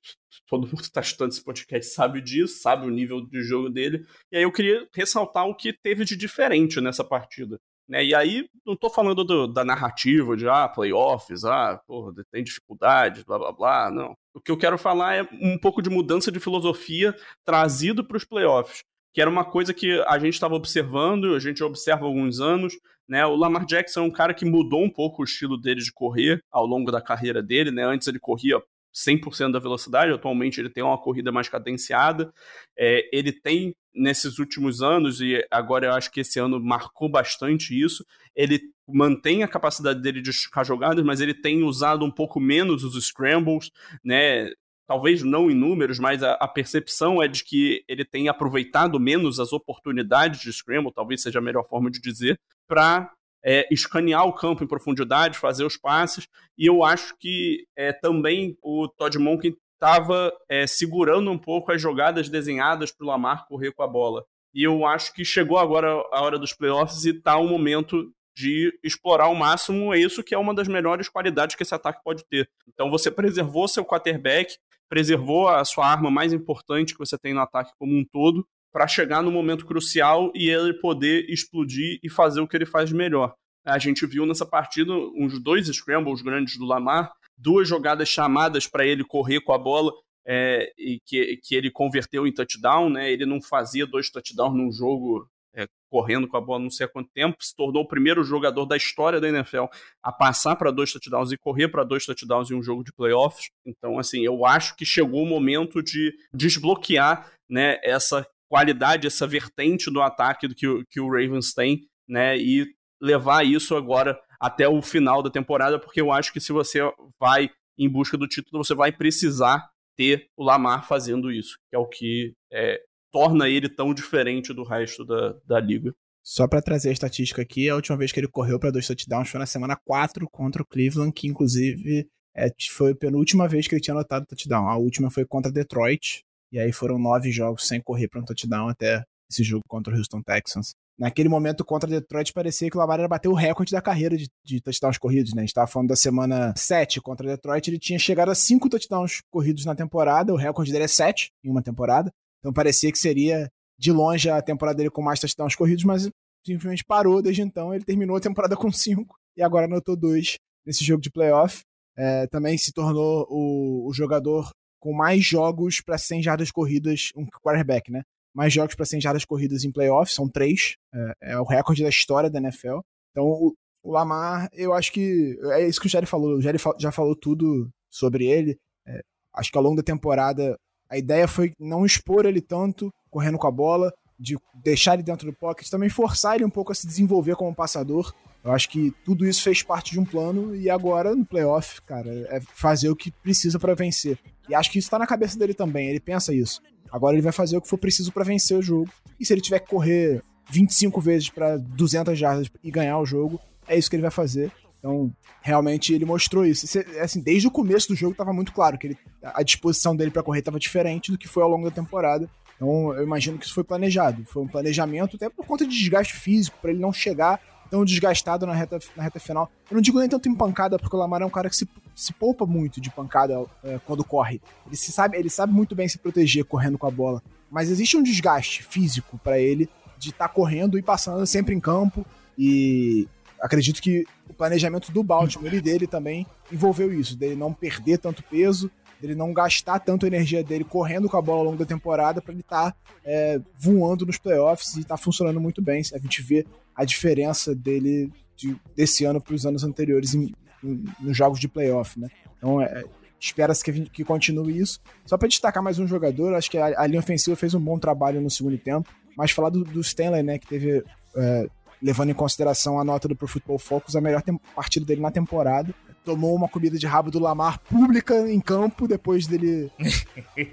todo 0.49 0.67
mundo 0.67 0.83
que 0.83 0.91
tá 0.91 1.01
escutando 1.01 1.33
esse 1.33 1.43
podcast 1.43 1.93
sabe 1.93 2.21
disso, 2.21 2.61
sabe 2.61 2.87
o 2.87 2.91
nível 2.91 3.21
de 3.21 3.43
jogo 3.43 3.69
dele. 3.69 4.07
E 4.31 4.37
aí 4.37 4.43
eu 4.43 4.53
queria 4.53 4.87
ressaltar 4.95 5.47
o 5.47 5.55
que 5.55 5.73
teve 5.73 6.05
de 6.05 6.17
diferente 6.17 6.81
nessa 6.81 7.05
partida. 7.05 7.59
Né? 7.89 8.05
E 8.05 8.15
aí, 8.15 8.49
não 8.67 8.75
tô 8.77 8.89
falando 8.89 9.23
do- 9.25 9.47
da 9.47 9.65
narrativa 9.65 10.37
de 10.37 10.49
ah, 10.49 10.69
playoffs, 10.69 11.45
ah, 11.45 11.79
porra, 11.87 12.13
tem 12.33 12.43
dificuldade, 12.43 13.25
blá 13.27 13.39
blá 13.39 13.53
blá, 13.53 13.91
não. 13.91 14.15
O 14.35 14.41
que 14.41 14.51
eu 14.51 14.57
quero 14.57 14.79
falar 14.79 15.15
é 15.17 15.29
um 15.41 15.59
pouco 15.59 15.83
de 15.83 15.91
mudança 15.91 16.33
de 16.33 16.41
filosofia 16.41 17.15
trazido 17.45 18.03
para 18.05 18.17
os 18.17 18.25
playoffs, 18.25 18.83
que 19.13 19.21
era 19.21 19.31
uma 19.31 19.45
coisa 19.45 19.73
que 19.75 20.01
a 20.09 20.19
gente 20.19 20.35
estava 20.35 20.55
observando, 20.55 21.35
a 21.35 21.39
gente 21.39 21.63
observa 21.63 22.05
há 22.05 22.09
alguns 22.09 22.41
anos, 22.41 22.75
né? 23.09 23.25
O 23.27 23.37
Lamar 23.37 23.67
Jackson 23.67 24.01
é 24.01 24.05
um 24.05 24.11
cara 24.11 24.33
que 24.35 24.45
mudou 24.47 24.83
um 24.83 24.91
pouco 24.91 25.21
o 25.23 25.25
estilo 25.25 25.57
dele 25.61 25.81
de 25.83 25.93
correr 25.93 26.43
ao 26.51 26.65
longo 26.67 26.91
da 26.91 27.01
carreira 27.03 27.43
dele, 27.43 27.71
né? 27.71 27.85
Antes 27.85 28.09
ele 28.09 28.19
corria 28.19 28.61
100% 28.97 29.53
da 29.53 29.59
velocidade, 29.59 30.13
atualmente 30.13 30.59
ele 30.61 30.71
tem 30.71 30.83
uma 30.83 30.97
corrida 30.97 31.31
mais 31.31 31.49
cadenciada. 31.49 32.33
É, 32.79 33.09
ele 33.13 33.31
tem, 33.33 33.75
nesses 33.95 34.39
últimos 34.39 34.83
anos, 34.83 35.21
e 35.21 35.45
agora 35.51 35.87
eu 35.87 35.93
acho 35.93 36.11
que 36.11 36.21
esse 36.21 36.39
ano 36.39 36.61
marcou 36.61 37.09
bastante 37.09 37.79
isso, 37.79 38.05
ele 38.35 38.61
mantém 38.89 39.43
a 39.43 39.49
capacidade 39.49 40.01
dele 40.01 40.21
de 40.21 40.31
esticar 40.31 40.65
jogadas, 40.65 41.05
mas 41.05 41.21
ele 41.21 41.35
tem 41.35 41.63
usado 41.63 42.05
um 42.05 42.11
pouco 42.11 42.41
menos 42.41 42.85
os 42.85 43.03
scrambles, 43.07 43.71
né? 44.05 44.51
Talvez 44.87 45.23
não 45.23 45.51
em 45.51 45.55
números, 45.55 45.99
mas 45.99 46.23
a, 46.23 46.33
a 46.35 46.47
percepção 46.47 47.23
é 47.23 47.27
de 47.27 47.43
que 47.43 47.83
ele 47.89 48.05
tem 48.05 48.29
aproveitado 48.29 49.01
menos 49.01 49.41
as 49.41 49.53
oportunidades 49.53 50.41
de 50.41 50.53
scramble, 50.53 50.93
talvez 50.93 51.23
seja 51.23 51.39
a 51.39 51.43
melhor 51.43 51.67
forma 51.67 51.91
de 51.91 52.01
dizer, 52.01 52.39
para 52.69 53.11
é, 53.43 53.67
escanear 53.71 54.27
o 54.27 54.33
campo 54.33 54.65
em 54.65 54.67
profundidade, 54.67 55.39
fazer 55.39 55.65
os 55.65 55.77
passes. 55.77 56.27
E 56.57 56.67
eu 56.67 56.83
acho 56.83 57.15
que 57.19 57.67
é, 57.77 57.93
também 57.93 58.57
o 58.63 58.89
Todd 58.89 59.19
Monken 59.19 59.57
estava 59.85 60.33
é, 60.49 60.67
segurando 60.67 61.31
um 61.31 61.37
pouco 61.37 61.71
as 61.71 61.81
jogadas 61.81 62.31
desenhadas 62.31 62.91
para 62.91 63.05
o 63.05 63.09
Lamar 63.09 63.47
correr 63.47 63.71
com 63.73 63.83
a 63.83 63.87
bola. 63.87 64.25
E 64.55 64.63
eu 64.63 64.87
acho 64.87 65.13
que 65.13 65.25
chegou 65.25 65.59
agora 65.59 65.89
a 66.11 66.23
hora 66.23 66.39
dos 66.39 66.55
playoffs 66.55 67.05
e 67.05 67.11
está 67.11 67.37
o 67.37 67.47
momento 67.47 68.11
de 68.35 68.73
explorar 68.83 69.25
ao 69.25 69.35
máximo 69.35 69.95
isso 69.95 70.25
que 70.25 70.35
é 70.35 70.39
uma 70.39 70.55
das 70.55 70.69
melhores 70.69 71.09
qualidades 71.09 71.55
que 71.55 71.63
esse 71.63 71.75
ataque 71.75 72.03
pode 72.03 72.25
ter. 72.31 72.49
Então 72.67 72.91
você 72.91 73.11
preservou 73.11 73.69
seu 73.69 73.85
quarterback, 73.85 74.57
preservou 74.89 75.49
a 75.49 75.63
sua 75.67 75.87
arma 75.87 76.11
mais 76.11 76.33
importante 76.33 76.95
que 76.95 76.99
você 76.99 77.19
tem 77.19 77.35
no 77.35 77.41
ataque 77.41 77.73
como 77.79 77.95
um 77.95 78.05
todo, 78.11 78.47
para 78.73 78.89
chegar 78.89 79.23
no 79.23 79.31
momento 79.31 79.67
crucial 79.67 80.33
e 80.35 80.49
ele 80.49 80.73
poder 80.75 81.31
explodir 81.31 82.01
e 82.03 82.11
fazer 82.11 82.41
o 82.41 82.49
que 82.49 82.57
ele 82.57 82.67
faz 82.67 82.89
de 82.89 82.95
melhor. 82.95 83.35
A 83.65 83.79
gente 83.79 84.05
viu 84.07 84.27
nessa 84.27 84.45
partida 84.45 84.93
uns 84.93 85.41
dois 85.41 85.69
scrambles 85.69 86.23
grandes 86.23 86.59
do 86.59 86.65
Lamar, 86.65 87.13
duas 87.37 87.69
jogadas 87.69 88.09
chamadas 88.09 88.67
para 88.67 88.87
ele 88.87 89.05
correr 89.05 89.41
com 89.41 89.53
a 89.53 89.59
bola 89.59 89.93
é, 90.27 90.73
e 90.79 91.01
que, 91.05 91.39
que 91.43 91.55
ele 91.55 91.71
converteu 91.71 92.27
em 92.27 92.33
touchdown, 92.33 92.89
né? 92.89 93.11
Ele 93.13 93.27
não 93.27 93.41
fazia 93.43 93.87
dois 93.87 94.11
touchdowns 94.11 94.57
num 94.57 94.73
jogo 94.73 95.29
é, 95.57 95.67
correndo 95.91 96.27
com 96.27 96.37
a 96.37 96.41
bola 96.41 96.63
não 96.63 96.71
sei 96.71 96.87
há 96.87 96.89
quanto 96.89 97.11
tempo, 97.15 97.37
se 97.41 97.55
tornou 97.55 97.83
o 97.85 97.87
primeiro 97.89 98.25
jogador 98.25 98.67
da 98.67 98.77
história 98.77 99.21
da 99.21 99.29
NFL 99.29 99.67
a 100.03 100.11
passar 100.11 100.57
para 100.57 100.71
dois 100.73 100.93
touchdowns 100.93 101.31
e 101.31 101.37
correr 101.37 101.69
para 101.69 101.85
dois 101.85 102.05
touchdowns 102.05 102.51
em 102.51 102.55
um 102.55 102.63
jogo 102.63 102.83
de 102.83 102.93
playoffs. 102.93 103.51
Então, 103.65 103.99
assim, 103.99 104.25
eu 104.25 104.45
acho 104.45 104.75
que 104.77 104.85
chegou 104.85 105.23
o 105.23 105.27
momento 105.29 105.83
de 105.83 106.13
desbloquear 106.59 107.31
né, 107.49 107.79
essa 107.83 108.27
qualidade, 108.49 109.07
essa 109.07 109.27
vertente 109.27 109.91
do 109.91 110.01
ataque 110.01 110.49
que, 110.55 110.67
o- 110.67 110.85
que 110.89 111.01
o 111.01 111.09
Ravens 111.09 111.53
tem, 111.53 111.83
né, 112.09 112.37
e 112.39 112.67
levar 113.01 113.45
isso 113.45 113.77
agora 113.77 114.19
até 114.41 114.69
o 114.69 114.81
final 114.83 115.23
da 115.23 115.31
temporada, 115.31 115.79
porque 115.79 116.01
eu 116.01 116.13
acho 116.13 116.33
que 116.33 116.41
se 116.41 116.53
você 116.53 116.81
vai 117.19 117.51
em 117.79 117.89
busca 117.89 118.17
do 118.17 118.29
título, 118.29 118.65
você 118.65 118.75
vai 118.75 118.93
precisar 118.93 119.69
ter 119.97 120.29
o 120.37 120.45
Lamar 120.45 120.87
fazendo 120.87 121.31
isso, 121.31 121.57
que 121.71 121.77
é 121.77 121.79
o 121.79 121.87
que 121.87 122.35
é, 122.53 122.81
torna 123.13 123.49
ele 123.49 123.69
tão 123.69 123.95
diferente 123.95 124.53
do 124.53 124.65
resto 124.65 125.05
da, 125.05 125.35
da 125.47 125.61
liga. 125.61 125.95
Só 126.23 126.49
pra 126.49 126.63
trazer 126.63 126.89
a 126.89 126.93
estatística 126.93 127.43
aqui, 127.43 127.69
a 127.69 127.75
última 127.75 127.97
vez 127.97 128.11
que 128.11 128.19
ele 128.19 128.29
correu 128.29 128.59
pra 128.59 128.71
dois 128.71 128.87
touchdowns 128.87 129.29
foi 129.29 129.39
na 129.39 129.47
semana 129.47 129.77
4 129.85 130.27
contra 130.31 130.63
o 130.63 130.67
Cleveland, 130.67 131.13
que 131.13 131.29
inclusive 131.29 132.09
é, 132.35 132.49
foi 132.71 132.93
a 132.93 132.97
penúltima 132.97 133.47
vez 133.47 133.69
que 133.69 133.75
ele 133.75 133.83
tinha 133.83 133.95
anotado 133.95 134.27
touchdown. 134.27 134.69
A 134.69 134.77
última 134.77 135.11
foi 135.11 135.27
contra 135.27 135.53
Detroit, 135.53 136.23
e 136.51 136.59
aí 136.59 136.73
foram 136.73 136.99
nove 136.99 137.31
jogos 137.31 137.69
sem 137.69 137.81
correr 137.81 138.09
pra 138.09 138.21
um 138.21 138.25
touchdown 138.25 138.69
até 138.69 139.05
esse 139.31 139.45
jogo 139.45 139.63
contra 139.69 139.95
o 139.95 139.99
Houston 139.99 140.23
Texans. 140.23 140.75
Naquele 140.99 141.29
momento 141.29 141.65
contra 141.65 141.91
Detroit 141.91 142.33
parecia 142.33 142.71
que 142.71 142.77
o 142.77 142.81
Lamar 142.81 143.01
era 143.01 143.09
bater 143.09 143.29
o 143.29 143.35
recorde 143.35 143.73
da 143.73 143.83
carreira 143.83 144.17
de, 144.17 144.29
de 144.45 144.61
touchdowns 144.61 144.97
corridos, 144.97 145.35
né? 145.35 145.43
A 145.43 145.45
gente 145.45 145.55
tava 145.55 145.67
falando 145.67 145.89
da 145.89 145.97
semana 145.97 146.55
7 146.57 147.01
contra 147.01 147.27
Detroit, 147.27 147.69
ele 147.69 147.79
tinha 147.79 147.99
chegado 147.99 148.31
a 148.31 148.35
cinco 148.35 148.69
touchdowns 148.69 149.21
corridos 149.29 149.65
na 149.65 149.75
temporada, 149.75 150.33
o 150.33 150.37
recorde 150.37 150.71
dele 150.71 150.85
é 150.85 150.89
7 150.89 151.33
em 151.43 151.51
uma 151.51 151.63
temporada. 151.63 152.13
Então 152.39 152.53
parecia 152.53 152.93
que 152.93 152.99
seria 152.99 153.51
de 153.77 153.91
longe 153.91 154.31
a 154.31 154.41
temporada 154.41 154.77
dele 154.77 154.91
com 154.91 155.03
mais 155.03 155.19
touchdowns 155.19 155.57
corridos, 155.57 155.83
mas 155.83 156.09
simplesmente 156.47 156.85
parou 156.85 157.21
desde 157.21 157.43
então. 157.43 157.75
Ele 157.75 157.85
terminou 157.85 158.17
a 158.17 158.21
temporada 158.21 158.55
com 158.57 158.71
5 158.71 159.17
e 159.37 159.43
agora 159.43 159.67
anotou 159.67 159.97
2 159.97 160.37
nesse 160.65 160.85
jogo 160.85 161.03
de 161.03 161.11
playoff. 161.11 161.63
É, 161.97 162.27
também 162.29 162.57
se 162.57 162.73
tornou 162.73 163.27
o, 163.29 163.89
o 163.89 163.93
jogador 163.93 164.51
com 164.81 164.93
mais 164.93 165.25
jogos 165.25 165.81
para 165.81 165.97
100 165.97 166.23
jardas 166.23 166.51
corridas, 166.51 167.11
um 167.17 167.27
quarterback, 167.43 167.91
né? 167.91 168.03
Mais 168.35 168.53
jogos 168.53 168.75
para 168.75 168.85
100 168.85 169.01
jardas 169.01 169.25
corridas 169.25 169.65
em 169.65 169.71
playoffs, 169.73 170.15
são 170.15 170.29
três. 170.29 170.75
É, 170.93 171.33
é 171.35 171.39
o 171.39 171.45
recorde 171.45 171.83
da 171.83 171.89
história 171.89 172.29
da 172.29 172.41
NFL. 172.41 172.79
Então, 173.13 173.25
o, 173.25 173.55
o 173.83 173.93
Lamar, 173.93 174.49
eu 174.53 174.73
acho 174.73 174.93
que. 174.93 175.39
É 175.53 175.67
isso 175.67 175.81
que 175.81 175.87
o 175.87 175.91
Jerry 175.91 176.07
falou. 176.07 176.37
O 176.37 176.41
Jerry 176.43 176.59
fa- 176.59 176.75
já 176.79 176.91
falou 176.91 177.15
tudo 177.15 177.69
sobre 177.91 178.27
ele. 178.27 178.57
É, 178.87 179.01
acho 179.37 179.53
que 179.53 179.59
ao 179.59 179.63
longo 179.63 179.77
da 179.77 179.83
temporada, 179.83 180.57
a 180.91 180.99
ideia 180.99 181.29
foi 181.29 181.53
não 181.61 181.87
expor 181.87 182.27
ele 182.27 182.41
tanto 182.41 182.91
correndo 183.09 183.39
com 183.39 183.47
a 183.47 183.51
bola, 183.53 183.93
de 184.19 184.37
deixar 184.65 184.95
ele 184.95 185.03
dentro 185.05 185.31
do 185.31 185.37
pocket, 185.37 185.69
também 185.69 185.89
forçar 185.89 186.35
ele 186.35 186.45
um 186.45 186.51
pouco 186.51 186.73
a 186.73 186.75
se 186.75 186.87
desenvolver 186.87 187.37
como 187.37 187.55
passador. 187.55 188.13
Eu 188.43 188.51
acho 188.53 188.69
que 188.69 188.93
tudo 189.05 189.25
isso 189.25 189.43
fez 189.43 189.63
parte 189.63 189.93
de 189.93 190.01
um 190.01 190.05
plano 190.05 190.55
e 190.55 190.69
agora 190.69 191.15
no 191.15 191.25
playoff, 191.25 191.81
cara, 191.83 192.11
é 192.29 192.41
fazer 192.55 192.91
o 192.91 192.97
que 192.97 193.11
precisa 193.11 193.59
para 193.59 193.75
vencer. 193.75 194.19
E 194.49 194.55
acho 194.55 194.71
que 194.71 194.79
isso 194.79 194.91
tá 194.91 194.99
na 194.99 195.07
cabeça 195.07 195.39
dele 195.39 195.55
também, 195.55 195.89
ele 195.89 196.01
pensa 196.01 196.35
isso. 196.35 196.61
Agora 196.91 197.15
ele 197.15 197.23
vai 197.23 197.33
fazer 197.33 197.57
o 197.57 197.61
que 197.61 197.69
for 197.69 197.79
preciso 197.79 198.13
para 198.13 198.25
vencer 198.25 198.57
o 198.57 198.63
jogo. 198.63 198.89
E 199.19 199.27
se 199.27 199.33
ele 199.33 199.41
tiver 199.41 199.59
que 199.61 199.69
correr 199.69 200.23
25 200.51 201.01
vezes 201.01 201.31
para 201.31 201.57
200 201.57 202.19
jardas 202.19 202.51
e 202.63 202.71
ganhar 202.71 202.99
o 202.99 203.07
jogo, 203.07 203.41
é 203.67 203.77
isso 203.77 203.89
que 203.89 203.97
ele 203.97 204.03
vai 204.03 204.11
fazer. 204.11 204.53
Então, 204.79 205.11
realmente 205.41 205.95
ele 205.95 206.05
mostrou 206.05 206.45
isso. 206.45 206.67
Assim, 207.01 207.21
desde 207.21 207.49
o 207.49 207.51
começo 207.51 207.89
do 207.89 207.97
jogo 207.97 208.13
estava 208.13 208.33
muito 208.33 208.53
claro 208.53 208.77
que 208.77 208.89
ele, 208.89 208.99
a 209.23 209.43
disposição 209.43 209.97
dele 209.97 210.11
para 210.11 210.23
correr 210.23 210.41
estava 210.41 210.59
diferente 210.59 211.11
do 211.11 211.17
que 211.17 211.27
foi 211.27 211.43
ao 211.43 211.49
longo 211.49 211.65
da 211.65 211.75
temporada. 211.75 212.29
Então, 212.57 212.95
eu 212.95 213.03
imagino 213.03 213.39
que 213.39 213.47
isso 213.47 213.55
foi 213.55 213.65
planejado. 213.65 214.25
Foi 214.27 214.43
um 214.43 214.47
planejamento 214.47 215.17
até 215.17 215.29
por 215.29 215.47
conta 215.47 215.67
de 215.67 215.77
desgaste 215.77 216.15
físico, 216.15 216.59
para 216.61 216.71
ele 216.71 216.81
não 216.81 216.93
chegar 216.93 217.41
tão 217.71 217.85
desgastado 217.85 218.47
na 218.47 218.55
reta, 218.55 218.79
na 218.97 219.03
reta 219.03 219.19
final. 219.19 219.51
Eu 219.71 219.75
não 219.75 219.83
digo 219.83 219.99
nem 219.99 220.09
tanto 220.09 220.29
em 220.29 220.35
pancada, 220.35 220.79
porque 220.79 220.95
o 220.95 220.99
Lamar 220.99 221.23
é 221.23 221.27
um 221.27 221.31
cara 221.31 221.49
que 221.49 221.57
se, 221.57 221.69
se 221.95 222.13
poupa 222.13 222.47
muito 222.47 222.81
de 222.81 222.91
pancada 222.91 223.45
é, 223.63 223.79
quando 223.85 224.05
corre. 224.05 224.41
Ele, 224.67 224.77
se 224.77 224.93
sabe, 224.93 225.17
ele 225.17 225.31
sabe 225.31 225.53
muito 225.53 225.75
bem 225.75 225.89
se 225.89 225.99
proteger 225.99 226.45
correndo 226.45 226.79
com 226.79 226.87
a 226.87 226.91
bola. 226.91 227.23
Mas 227.51 227.71
existe 227.71 227.97
um 227.97 228.03
desgaste 228.03 228.63
físico 228.63 229.19
para 229.23 229.39
ele 229.39 229.69
de 229.99 230.11
estar 230.11 230.29
tá 230.29 230.35
correndo 230.35 230.79
e 230.79 230.83
passando 230.83 231.27
sempre 231.27 231.55
em 231.55 231.61
campo. 231.61 232.05
E 232.37 233.09
acredito 233.41 233.81
que 233.81 234.07
o 234.29 234.35
planejamento 234.35 234.91
do 234.91 235.03
Baltimore 235.03 235.55
e 235.55 235.61
dele 235.61 235.87
também 235.87 236.27
envolveu 236.51 236.93
isso, 236.93 237.17
dele 237.17 237.37
não 237.37 237.53
perder 237.53 237.99
tanto 237.99 238.23
peso, 238.23 238.71
dele 239.05 239.15
não 239.15 239.33
gastar 239.33 239.79
tanto 239.79 240.07
a 240.07 240.09
energia 240.09 240.43
dele 240.43 240.65
correndo 240.65 241.09
com 241.09 241.17
a 241.17 241.23
bola 241.23 241.41
ao 241.41 241.45
longo 241.45 241.59
da 241.59 241.67
temporada 241.67 242.23
para 242.23 242.33
ele 242.33 242.41
estar 242.41 242.73
tá, 242.73 242.77
é, 243.05 243.39
voando 243.59 244.07
nos 244.07 244.19
playoffs 244.19 244.77
e 244.77 244.81
estar 244.81 244.97
tá 244.97 245.03
funcionando 245.03 245.41
muito 245.41 245.61
bem. 245.61 245.83
A 245.93 245.99
gente 245.99 246.23
vê 246.23 246.47
a 246.75 246.85
diferença 246.85 247.55
dele 247.55 248.11
de, 248.35 248.57
desse 248.75 249.05
ano 249.05 249.21
para 249.21 249.35
os 249.35 249.45
anos 249.45 249.63
anteriores 249.63 250.15
em, 250.15 250.35
em, 250.63 250.85
nos 251.01 251.17
jogos 251.17 251.39
de 251.39 251.49
playoff, 251.49 252.01
né? 252.01 252.09
Então, 252.39 252.61
é, 252.61 252.83
espera-se 253.21 253.63
que, 253.63 253.73
que 253.91 254.05
continue 254.05 254.59
isso. 254.59 254.81
Só 255.05 255.19
para 255.19 255.29
destacar 255.29 255.63
mais 255.63 255.79
um 255.79 255.87
jogador, 255.87 256.35
acho 256.35 256.51
que 256.51 256.59
a, 256.59 256.81
a 256.81 256.87
linha 256.87 257.01
ofensiva 257.01 257.37
fez 257.37 257.55
um 257.55 257.61
bom 257.61 257.79
trabalho 257.79 258.21
no 258.21 258.31
segundo 258.31 258.57
tempo, 258.59 258.89
mas 259.17 259.31
falar 259.31 259.51
do, 259.51 259.65
do 259.65 259.81
Stanley, 259.81 260.23
né, 260.23 260.39
que 260.39 260.47
teve 260.47 260.83
é, 261.15 261.47
levando 261.83 262.11
em 262.11 262.15
consideração 262.15 262.81
a 262.81 262.85
nota 262.85 263.07
do 263.07 263.15
Pro 263.15 263.29
Football 263.29 263.59
Focus, 263.59 263.95
a 263.95 264.01
melhor 264.01 264.23
partida 264.55 264.87
dele 264.87 265.03
na 265.03 265.11
temporada. 265.11 265.75
Tomou 266.05 266.35
uma 266.35 266.49
comida 266.49 266.79
de 266.79 266.87
rabo 266.87 267.11
do 267.11 267.19
Lamar 267.19 267.59
pública 267.61 268.31
em 268.31 268.41
campo, 268.41 268.87
depois 268.87 269.27
dele, 269.27 269.71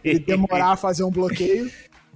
dele 0.04 0.20
demorar 0.26 0.72
a 0.72 0.78
fazer 0.78 1.04
um 1.04 1.12
bloqueio. 1.12 1.70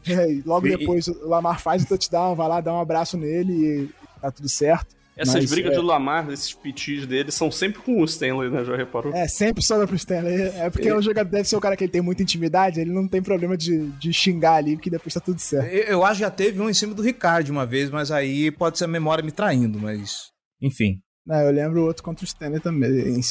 É, 0.08 0.42
logo 0.46 0.68
depois 0.68 1.08
o 1.08 1.28
Lamar 1.28 1.60
faz 1.60 1.84
o 1.84 1.88
touchdown, 1.88 2.36
vai 2.36 2.48
lá, 2.48 2.62
dá 2.62 2.74
um 2.74 2.80
abraço 2.80 3.18
nele 3.18 3.54
e 3.54 3.90
tá 4.22 4.32
tudo 4.32 4.48
certo. 4.48 4.96
Essas 5.18 5.36
Mas, 5.36 5.50
brigas 5.50 5.72
é... 5.72 5.76
do 5.76 5.82
Lamar, 5.82 6.30
esses 6.30 6.54
pitis 6.54 7.06
dele, 7.06 7.32
são 7.32 7.50
sempre 7.50 7.82
com 7.82 8.02
o 8.02 8.06
Stanley, 8.06 8.50
né? 8.50 8.66
Já 8.66 8.76
reparou? 8.76 9.14
É, 9.14 9.28
sempre 9.30 9.64
sobra 9.64 9.88
pro 9.88 9.96
Stanley. 9.96 10.52
É 10.58 10.70
porque 10.70 10.90
é. 10.90 10.96
o 10.96 11.02
jogador 11.02 11.30
deve 11.30 11.48
ser 11.48 11.56
o 11.56 11.62
cara 11.62 11.78
que 11.78 11.86
ele 11.86 11.92
tem 11.92 12.02
muita 12.02 12.22
intimidade, 12.22 12.82
ele 12.82 12.92
não 12.92 13.08
tem 13.08 13.22
problema 13.22 13.56
de, 13.56 13.88
de 13.92 14.12
xingar 14.12 14.56
ali, 14.56 14.76
porque 14.76 14.90
depois 14.90 15.14
tá 15.14 15.22
tudo 15.22 15.40
certo. 15.40 15.68
Eu, 15.68 15.84
eu 15.84 16.06
acho 16.06 16.16
que 16.16 16.26
já 16.26 16.30
teve 16.30 16.62
um 16.62 16.70
em 16.70 16.74
cima 16.74 16.94
do 16.94 17.02
Ricardo 17.02 17.50
uma 17.50 17.66
vez, 17.66 17.90
mas 17.90 18.12
aí 18.12 18.52
pode 18.52 18.78
ser 18.78 18.86
a 18.86 18.90
memória 18.90 19.24
me 19.24 19.32
traindo, 19.32 19.80
mas. 19.80 20.32
Enfim. 20.62 21.00
Não, 21.26 21.38
eu 21.38 21.52
lembro 21.52 21.84
outro 21.84 22.04
contra 22.04 22.24
o 22.24 22.28
Stanley 22.28 22.60
também. 22.60 22.92
Em, 22.92 23.22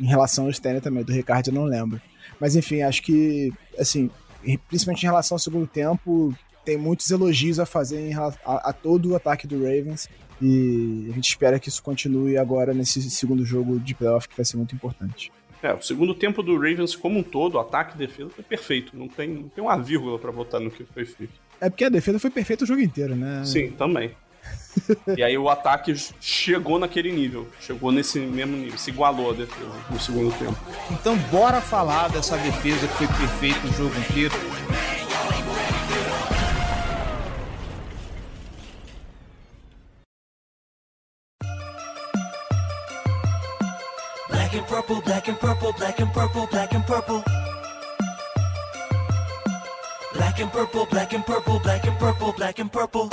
em 0.00 0.06
relação 0.06 0.44
ao 0.44 0.50
Stanley 0.50 0.80
também, 0.80 1.04
do 1.04 1.12
Ricardo 1.12 1.48
eu 1.48 1.54
não 1.54 1.64
lembro. 1.64 2.00
Mas 2.40 2.56
enfim, 2.56 2.82
acho 2.82 3.02
que, 3.02 3.52
assim, 3.78 4.10
principalmente 4.68 5.02
em 5.02 5.06
relação 5.06 5.36
ao 5.36 5.38
segundo 5.38 5.66
tempo, 5.66 6.34
tem 6.64 6.76
muitos 6.76 7.10
elogios 7.10 7.58
a 7.58 7.66
fazer 7.66 8.00
em, 8.00 8.14
a, 8.14 8.32
a 8.44 8.72
todo 8.72 9.10
o 9.10 9.16
ataque 9.16 9.46
do 9.46 9.58
Ravens. 9.58 10.08
E 10.40 11.08
a 11.10 11.14
gente 11.14 11.28
espera 11.28 11.58
que 11.58 11.68
isso 11.68 11.82
continue 11.82 12.36
agora 12.36 12.72
nesse 12.72 13.02
segundo 13.10 13.44
jogo 13.44 13.78
de 13.80 13.94
playoff, 13.94 14.28
que 14.28 14.36
vai 14.36 14.44
ser 14.44 14.56
muito 14.56 14.74
importante. 14.74 15.32
É, 15.60 15.72
o 15.72 15.82
segundo 15.82 16.14
tempo 16.14 16.42
do 16.42 16.54
Ravens 16.54 16.94
como 16.94 17.18
um 17.18 17.22
todo, 17.22 17.58
ataque 17.58 17.96
e 17.96 17.98
defesa, 17.98 18.30
foi 18.30 18.44
perfeito. 18.44 18.96
Não 18.96 19.08
tem, 19.08 19.28
não 19.28 19.48
tem 19.48 19.62
uma 19.62 19.76
vírgula 19.76 20.18
para 20.18 20.30
botar 20.30 20.60
no 20.60 20.70
que 20.70 20.84
foi 20.84 21.04
feito. 21.04 21.32
É 21.60 21.68
porque 21.68 21.84
a 21.84 21.88
defesa 21.88 22.20
foi 22.20 22.30
perfeita 22.30 22.62
o 22.62 22.66
jogo 22.66 22.80
inteiro, 22.80 23.16
né? 23.16 23.44
Sim, 23.44 23.70
também. 23.72 24.12
E 25.16 25.22
aí 25.22 25.36
o 25.36 25.48
ataque 25.48 25.94
chegou 26.20 26.78
naquele 26.78 27.12
nível, 27.12 27.48
chegou 27.60 27.90
nesse 27.90 28.18
mesmo 28.20 28.56
nível, 28.56 28.78
se 28.78 28.90
igualou 28.90 29.30
a 29.30 29.34
defesa 29.34 29.72
no 29.90 30.00
segundo 30.00 30.32
tempo. 30.38 30.56
Então 30.90 31.16
bora 31.30 31.60
falar 31.60 32.08
dessa 32.08 32.36
defesa 32.38 32.86
que 32.86 32.94
foi 32.94 33.06
perfeita 33.06 33.66
o 33.66 33.72
jogo 33.72 33.98
inteiro. 33.98 34.34
black 44.48 44.54
and 44.54 44.66
purple, 44.66 45.02
black 45.02 45.28
and 45.28 45.36
purple, 45.36 45.72
black 45.72 46.00
and 46.00 46.12
purple, 46.14 46.46
black 46.46 46.74
and 46.74 46.86
purple. 46.86 47.24
Black 50.14 50.40
and 50.40 50.50
purple, 50.50 50.86
black 50.86 51.12
and 51.12 51.26
purple, 51.26 51.58
black 51.60 51.86
and 51.86 51.98
purple, 51.98 52.32
black 52.32 52.58
and 52.58 52.72
purple. 52.72 53.10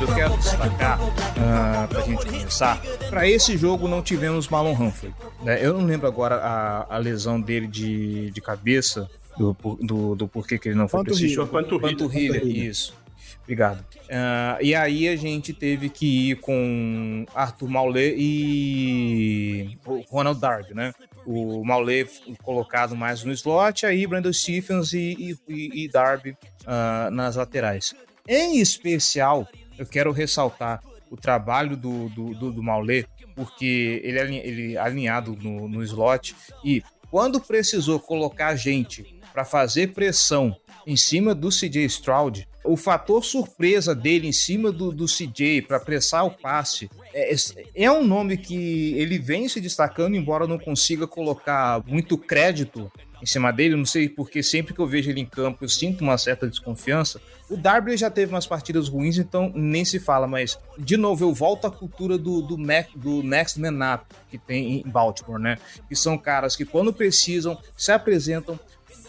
Eu 0.00 0.14
quero 0.14 0.36
destacar 0.36 1.00
uh, 1.00 1.88
pra 1.88 2.00
gente 2.02 2.26
começar. 2.26 2.82
Para 3.08 3.28
esse 3.28 3.56
jogo 3.56 3.86
não 3.86 4.02
tivemos 4.02 4.48
Marlon 4.48 4.72
Humphrey. 4.72 5.12
Né? 5.42 5.64
Eu 5.64 5.74
não 5.74 5.84
lembro 5.84 6.06
agora 6.08 6.36
a, 6.36 6.96
a 6.96 6.98
lesão 6.98 7.40
dele 7.40 7.66
de, 7.66 8.30
de 8.30 8.40
cabeça, 8.40 9.08
do, 9.38 9.56
do, 9.80 10.14
do 10.14 10.28
porquê 10.28 10.58
que 10.58 10.68
ele 10.68 10.76
não 10.76 10.88
foi 10.88 11.04
preciso. 11.04 11.46
Panturrilha. 11.46 11.90
Panturrilha, 11.90 12.44
isso. 12.44 12.94
Obrigado. 13.42 13.80
Uh, 13.80 14.58
e 14.60 14.74
aí 14.74 15.08
a 15.08 15.16
gente 15.16 15.52
teve 15.52 15.88
que 15.88 16.30
ir 16.30 16.36
com 16.36 17.24
Arthur 17.34 17.68
Maulé 17.68 18.14
e 18.16 19.78
Ronald 20.10 20.40
Darby, 20.40 20.74
né? 20.74 20.92
O 21.24 21.64
Maulé 21.64 22.06
colocado 22.42 22.96
mais 22.96 23.22
no 23.22 23.32
slot, 23.32 23.86
aí 23.86 24.06
Brandon 24.06 24.32
Stephens 24.32 24.92
e, 24.92 25.36
e, 25.48 25.84
e 25.84 25.88
Darby 25.88 26.36
uh, 26.62 27.10
nas 27.10 27.36
laterais. 27.36 27.94
Em 28.26 28.58
especial, 28.58 29.46
eu 29.78 29.86
quero 29.86 30.12
ressaltar 30.12 30.82
o 31.10 31.16
trabalho 31.16 31.76
do, 31.76 32.08
do, 32.08 32.34
do, 32.34 32.52
do 32.52 32.62
Maulé, 32.62 33.04
porque 33.36 34.00
ele 34.02 34.18
é 34.18 34.46
ele 34.46 34.74
é 34.74 34.78
alinhado 34.78 35.36
no, 35.40 35.68
no 35.68 35.82
slot 35.82 36.34
e 36.64 36.82
quando 37.10 37.40
precisou 37.40 38.00
colocar 38.00 38.56
gente 38.56 39.20
para 39.32 39.44
fazer 39.44 39.92
pressão 39.92 40.56
em 40.86 40.96
cima 40.96 41.34
do 41.34 41.50
CJ 41.50 41.84
Stroud, 41.84 42.48
o 42.64 42.76
fator 42.76 43.24
surpresa 43.24 43.94
dele 43.94 44.28
em 44.28 44.32
cima 44.32 44.70
do, 44.70 44.92
do 44.92 45.06
CJ 45.06 45.62
para 45.62 45.80
pressar 45.80 46.24
o 46.24 46.30
passe 46.30 46.88
é, 47.12 47.34
é, 47.74 47.90
um 47.90 48.04
nome 48.04 48.36
que 48.36 48.94
ele 48.94 49.18
vem 49.18 49.48
se 49.48 49.60
destacando, 49.60 50.14
embora 50.14 50.46
não 50.46 50.58
consiga 50.58 51.06
colocar 51.06 51.82
muito 51.86 52.16
crédito 52.16 52.90
em 53.22 53.26
cima 53.26 53.52
dele. 53.52 53.76
Não 53.76 53.84
sei 53.84 54.08
porque 54.08 54.42
sempre 54.42 54.74
que 54.74 54.80
eu 54.80 54.86
vejo 54.86 55.10
ele 55.10 55.20
em 55.20 55.26
campo 55.26 55.64
eu 55.64 55.68
sinto 55.68 56.02
uma 56.02 56.16
certa 56.18 56.48
desconfiança. 56.48 57.20
O 57.50 57.56
Darby 57.56 57.96
já 57.96 58.10
teve 58.10 58.32
umas 58.32 58.46
partidas 58.46 58.88
ruins, 58.88 59.18
então 59.18 59.52
nem 59.54 59.84
se 59.84 60.00
fala, 60.00 60.26
mas 60.26 60.58
de 60.78 60.96
novo 60.96 61.24
eu 61.24 61.34
volto 61.34 61.66
à 61.66 61.70
cultura 61.70 62.16
do, 62.16 62.40
do, 62.40 62.56
Mac, 62.56 62.88
do 62.96 63.22
Next 63.22 63.60
Man 63.60 63.94
Up 63.94 64.06
que 64.30 64.38
tem 64.38 64.80
em 64.80 64.88
Baltimore, 64.88 65.38
né? 65.38 65.58
Que 65.88 65.94
são 65.94 66.16
caras 66.16 66.56
que 66.56 66.64
quando 66.64 66.92
precisam 66.92 67.58
se 67.76 67.92
apresentam, 67.92 68.58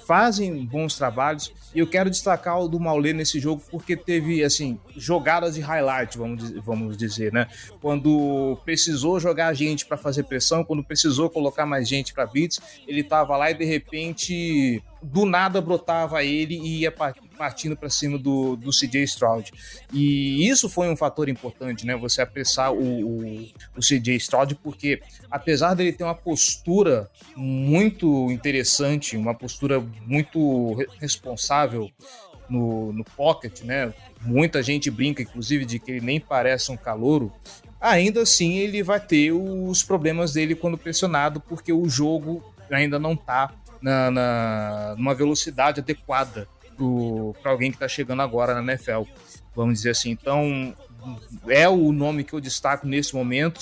fazem 0.05 0.65
bons 0.65 0.95
trabalhos. 0.95 1.53
E 1.73 1.79
eu 1.79 1.87
quero 1.87 2.09
destacar 2.09 2.59
o 2.59 2.67
do 2.67 2.79
Maulê 2.79 3.13
nesse 3.13 3.39
jogo 3.39 3.61
porque 3.71 3.95
teve 3.95 4.43
assim 4.43 4.79
jogadas 4.95 5.55
de 5.55 5.61
highlight, 5.61 6.17
vamos, 6.17 6.51
vamos 6.61 6.97
dizer, 6.97 7.31
né? 7.31 7.47
Quando 7.81 8.57
precisou 8.63 9.19
jogar 9.19 9.53
gente 9.53 9.85
para 9.85 9.97
fazer 9.97 10.23
pressão, 10.23 10.63
quando 10.63 10.83
precisou 10.83 11.29
colocar 11.29 11.65
mais 11.65 11.87
gente 11.87 12.13
para 12.13 12.25
beats, 12.25 12.59
ele 12.87 13.01
estava 13.01 13.35
lá 13.37 13.51
e 13.51 13.53
de 13.53 13.65
repente 13.65 14.83
do 15.01 15.25
nada 15.25 15.59
brotava 15.59 16.23
ele 16.23 16.55
e 16.55 16.81
ia 16.81 16.93
partindo 17.37 17.75
para 17.75 17.89
cima 17.89 18.17
do, 18.17 18.55
do 18.55 18.69
CJ 18.69 19.03
Stroud. 19.03 19.51
E 19.91 20.47
isso 20.47 20.69
foi 20.69 20.89
um 20.89 20.95
fator 20.95 21.29
importante, 21.29 21.85
né? 21.85 21.95
Você 21.95 22.21
apressar 22.21 22.71
o, 22.71 22.77
o, 22.77 23.49
o 23.77 23.79
CJ 23.79 24.15
Stroud, 24.17 24.55
porque 24.55 25.01
apesar 25.29 25.73
dele 25.73 25.93
ter 25.93 26.03
uma 26.03 26.15
postura 26.15 27.09
muito 27.35 28.31
interessante, 28.31 29.17
uma 29.17 29.33
postura 29.33 29.83
muito 30.05 30.75
responsável 30.99 31.89
no, 32.49 32.93
no 32.93 33.03
pocket, 33.03 33.61
né? 33.61 33.93
Muita 34.21 34.61
gente 34.61 34.89
brinca, 34.91 35.21
inclusive, 35.21 35.65
de 35.65 35.79
que 35.79 35.91
ele 35.91 36.01
nem 36.01 36.19
parece 36.19 36.71
um 36.71 36.77
calouro. 36.77 37.31
Ainda 37.79 38.21
assim, 38.21 38.57
ele 38.57 38.81
vai 38.81 38.99
ter 38.99 39.31
os 39.31 39.83
problemas 39.83 40.33
dele 40.33 40.55
quando 40.55 40.77
pressionado, 40.77 41.41
porque 41.41 41.73
o 41.73 41.89
jogo 41.89 42.43
ainda 42.71 42.97
não 42.97 43.13
está 43.13 43.51
na, 43.81 44.09
na, 44.09 44.95
numa 44.97 45.13
velocidade 45.13 45.81
adequada 45.81 46.47
para 47.41 47.51
alguém 47.51 47.71
que 47.71 47.77
está 47.77 47.87
chegando 47.87 48.21
agora 48.21 48.53
na 48.53 48.73
NFL, 48.73 49.03
vamos 49.55 49.75
dizer 49.75 49.91
assim. 49.91 50.11
Então, 50.11 50.75
é 51.47 51.67
o 51.67 51.91
nome 51.91 52.23
que 52.23 52.33
eu 52.33 52.39
destaco 52.39 52.87
nesse 52.87 53.13
momento, 53.13 53.59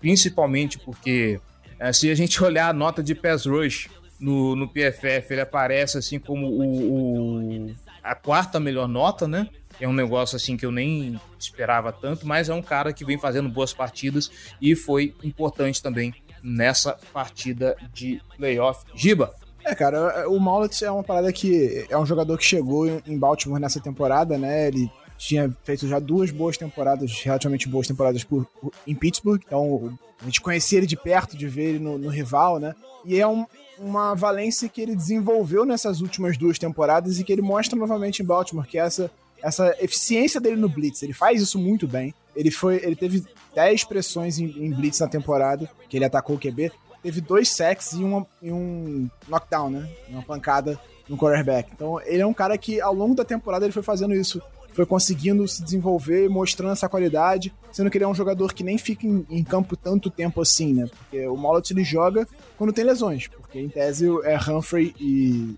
principalmente 0.00 0.78
porque 0.78 1.40
é, 1.78 1.92
se 1.92 2.10
a 2.10 2.14
gente 2.14 2.42
olhar 2.44 2.68
a 2.68 2.72
nota 2.72 3.02
de 3.02 3.14
pass 3.14 3.46
rush 3.46 3.88
no, 4.18 4.54
no 4.54 4.68
PFF 4.68 5.26
ele 5.30 5.40
aparece 5.40 5.98
assim 5.98 6.18
como 6.18 6.46
o, 6.46 7.66
o, 7.66 7.74
a 8.02 8.14
quarta 8.14 8.60
melhor 8.60 8.88
nota, 8.88 9.26
né? 9.26 9.48
É 9.80 9.88
um 9.88 9.92
negócio 9.92 10.36
assim 10.36 10.56
que 10.56 10.64
eu 10.64 10.70
nem 10.70 11.20
esperava 11.38 11.92
tanto, 11.92 12.26
mas 12.26 12.48
é 12.48 12.54
um 12.54 12.62
cara 12.62 12.92
que 12.92 13.04
vem 13.04 13.18
fazendo 13.18 13.48
boas 13.48 13.72
partidas 13.72 14.30
e 14.60 14.76
foi 14.76 15.14
importante 15.24 15.82
também 15.82 16.14
nessa 16.42 16.98
partida 17.12 17.76
de 17.92 18.20
playoff. 18.36 18.84
Giba. 18.94 19.34
É, 19.64 19.74
cara, 19.74 20.28
o 20.28 20.38
Maulet 20.38 20.84
é 20.84 20.90
uma 20.90 21.02
parada 21.02 21.32
que 21.32 21.86
é 21.88 21.96
um 21.96 22.04
jogador 22.04 22.36
que 22.36 22.44
chegou 22.44 22.86
em 23.06 23.18
Baltimore 23.18 23.60
nessa 23.60 23.80
temporada, 23.80 24.36
né? 24.36 24.68
Ele 24.68 24.90
tinha 25.16 25.54
feito 25.62 25.88
já 25.88 25.98
duas 25.98 26.30
boas 26.30 26.56
temporadas, 26.56 27.12
relativamente 27.22 27.68
boas 27.68 27.86
temporadas 27.86 28.24
por, 28.24 28.44
por, 28.60 28.72
em 28.86 28.94
Pittsburgh, 28.94 29.40
então 29.44 29.96
a 30.20 30.24
gente 30.24 30.40
conhecia 30.40 30.78
ele 30.78 30.86
de 30.86 30.96
perto, 30.96 31.36
de 31.36 31.48
ver 31.48 31.70
ele 31.70 31.78
no, 31.78 31.96
no 31.96 32.08
rival, 32.08 32.58
né? 32.58 32.74
E 33.04 33.20
é 33.20 33.26
um, 33.26 33.46
uma 33.78 34.14
valência 34.14 34.68
que 34.68 34.80
ele 34.80 34.94
desenvolveu 34.94 35.64
nessas 35.64 36.00
últimas 36.00 36.36
duas 36.36 36.58
temporadas 36.58 37.18
e 37.18 37.24
que 37.24 37.32
ele 37.32 37.42
mostra 37.42 37.78
novamente 37.78 38.22
em 38.22 38.26
Baltimore, 38.26 38.66
que 38.66 38.78
é 38.78 38.82
essa, 38.82 39.10
essa 39.42 39.74
eficiência 39.80 40.40
dele 40.40 40.56
no 40.56 40.68
Blitz. 40.68 41.02
Ele 41.02 41.12
faz 41.12 41.40
isso 41.40 41.58
muito 41.58 41.86
bem. 41.86 42.14
Ele 42.34 42.50
foi, 42.50 42.76
ele 42.76 42.96
teve 42.96 43.24
10 43.54 43.84
pressões 43.84 44.38
em, 44.38 44.46
em 44.46 44.70
Blitz 44.72 45.00
na 45.00 45.08
temporada, 45.08 45.70
que 45.88 45.96
ele 45.96 46.04
atacou 46.04 46.36
o 46.36 46.38
QB. 46.38 46.72
Teve 47.04 47.20
dois 47.20 47.50
sacks 47.50 47.92
e, 47.92 48.02
uma, 48.02 48.26
e 48.42 48.50
um 48.50 49.08
knockdown, 49.28 49.70
né? 49.70 49.88
Uma 50.08 50.22
pancada 50.22 50.80
no 51.06 51.16
quarterback. 51.16 51.70
Então, 51.72 52.00
ele 52.00 52.22
é 52.22 52.26
um 52.26 52.34
cara 52.34 52.58
que 52.58 52.80
ao 52.80 52.94
longo 52.94 53.14
da 53.14 53.24
temporada 53.24 53.64
ele 53.64 53.72
foi 53.72 53.82
fazendo 53.82 54.14
isso 54.14 54.42
foi 54.74 54.84
conseguindo 54.84 55.46
se 55.46 55.62
desenvolver, 55.62 56.28
mostrando 56.28 56.72
essa 56.72 56.88
qualidade, 56.88 57.54
sendo 57.70 57.88
que 57.88 57.96
ele 57.96 58.04
é 58.04 58.08
um 58.08 58.14
jogador 58.14 58.52
que 58.52 58.64
nem 58.64 58.76
fica 58.76 59.06
em, 59.06 59.24
em 59.30 59.44
campo 59.44 59.76
tanto 59.76 60.10
tempo 60.10 60.40
assim, 60.40 60.74
né? 60.74 60.86
Porque 60.86 61.26
o 61.28 61.36
Mollett 61.36 61.72
ele 61.72 61.84
joga 61.84 62.26
quando 62.58 62.72
tem 62.72 62.84
lesões, 62.84 63.28
porque 63.28 63.60
em 63.60 63.68
tese 63.68 64.06
é 64.24 64.36
Humphrey 64.36 64.92
e, 64.98 65.56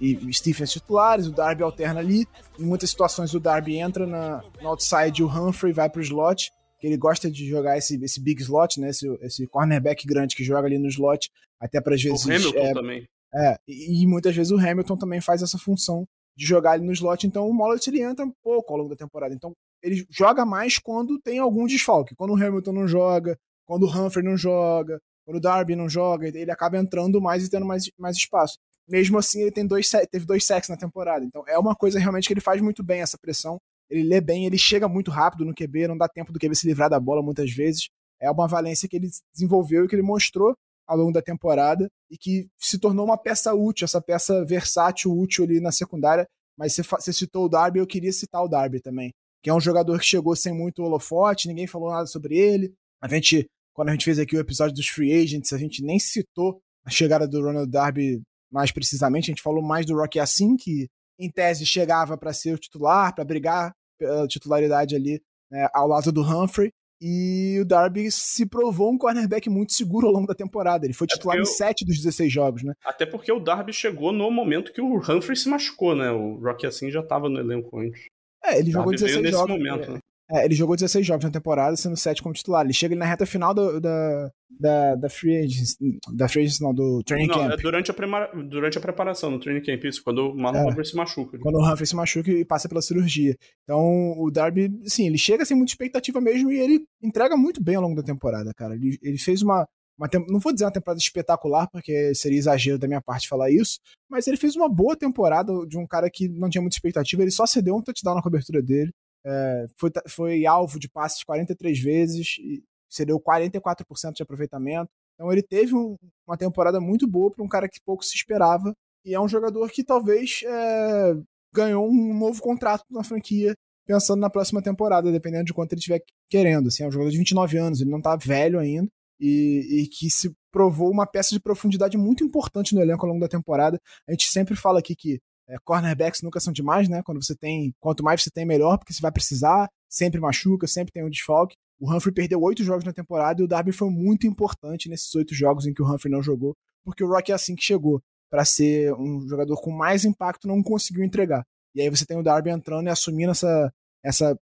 e 0.00 0.32
Stephens 0.32 0.72
titulares, 0.72 1.26
o 1.26 1.32
Darby 1.32 1.62
alterna 1.62 2.00
ali. 2.00 2.26
Em 2.58 2.64
muitas 2.64 2.88
situações 2.88 3.34
o 3.34 3.40
Darby 3.40 3.76
entra 3.76 4.06
na, 4.06 4.42
no 4.62 4.68
outside 4.68 5.22
o 5.22 5.28
Humphrey 5.28 5.72
vai 5.72 5.90
pro 5.90 6.00
slot, 6.00 6.50
que 6.78 6.86
ele 6.86 6.96
gosta 6.96 7.30
de 7.30 7.48
jogar 7.48 7.76
esse, 7.76 8.02
esse 8.02 8.20
big 8.20 8.40
slot, 8.42 8.80
né? 8.80 8.90
Esse, 8.90 9.08
esse 9.20 9.46
cornerback 9.46 10.06
grande 10.06 10.36
que 10.36 10.44
joga 10.44 10.66
ali 10.66 10.78
no 10.78 10.88
slot, 10.88 11.30
até 11.60 11.80
para 11.80 11.94
às 11.94 12.02
vezes. 12.02 12.24
O 12.24 12.30
Hamilton 12.30 12.58
é, 12.58 12.72
também. 12.72 13.08
É, 13.34 13.58
e, 13.66 14.02
e 14.02 14.06
muitas 14.06 14.34
vezes 14.34 14.52
o 14.52 14.58
Hamilton 14.58 14.96
também 14.96 15.20
faz 15.20 15.42
essa 15.42 15.58
função 15.58 16.06
de 16.36 16.46
jogar 16.46 16.76
ele 16.76 16.86
no 16.86 16.92
slot, 16.92 17.26
então 17.26 17.48
o 17.48 17.52
Mollett 17.52 17.90
ele 17.90 18.00
entra 18.00 18.24
um 18.24 18.32
pouco 18.44 18.72
ao 18.72 18.78
longo 18.78 18.90
da 18.90 18.96
temporada. 18.96 19.34
Então 19.34 19.52
ele 19.82 20.06
joga 20.08 20.46
mais 20.46 20.78
quando 20.78 21.20
tem 21.20 21.38
algum 21.40 21.66
desfalque. 21.66 22.14
Quando 22.14 22.30
o 22.30 22.36
Hamilton 22.36 22.72
não 22.72 22.86
joga, 22.86 23.36
quando 23.66 23.84
o 23.84 23.90
Humphrey 23.90 24.24
não 24.24 24.36
joga, 24.36 25.00
quando 25.26 25.36
o 25.36 25.40
Darby 25.40 25.74
não 25.74 25.88
joga, 25.88 26.28
ele 26.28 26.50
acaba 26.50 26.78
entrando 26.78 27.20
mais 27.20 27.44
e 27.44 27.50
tendo 27.50 27.66
mais, 27.66 27.90
mais 27.98 28.16
espaço. 28.16 28.56
Mesmo 28.88 29.18
assim, 29.18 29.42
ele 29.42 29.50
tem 29.50 29.66
dois, 29.66 29.90
teve 30.10 30.24
dois 30.24 30.44
sacks 30.44 30.68
na 30.68 30.76
temporada. 30.76 31.24
Então 31.24 31.44
é 31.46 31.58
uma 31.58 31.74
coisa 31.74 31.98
realmente 31.98 32.26
que 32.26 32.32
ele 32.32 32.40
faz 32.40 32.62
muito 32.62 32.82
bem 32.82 33.02
essa 33.02 33.18
pressão. 33.18 33.58
Ele 33.90 34.02
lê 34.02 34.20
bem, 34.20 34.46
ele 34.46 34.58
chega 34.58 34.88
muito 34.88 35.10
rápido 35.10 35.44
no 35.44 35.54
QB, 35.54 35.88
não 35.88 35.96
dá 35.96 36.08
tempo 36.08 36.32
do 36.32 36.38
QB 36.38 36.54
se 36.54 36.66
livrar 36.66 36.90
da 36.90 37.00
bola 37.00 37.22
muitas 37.22 37.50
vezes. 37.50 37.88
É 38.20 38.30
uma 38.30 38.46
valência 38.46 38.88
que 38.88 38.96
ele 38.96 39.08
desenvolveu 39.32 39.84
e 39.84 39.88
que 39.88 39.94
ele 39.94 40.02
mostrou 40.02 40.54
ao 40.86 40.96
longo 40.96 41.12
da 41.12 41.22
temporada 41.22 41.88
e 42.10 42.16
que 42.16 42.48
se 42.58 42.78
tornou 42.78 43.04
uma 43.04 43.18
peça 43.18 43.54
útil, 43.54 43.84
essa 43.84 44.00
peça 44.00 44.44
versátil, 44.44 45.12
útil 45.12 45.44
ali 45.44 45.60
na 45.60 45.70
secundária. 45.70 46.26
Mas 46.56 46.74
você, 46.74 47.12
citou 47.12 47.44
o 47.44 47.48
Darby, 47.48 47.78
eu 47.78 47.86
queria 47.86 48.12
citar 48.12 48.42
o 48.42 48.48
Darby 48.48 48.80
também, 48.80 49.12
que 49.42 49.50
é 49.50 49.54
um 49.54 49.60
jogador 49.60 49.98
que 49.98 50.06
chegou 50.06 50.34
sem 50.34 50.52
muito 50.52 50.82
holofote, 50.82 51.46
ninguém 51.46 51.66
falou 51.66 51.90
nada 51.90 52.06
sobre 52.06 52.36
ele. 52.36 52.72
A 53.00 53.06
gente, 53.06 53.46
quando 53.72 53.90
a 53.90 53.92
gente 53.92 54.04
fez 54.04 54.18
aqui 54.18 54.36
o 54.36 54.40
episódio 54.40 54.74
dos 54.74 54.88
Free 54.88 55.12
Agents, 55.22 55.52
a 55.52 55.58
gente 55.58 55.84
nem 55.84 55.98
citou 55.98 56.58
a 56.84 56.90
chegada 56.90 57.28
do 57.28 57.40
Ronald 57.40 57.70
Darby 57.70 58.20
mais 58.50 58.72
precisamente, 58.72 59.30
a 59.30 59.32
gente 59.32 59.42
falou 59.42 59.62
mais 59.62 59.84
do 59.86 59.94
Rocky 59.94 60.18
assim, 60.18 60.56
que 60.56 60.88
em 61.18 61.30
tese 61.30 61.66
chegava 61.66 62.16
para 62.16 62.32
ser 62.32 62.54
o 62.54 62.58
titular, 62.58 63.14
para 63.14 63.24
brigar 63.24 63.72
pela 63.98 64.26
titularidade 64.28 64.94
ali 64.94 65.20
né, 65.50 65.68
ao 65.74 65.88
lado 65.88 66.12
do 66.12 66.22
Humphrey. 66.22 66.70
E 67.00 67.58
o 67.60 67.64
Darby 67.64 68.10
se 68.10 68.44
provou 68.44 68.92
um 68.92 68.98
cornerback 68.98 69.48
muito 69.48 69.72
seguro 69.72 70.08
ao 70.08 70.12
longo 70.12 70.26
da 70.26 70.34
temporada. 70.34 70.84
Ele 70.84 70.92
foi 70.92 71.06
é 71.08 71.14
titular 71.14 71.38
é 71.38 71.40
em 71.40 71.44
7 71.44 71.84
dos 71.84 71.96
16 71.96 72.32
jogos, 72.32 72.64
né? 72.64 72.74
Até 72.84 73.06
porque 73.06 73.30
o 73.30 73.38
Darby 73.38 73.72
chegou 73.72 74.12
no 74.12 74.28
momento 74.32 74.72
que 74.72 74.80
o 74.80 74.96
Humphrey 74.96 75.36
se 75.36 75.48
machucou, 75.48 75.94
né? 75.94 76.10
O 76.10 76.34
Rocky 76.38 76.66
assim 76.66 76.90
já 76.90 77.00
tava 77.00 77.28
no 77.28 77.38
elenco 77.38 77.78
antes. 77.78 78.06
É, 78.44 78.58
ele 78.58 78.72
jogou 78.72 78.92
16 78.92 79.30
jogos. 79.30 79.48
Momento, 79.48 79.92
né? 79.92 79.98
É, 80.30 80.44
ele 80.44 80.54
jogou 80.54 80.76
16 80.76 81.06
jogos 81.06 81.24
na 81.24 81.30
temporada, 81.30 81.74
sendo 81.74 81.96
7 81.96 82.22
como 82.22 82.34
titular. 82.34 82.64
Ele 82.64 82.74
chega 82.74 82.94
na 82.94 83.06
reta 83.06 83.24
final 83.24 83.54
do, 83.54 83.80
da, 83.80 84.30
da, 84.60 84.94
da 84.94 85.08
Free 85.08 85.38
Agents. 85.38 85.76
Da 86.12 86.28
Free 86.28 86.42
Agents, 86.42 86.60
não, 86.60 86.74
do 86.74 87.02
Training 87.02 87.28
não, 87.28 87.34
Camp. 87.34 87.52
É 87.52 87.56
durante, 87.56 87.90
a 87.90 88.34
durante 88.34 88.78
a 88.78 88.80
preparação 88.80 89.30
no 89.30 89.40
Training 89.40 89.62
Camp, 89.62 89.84
isso, 89.84 90.02
quando 90.04 90.30
o 90.30 90.36
Marlon 90.36 90.60
é, 90.60 90.66
Humphrey 90.66 90.84
se 90.84 90.96
machuca. 90.96 91.38
Quando 91.38 91.56
o 91.56 91.64
Humphrey 91.64 91.86
se 91.86 91.96
machuca 91.96 92.30
e 92.30 92.44
passa 92.44 92.68
pela 92.68 92.82
cirurgia. 92.82 93.34
Então, 93.64 94.14
o 94.18 94.30
Darby, 94.30 94.70
sim, 94.84 95.06
ele 95.06 95.18
chega 95.18 95.46
sem 95.46 95.56
muita 95.56 95.72
expectativa 95.72 96.20
mesmo 96.20 96.50
e 96.50 96.58
ele 96.58 96.84
entrega 97.02 97.34
muito 97.34 97.62
bem 97.62 97.76
ao 97.76 97.82
longo 97.82 97.96
da 97.96 98.02
temporada, 98.02 98.52
cara. 98.54 98.74
Ele, 98.74 98.98
ele 99.02 99.18
fez 99.18 99.40
uma, 99.40 99.66
uma 99.98 100.08
não 100.28 100.38
vou 100.38 100.52
dizer 100.52 100.66
uma 100.66 100.72
temporada 100.72 101.00
espetacular, 101.00 101.66
porque 101.72 102.14
seria 102.14 102.38
exagero 102.38 102.78
da 102.78 102.86
minha 102.86 103.00
parte 103.00 103.28
falar 103.28 103.50
isso, 103.50 103.78
mas 104.10 104.26
ele 104.26 104.36
fez 104.36 104.54
uma 104.54 104.68
boa 104.68 104.94
temporada 104.94 105.52
de 105.66 105.78
um 105.78 105.86
cara 105.86 106.10
que 106.10 106.28
não 106.28 106.50
tinha 106.50 106.60
muita 106.60 106.76
expectativa, 106.76 107.22
ele 107.22 107.30
só 107.30 107.46
cedeu 107.46 107.74
um 107.76 107.82
touchdown 107.82 108.14
na 108.14 108.22
cobertura 108.22 108.60
dele. 108.60 108.92
É, 109.24 109.66
foi, 109.76 109.90
foi 110.08 110.46
alvo 110.46 110.78
de 110.78 110.88
passes 110.88 111.22
43 111.24 111.78
vezes, 111.80 112.36
e 112.38 112.62
cedeu 112.88 113.20
44% 113.20 114.12
de 114.14 114.22
aproveitamento. 114.22 114.90
Então 115.14 115.32
ele 115.32 115.42
teve 115.42 115.74
um, 115.74 115.96
uma 116.26 116.36
temporada 116.36 116.80
muito 116.80 117.06
boa 117.06 117.30
para 117.30 117.44
um 117.44 117.48
cara 117.48 117.68
que 117.68 117.80
pouco 117.84 118.04
se 118.04 118.16
esperava. 118.16 118.72
E 119.04 119.14
é 119.14 119.20
um 119.20 119.28
jogador 119.28 119.70
que 119.70 119.84
talvez 119.84 120.40
é, 120.44 121.14
ganhou 121.52 121.88
um 121.88 122.14
novo 122.18 122.40
contrato 122.40 122.84
na 122.90 123.02
franquia, 123.02 123.54
pensando 123.86 124.20
na 124.20 124.30
próxima 124.30 124.62
temporada, 124.62 125.10
dependendo 125.10 125.44
de 125.44 125.54
quanto 125.54 125.72
ele 125.72 125.80
estiver 125.80 126.00
querendo. 126.28 126.68
Assim, 126.68 126.84
é 126.84 126.88
um 126.88 126.92
jogador 126.92 127.10
de 127.10 127.18
29 127.18 127.58
anos, 127.58 127.80
ele 127.80 127.90
não 127.90 127.98
está 127.98 128.16
velho 128.16 128.58
ainda. 128.58 128.88
E, 129.20 129.82
e, 129.82 129.88
que 129.88 130.08
se 130.08 130.32
provou 130.52 130.92
uma 130.92 131.04
peça 131.04 131.30
de 131.34 131.40
profundidade 131.40 131.98
muito 131.98 132.22
importante 132.22 132.72
no 132.72 132.80
elenco 132.80 133.04
ao 133.04 133.08
longo 133.10 133.20
da 133.20 133.26
temporada. 133.26 133.76
A 134.08 134.12
gente 134.12 134.28
sempre 134.28 134.54
fala 134.54 134.78
aqui 134.78 134.94
que 134.94 135.18
é, 135.48 135.56
cornerbacks 135.64 136.20
nunca 136.20 136.38
são 136.40 136.52
demais, 136.52 136.88
né? 136.88 137.02
Quando 137.02 137.22
você 137.22 137.34
tem, 137.34 137.72
quanto 137.80 138.04
mais 138.04 138.22
você 138.22 138.30
tem, 138.30 138.44
melhor, 138.44 138.76
porque 138.76 138.92
você 138.92 139.00
vai 139.00 139.10
precisar, 139.10 139.68
sempre 139.88 140.20
machuca, 140.20 140.66
sempre 140.66 140.92
tem 140.92 141.04
um 141.04 141.08
desfalque. 141.08 141.56
O 141.80 141.90
Humphrey 141.90 142.12
perdeu 142.12 142.40
oito 142.42 142.62
jogos 142.62 142.84
na 142.84 142.92
temporada 142.92 143.40
e 143.40 143.44
o 143.44 143.48
Darby 143.48 143.72
foi 143.72 143.88
muito 143.88 144.26
importante 144.26 144.88
nesses 144.88 145.14
oito 145.14 145.34
jogos 145.34 145.66
em 145.66 145.72
que 145.72 145.80
o 145.80 145.86
Humphrey 145.86 146.12
não 146.12 146.22
jogou, 146.22 146.54
porque 146.84 147.02
o 147.02 147.08
Rock 147.08 147.32
é 147.32 147.34
assim 147.34 147.54
que 147.54 147.64
chegou 147.64 148.02
para 148.30 148.44
ser 148.44 148.92
um 148.94 149.26
jogador 149.26 149.56
com 149.62 149.70
mais 149.70 150.04
impacto, 150.04 150.46
não 150.46 150.62
conseguiu 150.62 151.02
entregar. 151.02 151.44
E 151.74 151.80
aí 151.80 151.88
você 151.88 152.04
tem 152.04 152.18
o 152.18 152.22
Darby 152.22 152.50
entrando 152.50 152.88
e 152.88 152.90
assumindo 152.90 153.30
essa, 153.30 153.72
essa, 154.04 154.38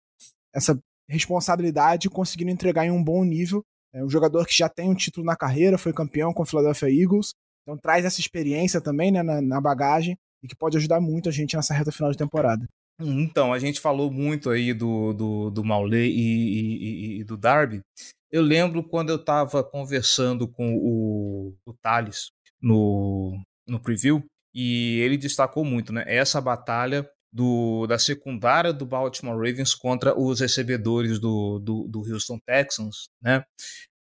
essa 0.54 0.80
responsabilidade, 1.10 2.10
conseguindo 2.10 2.52
entregar 2.52 2.86
em 2.86 2.92
um 2.92 3.04
bom 3.04 3.24
nível. 3.24 3.64
É 3.94 4.04
um 4.04 4.10
jogador 4.10 4.46
que 4.46 4.56
já 4.56 4.70
tem 4.70 4.90
um 4.90 4.96
título 4.96 5.26
na 5.26 5.36
carreira, 5.36 5.78
foi 5.78 5.94
campeão 5.94 6.32
com 6.32 6.44
o 6.44 6.46
Philadelphia 6.46 6.90
Eagles, 6.90 7.34
então 7.64 7.78
traz 7.78 8.06
essa 8.06 8.20
experiência 8.20 8.80
também 8.80 9.12
né, 9.12 9.24
na, 9.24 9.42
na 9.42 9.60
bagagem 9.60 10.16
e 10.44 10.48
que 10.48 10.56
pode 10.56 10.78
ajudar 10.78 11.00
muito 11.00 11.30
a 11.30 11.32
gente 11.32 11.56
nessa 11.56 11.74
reta 11.74 11.92
final 11.92 12.12
de 12.12 12.18
temporada. 12.18 12.66
Então, 13.00 13.52
a 13.52 13.60
gente 13.60 13.80
falou 13.80 14.12
muito 14.12 14.50
aí 14.50 14.74
do, 14.74 15.14
do, 15.14 15.50
do 15.50 15.64
Maulé 15.64 16.06
e, 16.06 16.12
e, 16.12 17.20
e, 17.20 17.24
do 17.24 17.36
Darby. 17.36 17.82
Eu 18.32 18.42
lembro 18.42 18.84
quando 18.84 19.10
eu 19.10 19.16
estava 19.16 19.64
conversando 19.64 20.48
com 20.48 20.76
o, 20.76 21.54
o 21.66 21.74
Thales 21.82 22.30
no, 22.62 23.42
no 23.68 23.82
preview, 23.82 24.24
e 24.54 25.00
ele 25.00 25.18
destacou 25.18 25.64
muito, 25.64 25.94
né? 25.94 26.04
Essa 26.08 26.42
batalha 26.42 27.10
do, 27.32 27.88
da 27.88 27.98
secundária 27.98 28.74
do 28.74 28.86
Baltimore 28.86 29.36
Ravens 29.38 29.74
contra 29.74 30.18
os 30.18 30.42
recebedores 30.42 31.20
do, 31.20 31.60
do, 31.60 31.88
do 31.88 32.00
Houston 32.00 32.38
Texans, 32.46 33.08
né? 33.22 33.44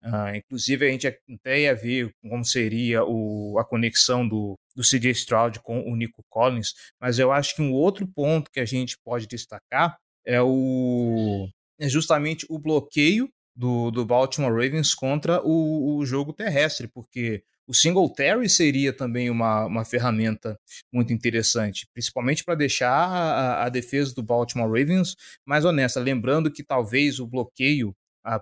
Uh, 0.02 0.36
inclusive, 0.36 0.86
a 0.86 0.90
gente 0.90 1.06
até 1.06 1.60
ia 1.60 1.74
ver 1.74 2.10
como 2.22 2.44
seria 2.44 3.04
o, 3.04 3.58
a 3.58 3.64
conexão 3.64 4.26
do, 4.26 4.54
do 4.78 4.82
CJ 4.84 5.10
Stroud 5.10 5.58
com 5.58 5.80
o 5.80 5.96
Nico 5.96 6.24
Collins, 6.28 6.72
mas 7.00 7.18
eu 7.18 7.32
acho 7.32 7.56
que 7.56 7.62
um 7.62 7.72
outro 7.72 8.06
ponto 8.06 8.48
que 8.48 8.60
a 8.60 8.64
gente 8.64 8.96
pode 9.04 9.26
destacar 9.26 9.98
é, 10.24 10.40
o, 10.40 11.48
é 11.80 11.88
justamente 11.88 12.46
o 12.48 12.60
bloqueio 12.60 13.28
do, 13.56 13.90
do 13.90 14.06
Baltimore 14.06 14.52
Ravens 14.52 14.94
contra 14.94 15.42
o, 15.44 15.96
o 15.96 16.06
jogo 16.06 16.32
terrestre, 16.32 16.86
porque 16.86 17.42
o 17.66 17.74
Singletary 17.74 18.48
seria 18.48 18.92
também 18.92 19.28
uma, 19.28 19.66
uma 19.66 19.84
ferramenta 19.84 20.56
muito 20.92 21.12
interessante, 21.12 21.88
principalmente 21.92 22.44
para 22.44 22.54
deixar 22.54 22.92
a, 22.92 23.64
a, 23.64 23.68
defesa 23.68 24.14
do 24.14 24.22
Baltimore 24.22 24.68
Ravens 24.68 25.16
mais 25.44 25.64
honesta. 25.64 25.98
Lembrando 25.98 26.52
que 26.52 26.62
talvez 26.62 27.18
o 27.18 27.26
bloqueio 27.26 27.92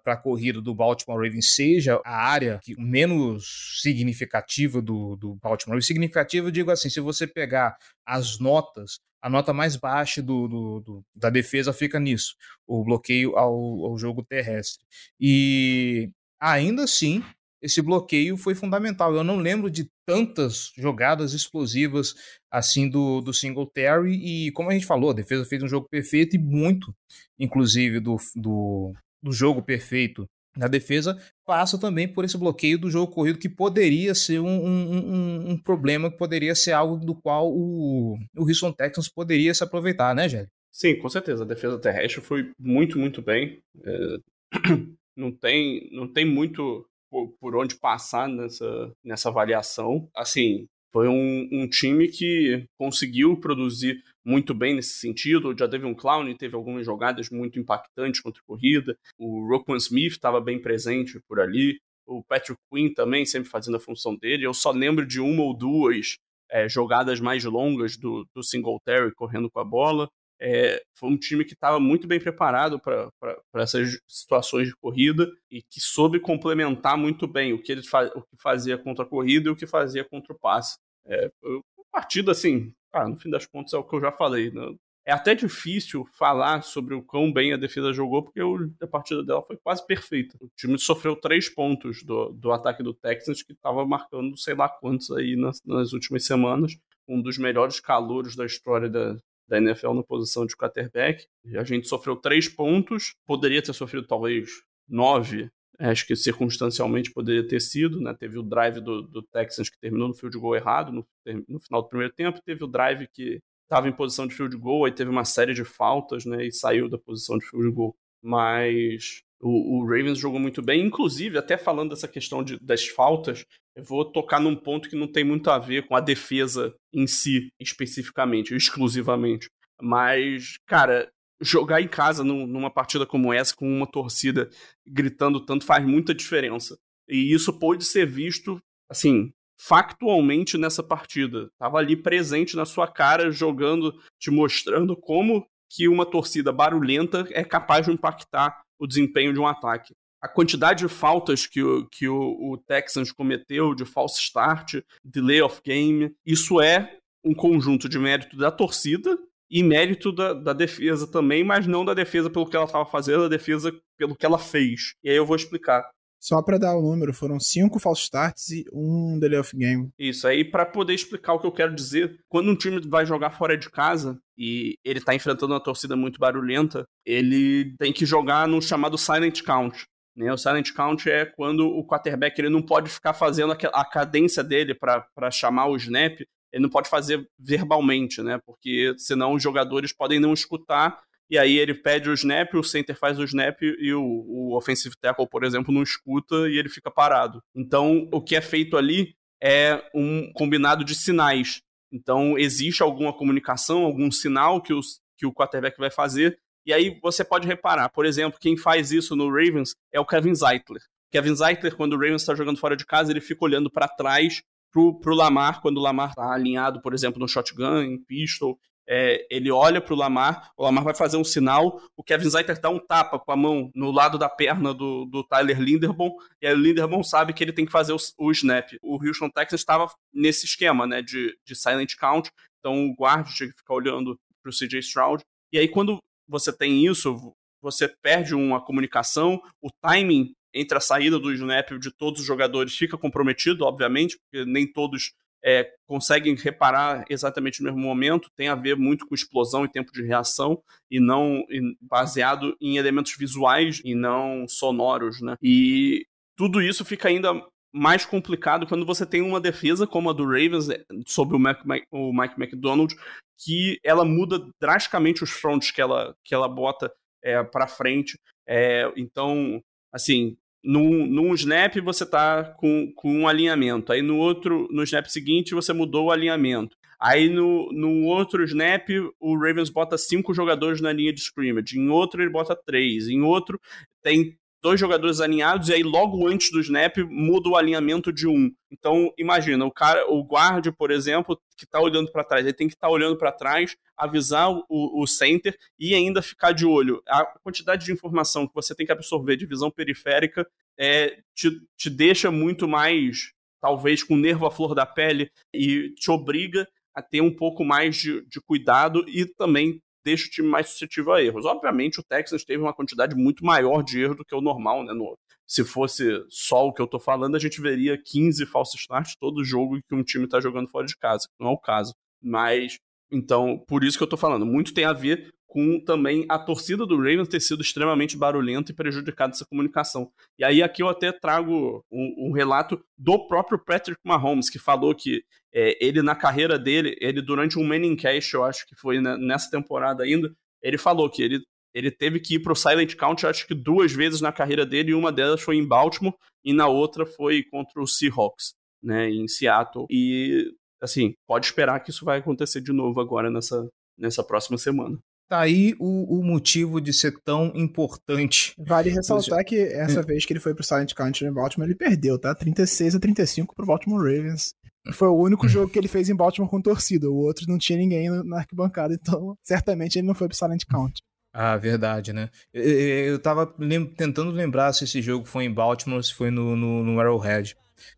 para 0.03 0.14
a 0.14 0.16
corrida 0.16 0.61
do 0.61 0.74
Baltimore 0.74 1.22
Ravens 1.22 1.55
seja 1.55 2.01
a 2.05 2.16
área 2.16 2.59
que, 2.62 2.74
menos 2.80 3.80
significativa 3.82 4.80
do, 4.80 5.16
do 5.16 5.34
Baltimore 5.37 5.74
Ravens. 5.74 5.87
Significativa, 5.87 6.47
eu 6.47 6.51
digo 6.51 6.70
assim, 6.70 6.89
se 6.89 6.99
você 6.99 7.26
pegar 7.26 7.76
as 8.07 8.39
notas, 8.39 8.99
a 9.20 9.28
nota 9.28 9.53
mais 9.53 9.76
baixa 9.76 10.22
do, 10.22 10.49
do, 10.49 10.80
do 10.80 11.05
da 11.14 11.28
defesa 11.28 11.72
fica 11.72 12.01
nisso, 12.01 12.34
o 12.66 12.82
bloqueio 12.82 13.37
ao, 13.37 13.53
ao 13.87 13.99
jogo 13.99 14.24
terrestre. 14.24 14.84
E 15.20 16.11
ainda 16.41 16.84
assim, 16.84 17.22
esse 17.61 17.82
bloqueio 17.82 18.37
foi 18.37 18.55
fundamental. 18.55 19.14
Eu 19.14 19.24
não 19.24 19.37
lembro 19.37 19.70
de 19.70 19.91
tantas 20.07 20.72
jogadas 20.76 21.32
explosivas 21.32 22.14
assim 22.51 22.89
do, 22.89 23.20
do 23.20 23.32
Singletary 23.34 24.12
e, 24.14 24.53
como 24.53 24.70
a 24.70 24.72
gente 24.72 24.87
falou, 24.87 25.11
a 25.11 25.14
defesa 25.14 25.45
fez 25.45 25.62
um 25.62 25.68
jogo 25.68 25.89
perfeito 25.91 26.37
e 26.37 26.39
muito, 26.39 26.95
inclusive, 27.39 27.99
do, 27.99 28.16
do, 28.34 28.95
do 29.26 29.32
jogo 29.32 29.60
perfeito 29.60 30.24
da 30.56 30.68
defesa 30.68 31.20
passa 31.44 31.78
também 31.78 32.08
por 32.08 32.24
esse 32.24 32.38
bloqueio 32.38 32.78
do 32.78 32.90
jogo 32.90 33.12
corrido 33.12 33.38
que 33.38 33.48
poderia 33.48 34.14
ser 34.14 34.38
um, 34.38 34.46
um, 34.46 34.96
um, 34.96 35.50
um 35.50 35.58
problema, 35.58 36.10
que 36.10 36.16
poderia 36.16 36.54
ser 36.54 36.72
algo 36.72 37.04
do 37.04 37.14
qual 37.14 37.52
o, 37.52 38.16
o 38.36 38.42
Houston 38.48 38.72
Texans 38.72 39.08
poderia 39.08 39.52
se 39.52 39.62
aproveitar, 39.62 40.14
né, 40.14 40.28
Gélio? 40.28 40.48
Sim, 40.72 40.96
com 40.96 41.08
certeza. 41.08 41.42
A 41.42 41.46
defesa 41.46 41.78
terrestre 41.78 42.20
foi 42.20 42.50
muito, 42.58 42.98
muito 42.98 43.20
bem. 43.20 43.58
É... 43.84 44.16
Não, 45.18 45.32
tem, 45.32 45.88
não 45.92 46.06
tem 46.06 46.26
muito 46.26 46.86
por, 47.10 47.32
por, 47.40 47.56
onde 47.56 47.76
passar 47.76 48.28
nessa, 48.28 48.92
nessa 49.02 49.30
avaliação. 49.30 50.10
Assim, 50.14 50.66
foi 50.92 51.08
um, 51.08 51.48
um 51.50 51.66
time 51.66 52.06
que 52.08 52.66
conseguiu 52.78 53.40
produzir 53.40 54.04
muito 54.26 54.52
bem 54.52 54.74
nesse 54.74 54.98
sentido. 54.98 55.48
O 55.48 55.56
Jadavion 55.56 55.94
Clown 55.94 56.34
teve 56.34 56.56
algumas 56.56 56.84
jogadas 56.84 57.30
muito 57.30 57.60
impactantes 57.60 58.20
contra 58.20 58.42
a 58.42 58.46
corrida. 58.46 58.98
O 59.16 59.46
Roquan 59.48 59.76
Smith 59.76 60.12
estava 60.12 60.40
bem 60.40 60.60
presente 60.60 61.20
por 61.28 61.38
ali. 61.38 61.78
O 62.04 62.24
Patrick 62.24 62.60
Quinn 62.72 62.92
também 62.92 63.24
sempre 63.24 63.48
fazendo 63.48 63.76
a 63.76 63.80
função 63.80 64.16
dele. 64.16 64.44
Eu 64.44 64.52
só 64.52 64.72
lembro 64.72 65.06
de 65.06 65.20
uma 65.20 65.42
ou 65.42 65.56
duas 65.56 66.16
é, 66.50 66.68
jogadas 66.68 67.20
mais 67.20 67.44
longas 67.44 67.96
do, 67.96 68.26
do 68.34 68.42
Singletary 68.42 69.14
correndo 69.14 69.48
com 69.48 69.60
a 69.60 69.64
bola. 69.64 70.08
É, 70.40 70.82
foi 70.94 71.08
um 71.08 71.16
time 71.16 71.44
que 71.44 71.54
estava 71.54 71.80
muito 71.80 72.06
bem 72.06 72.20
preparado 72.20 72.78
para 72.80 73.10
essas 73.54 73.98
situações 74.06 74.68
de 74.68 74.76
corrida 74.76 75.30
e 75.50 75.62
que 75.62 75.80
soube 75.80 76.20
complementar 76.20 76.98
muito 76.98 77.26
bem 77.26 77.54
o 77.54 77.62
que 77.62 77.72
ele 77.72 77.82
fa 77.82 78.06
o 78.14 78.22
que 78.22 78.36
fazia 78.42 78.76
contra 78.76 79.04
a 79.04 79.08
corrida 79.08 79.48
e 79.48 79.52
o 79.52 79.56
que 79.56 79.66
fazia 79.66 80.04
contra 80.04 80.34
o 80.34 80.38
passe. 80.38 80.76
É, 81.06 81.30
uma 81.42 81.84
partida 81.90 82.32
assim, 82.32 82.74
ah, 82.97 83.09
no 83.09 83.18
fim 83.18 83.30
das 83.30 83.47
contas 83.47 83.72
é 83.72 83.76
o 83.76 83.84
que 83.84 83.94
eu 83.94 84.01
já 84.01 84.12
falei. 84.12 84.51
Né? 84.51 84.74
É 85.05 85.12
até 85.12 85.34
difícil 85.34 86.05
falar 86.18 86.62
sobre 86.62 86.92
o 86.94 87.03
quão 87.03 87.32
bem 87.32 87.53
a 87.53 87.57
defesa 87.57 87.92
jogou, 87.92 88.24
porque 88.24 88.40
a 88.80 88.86
partida 88.88 89.22
dela 89.22 89.40
foi 89.42 89.57
quase 89.57 89.86
perfeita. 89.86 90.36
O 90.40 90.51
time 90.57 90.76
sofreu 90.78 91.14
três 91.14 91.49
pontos 91.49 92.03
do, 92.03 92.30
do 92.30 92.51
ataque 92.51 92.82
do 92.82 92.92
Texans, 92.92 93.42
que 93.42 93.53
estava 93.53 93.86
marcando 93.86 94.36
sei 94.36 94.55
lá 94.55 94.68
quantos 94.68 95.11
aí 95.12 95.36
nas, 95.36 95.62
nas 95.64 95.92
últimas 95.92 96.24
semanas. 96.24 96.76
Um 97.07 97.22
dos 97.22 97.38
melhores 97.38 97.78
calouros 97.78 98.34
da 98.34 98.44
história 98.44 98.90
da, 98.90 99.16
da 99.47 99.59
NFL 99.59 99.92
na 99.94 100.03
posição 100.03 100.44
de 100.44 100.57
quarterback. 100.57 101.26
A 101.57 101.62
gente 101.62 101.86
sofreu 101.86 102.16
três 102.16 102.49
pontos, 102.49 103.14
poderia 103.24 103.62
ter 103.62 103.72
sofrido 103.72 104.09
talvez 104.09 104.51
nove, 104.88 105.51
acho 105.78 106.06
que 106.06 106.16
circunstancialmente 106.16 107.12
poderia 107.12 107.46
ter 107.46 107.60
sido, 107.60 108.00
né? 108.00 108.14
Teve 108.14 108.38
o 108.38 108.42
drive 108.42 108.80
do, 108.80 109.02
do 109.02 109.22
Texans 109.22 109.68
que 109.68 109.78
terminou 109.78 110.08
no 110.08 110.14
field 110.14 110.38
goal 110.38 110.56
errado 110.56 110.92
no, 110.92 111.06
no 111.48 111.60
final 111.60 111.82
do 111.82 111.88
primeiro 111.88 112.12
tempo, 112.12 112.40
teve 112.44 112.64
o 112.64 112.68
drive 112.68 113.06
que 113.08 113.40
estava 113.64 113.88
em 113.88 113.92
posição 113.92 114.26
de 114.26 114.34
field 114.34 114.56
goal, 114.56 114.84
aí 114.84 114.92
teve 114.92 115.10
uma 115.10 115.24
série 115.24 115.52
de 115.52 115.64
faltas, 115.64 116.24
né? 116.24 116.46
E 116.46 116.52
saiu 116.52 116.88
da 116.88 116.98
posição 116.98 117.36
de 117.38 117.46
field 117.46 117.70
goal. 117.70 117.96
Mas 118.22 119.22
o, 119.40 119.78
o, 119.78 119.84
Ravens 119.84 120.18
jogou 120.18 120.40
muito 120.40 120.62
bem, 120.62 120.86
inclusive, 120.86 121.38
até 121.38 121.56
falando 121.56 121.90
dessa 121.90 122.08
questão 122.08 122.42
de, 122.42 122.58
das 122.58 122.86
faltas, 122.86 123.44
eu 123.74 123.84
vou 123.84 124.04
tocar 124.04 124.40
num 124.40 124.56
ponto 124.56 124.88
que 124.88 124.96
não 124.96 125.06
tem 125.06 125.24
muito 125.24 125.50
a 125.50 125.58
ver 125.58 125.86
com 125.86 125.94
a 125.94 126.00
defesa 126.00 126.74
em 126.92 127.06
si, 127.06 127.48
especificamente, 127.60 128.54
exclusivamente. 128.54 129.50
Mas, 129.80 130.56
cara, 130.66 131.10
jogar 131.41 131.80
em 131.80 131.89
casa 131.89 132.24
numa 132.24 132.70
partida 132.70 133.07
como 133.07 133.32
essa, 133.32 133.55
com 133.55 133.68
uma 133.68 133.87
torcida 133.87 134.49
gritando 134.87 135.45
tanto, 135.45 135.64
faz 135.64 135.84
muita 135.84 136.14
diferença. 136.14 136.78
E 137.09 137.32
isso 137.32 137.59
pode 137.59 137.84
ser 137.84 138.07
visto, 138.07 138.61
assim, 138.91 139.32
factualmente 139.59 140.59
nessa 140.59 140.82
partida. 140.82 141.51
Tava 141.59 141.78
ali 141.78 141.97
presente 141.97 142.57
na 142.57 142.64
sua 142.64 142.87
cara, 142.87 143.30
jogando, 143.30 143.95
te 144.18 144.30
mostrando 144.30 144.97
como 144.97 145.47
que 145.68 145.89
uma 145.89 146.07
torcida 146.07 146.53
barulhenta 146.53 147.26
é 147.30 147.45
capaz 147.45 147.87
de 147.87 147.93
impactar 147.93 148.62
o 148.78 148.87
desempenho 148.87 149.32
de 149.32 149.41
um 149.41 149.47
ataque. 149.47 149.95
A 150.22 150.28
quantidade 150.28 150.87
de 150.87 150.93
faltas 150.93 151.47
que 151.47 151.62
o, 151.62 151.87
que 151.87 152.09
o, 152.09 152.53
o 152.53 152.59
Texans 152.59 153.12
cometeu, 153.12 153.74
de 153.74 153.84
false 153.84 154.20
start, 154.20 154.76
delay 155.05 155.43
of 155.43 155.61
game, 155.64 156.14
isso 156.24 156.61
é 156.61 156.99
um 157.24 157.34
conjunto 157.34 157.89
de 157.89 157.99
mérito 157.99 158.37
da 158.37 158.51
torcida 158.51 159.18
e 159.51 159.62
mérito 159.62 160.12
da, 160.12 160.32
da, 160.32 160.53
defesa 160.53 161.07
também, 161.07 161.44
mas 161.44 161.66
não 161.66 161.84
da 161.84 161.94
defesa 161.94 162.28
pelo 162.28 162.47
que 162.47 162.57
ela 162.57 162.66
estava 162.66 162.84
fazendo, 162.84 163.22
da 163.22 163.28
defesa 163.28 163.72
pelo 163.97 164.16
que 164.16 164.26
ela 164.26 164.38
fez. 164.38 164.94
E 165.03 165.11
aí 165.11 165.16
eu 165.16 165.26
vou 165.26 165.36
explicar. 165.36 165.88
Só 166.20 166.42
para 166.42 166.59
dar 166.59 166.76
o 166.76 166.82
número, 166.82 167.12
foram 167.12 167.38
cinco 167.38 167.78
false 167.78 168.03
starts 168.03 168.49
e 168.51 168.64
um 168.72 169.18
delay 169.18 169.38
of 169.38 169.57
game. 169.57 169.90
Isso 169.99 170.26
aí, 170.26 170.44
para 170.44 170.66
poder 170.66 170.94
explicar 170.94 171.34
o 171.34 171.38
que 171.38 171.47
eu 171.47 171.53
quero 171.53 171.74
dizer, 171.74 172.18
quando 172.28 172.51
um 172.51 172.57
time 172.57 172.80
vai 172.88 173.07
jogar 173.07 173.30
fora 173.30 173.57
de 173.57 173.70
casa 173.70 174.18
e 174.36 174.76
ele 174.84 175.01
tá 175.01 175.14
enfrentando 175.14 175.53
uma 175.53 175.62
torcida 175.62 175.94
muito 175.94 176.18
barulhenta, 176.18 176.84
ele 177.05 177.76
tem 177.78 177.92
que 177.92 178.05
jogar 178.05 178.49
no 178.49 178.61
chamado 178.61 178.99
silent 178.99 179.42
count. 179.42 179.86
Né? 180.16 180.32
O 180.32 180.38
silent 180.38 180.72
count 180.72 181.09
é 181.09 181.26
quando 181.26 181.68
o 181.68 181.86
quarterback 181.86 182.38
ele 182.40 182.49
não 182.49 182.62
pode 182.62 182.88
ficar 182.88 183.12
fazendo 183.12 183.53
a 183.53 183.84
cadência 183.84 184.42
dele 184.42 184.74
para 184.74 185.30
chamar 185.30 185.66
o 185.66 185.76
snap, 185.76 186.18
ele 186.53 186.62
não 186.62 186.70
pode 186.70 186.88
fazer 186.88 187.28
verbalmente, 187.38 188.22
né? 188.22 188.40
Porque 188.44 188.94
senão 188.99 189.34
os 189.34 189.42
jogadores 189.42 189.92
podem 189.92 190.20
não 190.20 190.32
escutar 190.32 191.01
e 191.28 191.36
aí 191.36 191.59
ele 191.59 191.74
pede 191.74 192.09
o 192.09 192.14
snap, 192.14 192.55
o 192.55 192.62
center 192.62 192.97
faz 192.97 193.18
o 193.18 193.24
snap 193.24 193.61
e 193.62 193.92
o, 193.92 194.03
o 194.03 194.57
offensive 194.57 194.94
tackle, 195.01 195.28
por 195.28 195.44
exemplo, 195.44 195.74
não 195.74 195.82
escuta 195.82 196.49
e 196.49 196.57
ele 196.57 196.68
fica 196.68 196.90
parado. 196.90 197.42
Então, 197.55 198.09
o 198.12 198.20
que 198.22 198.36
é 198.36 198.40
feito 198.40 198.76
ali 198.76 199.14
é 199.42 199.82
um 199.94 200.32
combinado 200.32 200.84
de 200.84 200.94
sinais. 200.94 201.61
Então, 201.92 202.38
existe 202.38 202.82
alguma 202.82 203.12
comunicação, 203.12 203.84
algum 203.84 204.11
sinal 204.11 204.62
que, 204.62 204.72
os, 204.72 205.01
que 205.18 205.26
o 205.26 205.32
quarterback 205.32 205.76
vai 205.78 205.90
fazer, 205.90 206.38
e 206.64 206.72
aí 206.72 206.99
você 207.01 207.24
pode 207.24 207.47
reparar, 207.47 207.88
por 207.90 208.05
exemplo, 208.05 208.40
quem 208.40 208.57
faz 208.57 208.90
isso 208.90 209.14
no 209.14 209.28
Ravens 209.28 209.70
é 209.92 210.01
o 210.01 210.07
Kevin 210.07 210.34
Zeitler. 210.34 210.82
Kevin 211.12 211.34
Zeitler, 211.34 211.76
quando 211.76 211.92
o 211.92 211.97
Ravens 211.97 212.22
está 212.22 212.34
jogando 212.34 212.59
fora 212.59 212.76
de 212.76 212.84
casa, 212.84 213.12
ele 213.12 213.20
fica 213.20 213.44
olhando 213.44 213.70
para 213.70 213.86
trás 213.86 214.42
pro, 214.76 215.00
pro 215.00 215.14
Lamar, 215.14 215.62
quando 215.62 215.78
o 215.78 215.80
Lamar 215.80 216.10
está 216.10 216.30
alinhado, 216.30 216.82
por 216.82 216.92
exemplo, 216.92 217.18
no 217.18 217.26
shotgun, 217.26 217.80
em 217.80 217.98
pistol, 217.98 218.58
é, 218.86 219.26
ele 219.30 219.50
olha 219.50 219.80
para 219.80 219.94
o 219.94 219.96
Lamar, 219.96 220.52
o 220.54 220.62
Lamar 220.62 220.84
vai 220.84 220.94
fazer 220.94 221.16
um 221.16 221.24
sinal, 221.24 221.80
o 221.96 222.04
Kevin 222.04 222.28
Zeiter 222.28 222.60
dá 222.60 222.68
um 222.68 222.78
tapa 222.78 223.18
com 223.18 223.32
a 223.32 223.36
mão 223.36 223.70
no 223.74 223.90
lado 223.90 224.18
da 224.18 224.28
perna 224.28 224.74
do, 224.74 225.06
do 225.06 225.24
Tyler 225.24 225.58
Linderbaum, 225.58 226.14
e 226.42 226.46
aí 226.46 226.52
o 226.52 226.58
Linderbaum 226.58 227.02
sabe 227.02 227.32
que 227.32 227.42
ele 227.42 227.54
tem 227.54 227.64
que 227.64 227.72
fazer 227.72 227.94
o, 227.94 227.96
o 228.18 228.30
snap. 228.30 228.68
O 228.82 229.02
Houston 229.02 229.30
Texans 229.30 229.62
estava 229.62 229.90
nesse 230.12 230.44
esquema, 230.44 230.86
né, 230.86 231.00
de, 231.00 231.36
de 231.44 231.56
silent 231.56 231.94
count, 231.98 232.30
então 232.60 232.86
o 232.86 232.94
guarda 232.94 233.30
tinha 233.30 233.48
que 233.48 233.56
ficar 233.56 233.74
olhando 233.74 234.14
para 234.42 234.50
o 234.50 234.52
CJ 234.52 234.80
Stroud, 234.80 235.24
e 235.52 235.58
aí 235.58 235.68
quando 235.68 235.98
você 236.28 236.52
tem 236.52 236.86
isso, 236.86 237.34
você 237.62 237.88
perde 238.02 238.34
uma 238.34 238.60
comunicação, 238.60 239.40
o 239.62 239.70
timing 239.80 240.34
entre 240.57 240.78
a 240.78 240.80
saída 240.80 241.18
do 241.18 241.32
snap 241.32 241.70
de 241.78 241.90
todos 241.90 242.20
os 242.20 242.26
jogadores 242.26 242.76
fica 242.76 242.96
comprometido, 242.96 243.64
obviamente, 243.64 244.18
porque 244.18 244.44
nem 244.44 244.66
todos 244.66 245.12
é, 245.44 245.70
conseguem 245.86 246.34
reparar 246.34 247.04
exatamente 247.09 247.62
no 247.62 247.66
mesmo 247.66 247.80
momento, 247.80 248.30
tem 248.36 248.48
a 248.48 248.54
ver 248.54 248.76
muito 248.76 249.07
com 249.07 249.14
explosão 249.14 249.64
e 249.64 249.70
tempo 249.70 249.92
de 249.92 250.02
reação, 250.02 250.61
e 250.90 250.98
não 250.98 251.44
e 251.50 251.76
baseado 251.80 252.57
em 252.61 252.76
elementos 252.78 253.14
visuais 253.16 253.80
e 253.84 253.94
não 253.94 254.48
sonoros, 254.48 255.20
né? 255.20 255.36
E 255.42 256.04
tudo 256.36 256.61
isso 256.61 256.84
fica 256.84 257.09
ainda 257.09 257.32
mais 257.72 258.07
complicado 258.07 258.66
quando 258.66 258.86
você 258.86 259.04
tem 259.04 259.20
uma 259.20 259.40
defesa 259.40 259.86
como 259.86 260.09
a 260.09 260.12
do 260.12 260.24
Ravens 260.24 260.68
é, 260.70 260.82
sobre 261.07 261.36
o, 261.36 261.38
Mac, 261.38 261.61
o 261.90 262.12
Mike 262.12 262.40
McDonald, 262.40 262.94
que 263.38 263.78
ela 263.84 264.04
muda 264.04 264.40
drasticamente 264.59 265.22
os 265.22 265.30
fronts 265.30 265.70
que 265.70 265.80
ela, 265.80 266.16
que 266.24 266.34
ela 266.34 266.48
bota 266.48 266.90
é, 267.22 267.42
para 267.44 267.68
frente. 267.68 268.18
É, 268.48 268.90
então, 268.96 269.62
assim, 269.92 270.36
num, 270.66 271.06
num 271.06 271.32
snap 271.34 271.76
você 271.80 272.04
tá 272.04 272.44
com, 272.58 272.92
com 272.96 273.20
um 273.20 273.28
alinhamento, 273.28 273.92
aí 273.92 274.02
no 274.02 274.18
outro, 274.18 274.68
no 274.70 274.82
snap 274.82 275.06
seguinte 275.06 275.54
você 275.54 275.72
mudou 275.72 276.06
o 276.06 276.10
alinhamento. 276.10 276.76
Aí 276.98 277.28
no, 277.28 277.70
no 277.72 278.04
outro 278.04 278.42
snap, 278.44 278.88
o 279.20 279.36
Ravens 279.36 279.68
bota 279.68 279.98
cinco 279.98 280.32
jogadores 280.32 280.80
na 280.80 280.92
linha 280.92 281.12
de 281.12 281.20
scrimmage. 281.20 281.78
Em 281.78 281.90
outro, 281.90 282.22
ele 282.22 282.30
bota 282.30 282.56
três. 282.56 283.06
Em 283.08 283.20
outro, 283.20 283.60
tem 284.02 284.36
dois 284.66 284.80
jogadores 284.80 285.20
alinhados 285.20 285.68
e 285.68 285.74
aí 285.74 285.84
logo 285.84 286.26
antes 286.26 286.50
do 286.50 286.58
snap 286.58 286.96
muda 287.08 287.48
o 287.48 287.54
alinhamento 287.54 288.12
de 288.12 288.26
um. 288.26 288.52
Então, 288.68 289.14
imagina, 289.16 289.64
o 289.64 289.70
cara, 289.70 290.10
o 290.10 290.24
guard, 290.24 290.72
por 290.76 290.90
exemplo, 290.90 291.40
que 291.56 291.64
está 291.64 291.80
olhando 291.80 292.10
para 292.10 292.24
trás, 292.24 292.44
ele 292.44 292.52
tem 292.52 292.66
que 292.66 292.74
estar 292.74 292.88
tá 292.88 292.92
olhando 292.92 293.16
para 293.16 293.30
trás, 293.30 293.76
avisar 293.96 294.50
o, 294.50 295.00
o 295.00 295.06
center 295.06 295.56
e 295.78 295.94
ainda 295.94 296.20
ficar 296.20 296.50
de 296.50 296.66
olho. 296.66 297.00
A 297.06 297.24
quantidade 297.44 297.84
de 297.84 297.92
informação 297.92 298.44
que 298.44 298.54
você 298.56 298.74
tem 298.74 298.84
que 298.84 298.90
absorver 298.90 299.36
de 299.36 299.46
visão 299.46 299.70
periférica 299.70 300.44
é, 300.76 301.20
te, 301.32 301.48
te 301.76 301.88
deixa 301.88 302.28
muito 302.32 302.66
mais, 302.66 303.32
talvez, 303.60 304.02
com 304.02 304.14
o 304.14 304.18
nervo 304.18 304.46
à 304.46 304.50
flor 304.50 304.74
da 304.74 304.84
pele 304.84 305.30
e 305.54 305.94
te 305.94 306.10
obriga 306.10 306.66
a 306.92 307.00
ter 307.00 307.20
um 307.20 307.32
pouco 307.32 307.64
mais 307.64 307.94
de, 307.96 308.26
de 308.26 308.40
cuidado 308.40 309.08
e 309.08 309.26
também 309.26 309.80
deixa 310.07 310.28
o 310.28 310.30
time 310.30 310.48
mais 310.48 310.68
suscetível 310.68 311.12
a 311.12 311.20
erros. 311.20 311.44
Obviamente, 311.44 311.98
o 311.98 312.04
Texas 312.04 312.44
teve 312.44 312.62
uma 312.62 312.72
quantidade 312.72 313.16
muito 313.16 313.44
maior 313.44 313.82
de 313.82 314.00
erros 314.00 314.16
do 314.16 314.24
que 314.24 314.36
o 314.36 314.40
normal, 314.40 314.84
né? 314.84 314.94
No, 314.94 315.18
se 315.44 315.64
fosse 315.64 316.24
só 316.28 316.64
o 316.68 316.72
que 316.72 316.80
eu 316.80 316.86
tô 316.86 317.00
falando, 317.00 317.34
a 317.34 317.40
gente 317.40 317.61
veria 317.61 318.00
15 318.00 318.46
falsos 318.46 318.80
starts 318.80 319.16
todo 319.18 319.44
jogo 319.44 319.80
que 319.88 319.94
um 319.96 320.04
time 320.04 320.28
tá 320.28 320.40
jogando 320.40 320.68
fora 320.68 320.86
de 320.86 320.96
casa. 320.96 321.26
Não 321.40 321.48
é 321.48 321.52
o 321.52 321.59
caso. 321.59 321.92
Mas, 322.22 322.78
então, 323.11 323.62
por 323.66 323.84
isso 323.84 323.96
que 323.96 324.04
eu 324.04 324.09
tô 324.09 324.16
falando. 324.16 324.44
Muito 324.44 324.74
tem 324.74 324.84
a 324.84 324.92
ver 324.92 325.32
com 325.46 325.80
também 325.80 326.26
a 326.28 326.38
torcida 326.38 326.84
do 326.84 326.96
Ravens 326.96 327.28
ter 327.28 327.40
sido 327.40 327.62
extremamente 327.62 328.16
barulhenta 328.16 328.72
e 328.72 328.74
prejudicado 328.74 329.32
essa 329.32 329.46
comunicação. 329.46 330.11
E 330.38 330.44
aí 330.44 330.62
aqui 330.62 330.82
eu 330.82 330.88
até 330.88 331.11
trago 331.12 331.84
um, 331.90 332.28
um 332.28 332.32
relato 332.32 332.78
do 332.98 333.26
próprio 333.26 333.59
Patrick 333.59 334.00
Mahomes, 334.04 334.50
que 334.50 334.59
falou 334.59 334.94
que 334.94 335.24
é, 335.54 335.76
ele 335.82 336.02
na 336.02 336.14
carreira 336.14 336.59
dele, 336.59 336.94
ele 337.00 337.22
durante 337.22 337.59
um 337.59 337.64
Manicast, 337.64 338.34
eu 338.34 338.44
acho 338.44 338.66
que 338.66 338.74
foi 338.74 339.00
né, 339.00 339.16
nessa 339.16 339.50
temporada 339.50 340.02
ainda, 340.02 340.30
ele 340.62 340.76
falou 340.76 341.09
que 341.09 341.22
ele 341.22 341.40
ele 341.72 341.90
teve 341.90 342.18
que 342.20 342.36
ir 342.36 342.38
pro 342.38 342.57
Silent 342.57 342.94
Count, 342.96 343.26
acho 343.26 343.46
que 343.46 343.54
duas 343.54 343.92
vezes 343.92 344.22
na 344.22 344.32
carreira 344.32 344.64
dele, 344.64 344.92
e 344.92 344.94
uma 344.94 345.12
delas 345.12 345.42
foi 345.42 345.57
em 345.57 345.66
Baltimore, 345.66 346.14
e 346.42 346.54
na 346.54 346.66
outra 346.66 347.04
foi 347.04 347.42
contra 347.42 347.82
o 347.82 347.86
Seahawks, 347.86 348.54
né, 348.82 349.11
em 349.11 349.28
Seattle. 349.28 349.86
E, 349.90 350.54
assim, 350.82 351.14
pode 351.26 351.46
esperar 351.46 351.80
que 351.80 351.90
isso 351.90 352.04
vai 352.04 352.18
acontecer 352.18 352.60
de 352.60 352.72
novo 352.72 353.00
agora 353.00 353.30
nessa, 353.30 353.68
nessa 353.98 354.22
próxima 354.22 354.58
semana. 354.58 354.98
Tá 355.28 355.40
aí 355.40 355.74
o, 355.80 356.20
o 356.20 356.24
motivo 356.24 356.80
de 356.80 356.92
ser 356.92 357.12
tão 357.24 357.50
importante. 357.54 358.54
Vale 358.58 358.90
ressaltar 358.90 359.44
que 359.44 359.58
essa 359.58 360.00
vez 360.00 360.24
que 360.24 360.32
ele 360.32 360.40
foi 360.40 360.54
pro 360.54 360.62
Silent 360.62 360.94
Country 360.94 361.26
em 361.26 361.32
Baltimore, 361.32 361.66
ele 361.66 361.74
perdeu, 361.74 362.16
tá? 362.16 362.32
36 362.32 362.94
a 362.94 363.00
35 363.00 363.54
pro 363.54 363.66
Baltimore 363.66 363.98
Ravens. 363.98 364.54
Foi 364.92 365.08
o 365.08 365.16
único 365.16 365.48
jogo 365.48 365.68
que 365.68 365.78
ele 365.78 365.88
fez 365.88 366.08
em 366.08 366.14
Baltimore 366.14 366.48
com 366.48 366.62
torcida. 366.62 367.10
O 367.10 367.16
outro 367.16 367.44
não 367.48 367.58
tinha 367.58 367.76
ninguém 367.76 368.08
na 368.24 368.38
arquibancada, 368.38 368.94
então 368.94 369.36
certamente 369.42 369.98
ele 369.98 370.06
não 370.06 370.14
foi 370.14 370.28
pro 370.28 370.36
Silent 370.36 370.62
Country. 370.68 371.02
Ah, 371.32 371.56
verdade, 371.56 372.12
né? 372.12 372.30
Eu, 372.54 372.62
eu 372.62 373.18
tava 373.18 373.52
lem 373.58 373.84
tentando 373.84 374.30
lembrar 374.30 374.72
se 374.72 374.84
esse 374.84 375.02
jogo 375.02 375.26
foi 375.26 375.44
em 375.44 375.52
Baltimore 375.52 375.96
ou 375.96 376.02
se 376.02 376.14
foi 376.14 376.30
no, 376.30 376.54
no, 376.56 376.84
no 376.84 377.00
Arrowhead, 377.00 377.56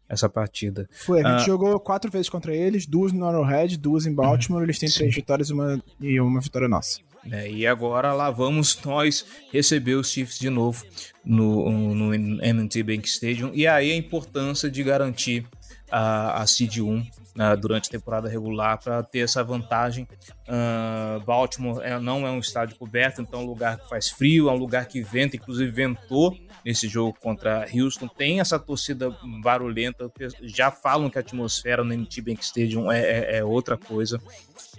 essa 0.09 0.29
partida. 0.29 0.89
Foi, 0.91 1.23
a 1.23 1.31
gente 1.31 1.43
ah, 1.43 1.47
jogou 1.47 1.79
quatro 1.81 2.11
vezes 2.11 2.29
contra 2.29 2.55
eles, 2.55 2.87
duas 2.87 3.13
no 3.13 3.27
Arrowhead, 3.27 3.77
duas 3.77 4.07
em 4.07 4.15
Baltimore, 4.15 4.63
eles 4.63 4.79
têm 4.79 4.89
sim. 4.89 4.99
três 5.01 5.15
vitórias 5.15 5.51
uma, 5.51 5.83
e 6.01 6.21
uma 6.21 6.41
vitória 6.41 6.69
nossa. 6.69 7.01
É, 7.31 7.51
e 7.51 7.67
agora 7.67 8.13
lá 8.13 8.31
vamos 8.31 8.79
nós 8.85 9.27
receber 9.53 9.95
os 9.97 10.11
Chiefs 10.11 10.39
de 10.39 10.49
novo 10.49 10.85
no, 11.25 11.95
no 11.95 12.15
M&T 12.15 12.83
Bank 12.83 13.07
Stadium, 13.09 13.51
e 13.53 13.67
aí 13.67 13.93
a 13.93 13.97
importância 13.97 14.71
de 14.71 14.83
garantir 14.83 15.47
a, 15.91 16.43
a 16.43 16.47
Seed 16.47 16.79
1 16.79 16.99
uh, 17.39 17.57
durante 17.61 17.89
a 17.89 17.91
temporada 17.91 18.29
regular 18.29 18.79
para 18.83 19.03
ter 19.03 19.21
essa 19.21 19.43
vantagem. 19.43 20.07
Uh, 20.49 21.25
Baltimore 21.25 21.81
é, 21.83 21.99
não 21.99 22.27
é 22.27 22.31
um 22.31 22.39
estádio 22.39 22.77
coberto, 22.77 23.23
então 23.23 23.41
é 23.41 23.43
um 23.43 23.47
lugar 23.47 23.79
que 23.79 23.89
faz 23.89 24.09
frio, 24.09 24.49
é 24.49 24.53
um 24.53 24.57
lugar 24.57 24.87
que 24.87 25.01
venta, 25.03 25.37
inclusive 25.37 25.71
ventou 25.71 26.37
nesse 26.65 26.89
jogo 26.89 27.17
contra 27.21 27.67
Houston. 27.73 28.09
Tem 28.09 28.41
essa 28.41 28.59
torcida 28.59 29.11
barulhenta, 29.43 30.11
já 30.43 30.71
falam 30.71 31.09
que 31.09 31.19
a 31.19 31.21
atmosfera 31.21 31.85
no 31.85 31.95
NT 31.95 32.21
Bank 32.21 32.45
Stadium 32.45 32.91
é, 32.91 33.01
é, 33.01 33.39
é 33.39 33.45
outra 33.45 33.77
coisa, 33.77 34.21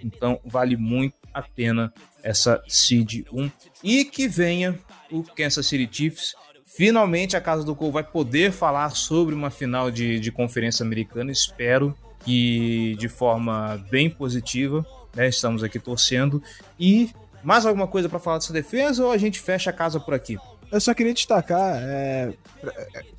então 0.02 0.40
vale 0.44 0.76
muito 0.76 1.14
a 1.32 1.42
pena 1.42 1.92
essa 2.22 2.62
Seed 2.68 3.24
1 3.32 3.50
e 3.82 4.04
que 4.04 4.28
venha 4.28 4.78
o 5.10 5.22
Kansas 5.22 5.66
City 5.66 5.88
Chiefs 5.90 6.34
Finalmente 6.72 7.36
a 7.36 7.40
Casa 7.40 7.64
do 7.64 7.74
Cole 7.74 7.90
vai 7.90 8.04
poder 8.04 8.52
falar 8.52 8.90
sobre 8.90 9.34
uma 9.34 9.50
final 9.50 9.90
de, 9.90 10.20
de 10.20 10.30
conferência 10.30 10.84
americana. 10.84 11.32
Espero 11.32 11.96
que 12.24 12.94
de 12.96 13.08
forma 13.08 13.84
bem 13.90 14.08
positiva. 14.08 14.86
Né? 15.14 15.28
Estamos 15.28 15.64
aqui 15.64 15.80
torcendo. 15.80 16.40
E 16.78 17.10
mais 17.42 17.66
alguma 17.66 17.88
coisa 17.88 18.08
para 18.08 18.20
falar 18.20 18.38
dessa 18.38 18.52
defesa 18.52 19.04
ou 19.04 19.10
a 19.10 19.18
gente 19.18 19.40
fecha 19.40 19.70
a 19.70 19.72
casa 19.72 19.98
por 19.98 20.14
aqui? 20.14 20.38
Eu 20.70 20.80
só 20.80 20.94
queria 20.94 21.12
destacar 21.12 21.76
é, 21.82 22.32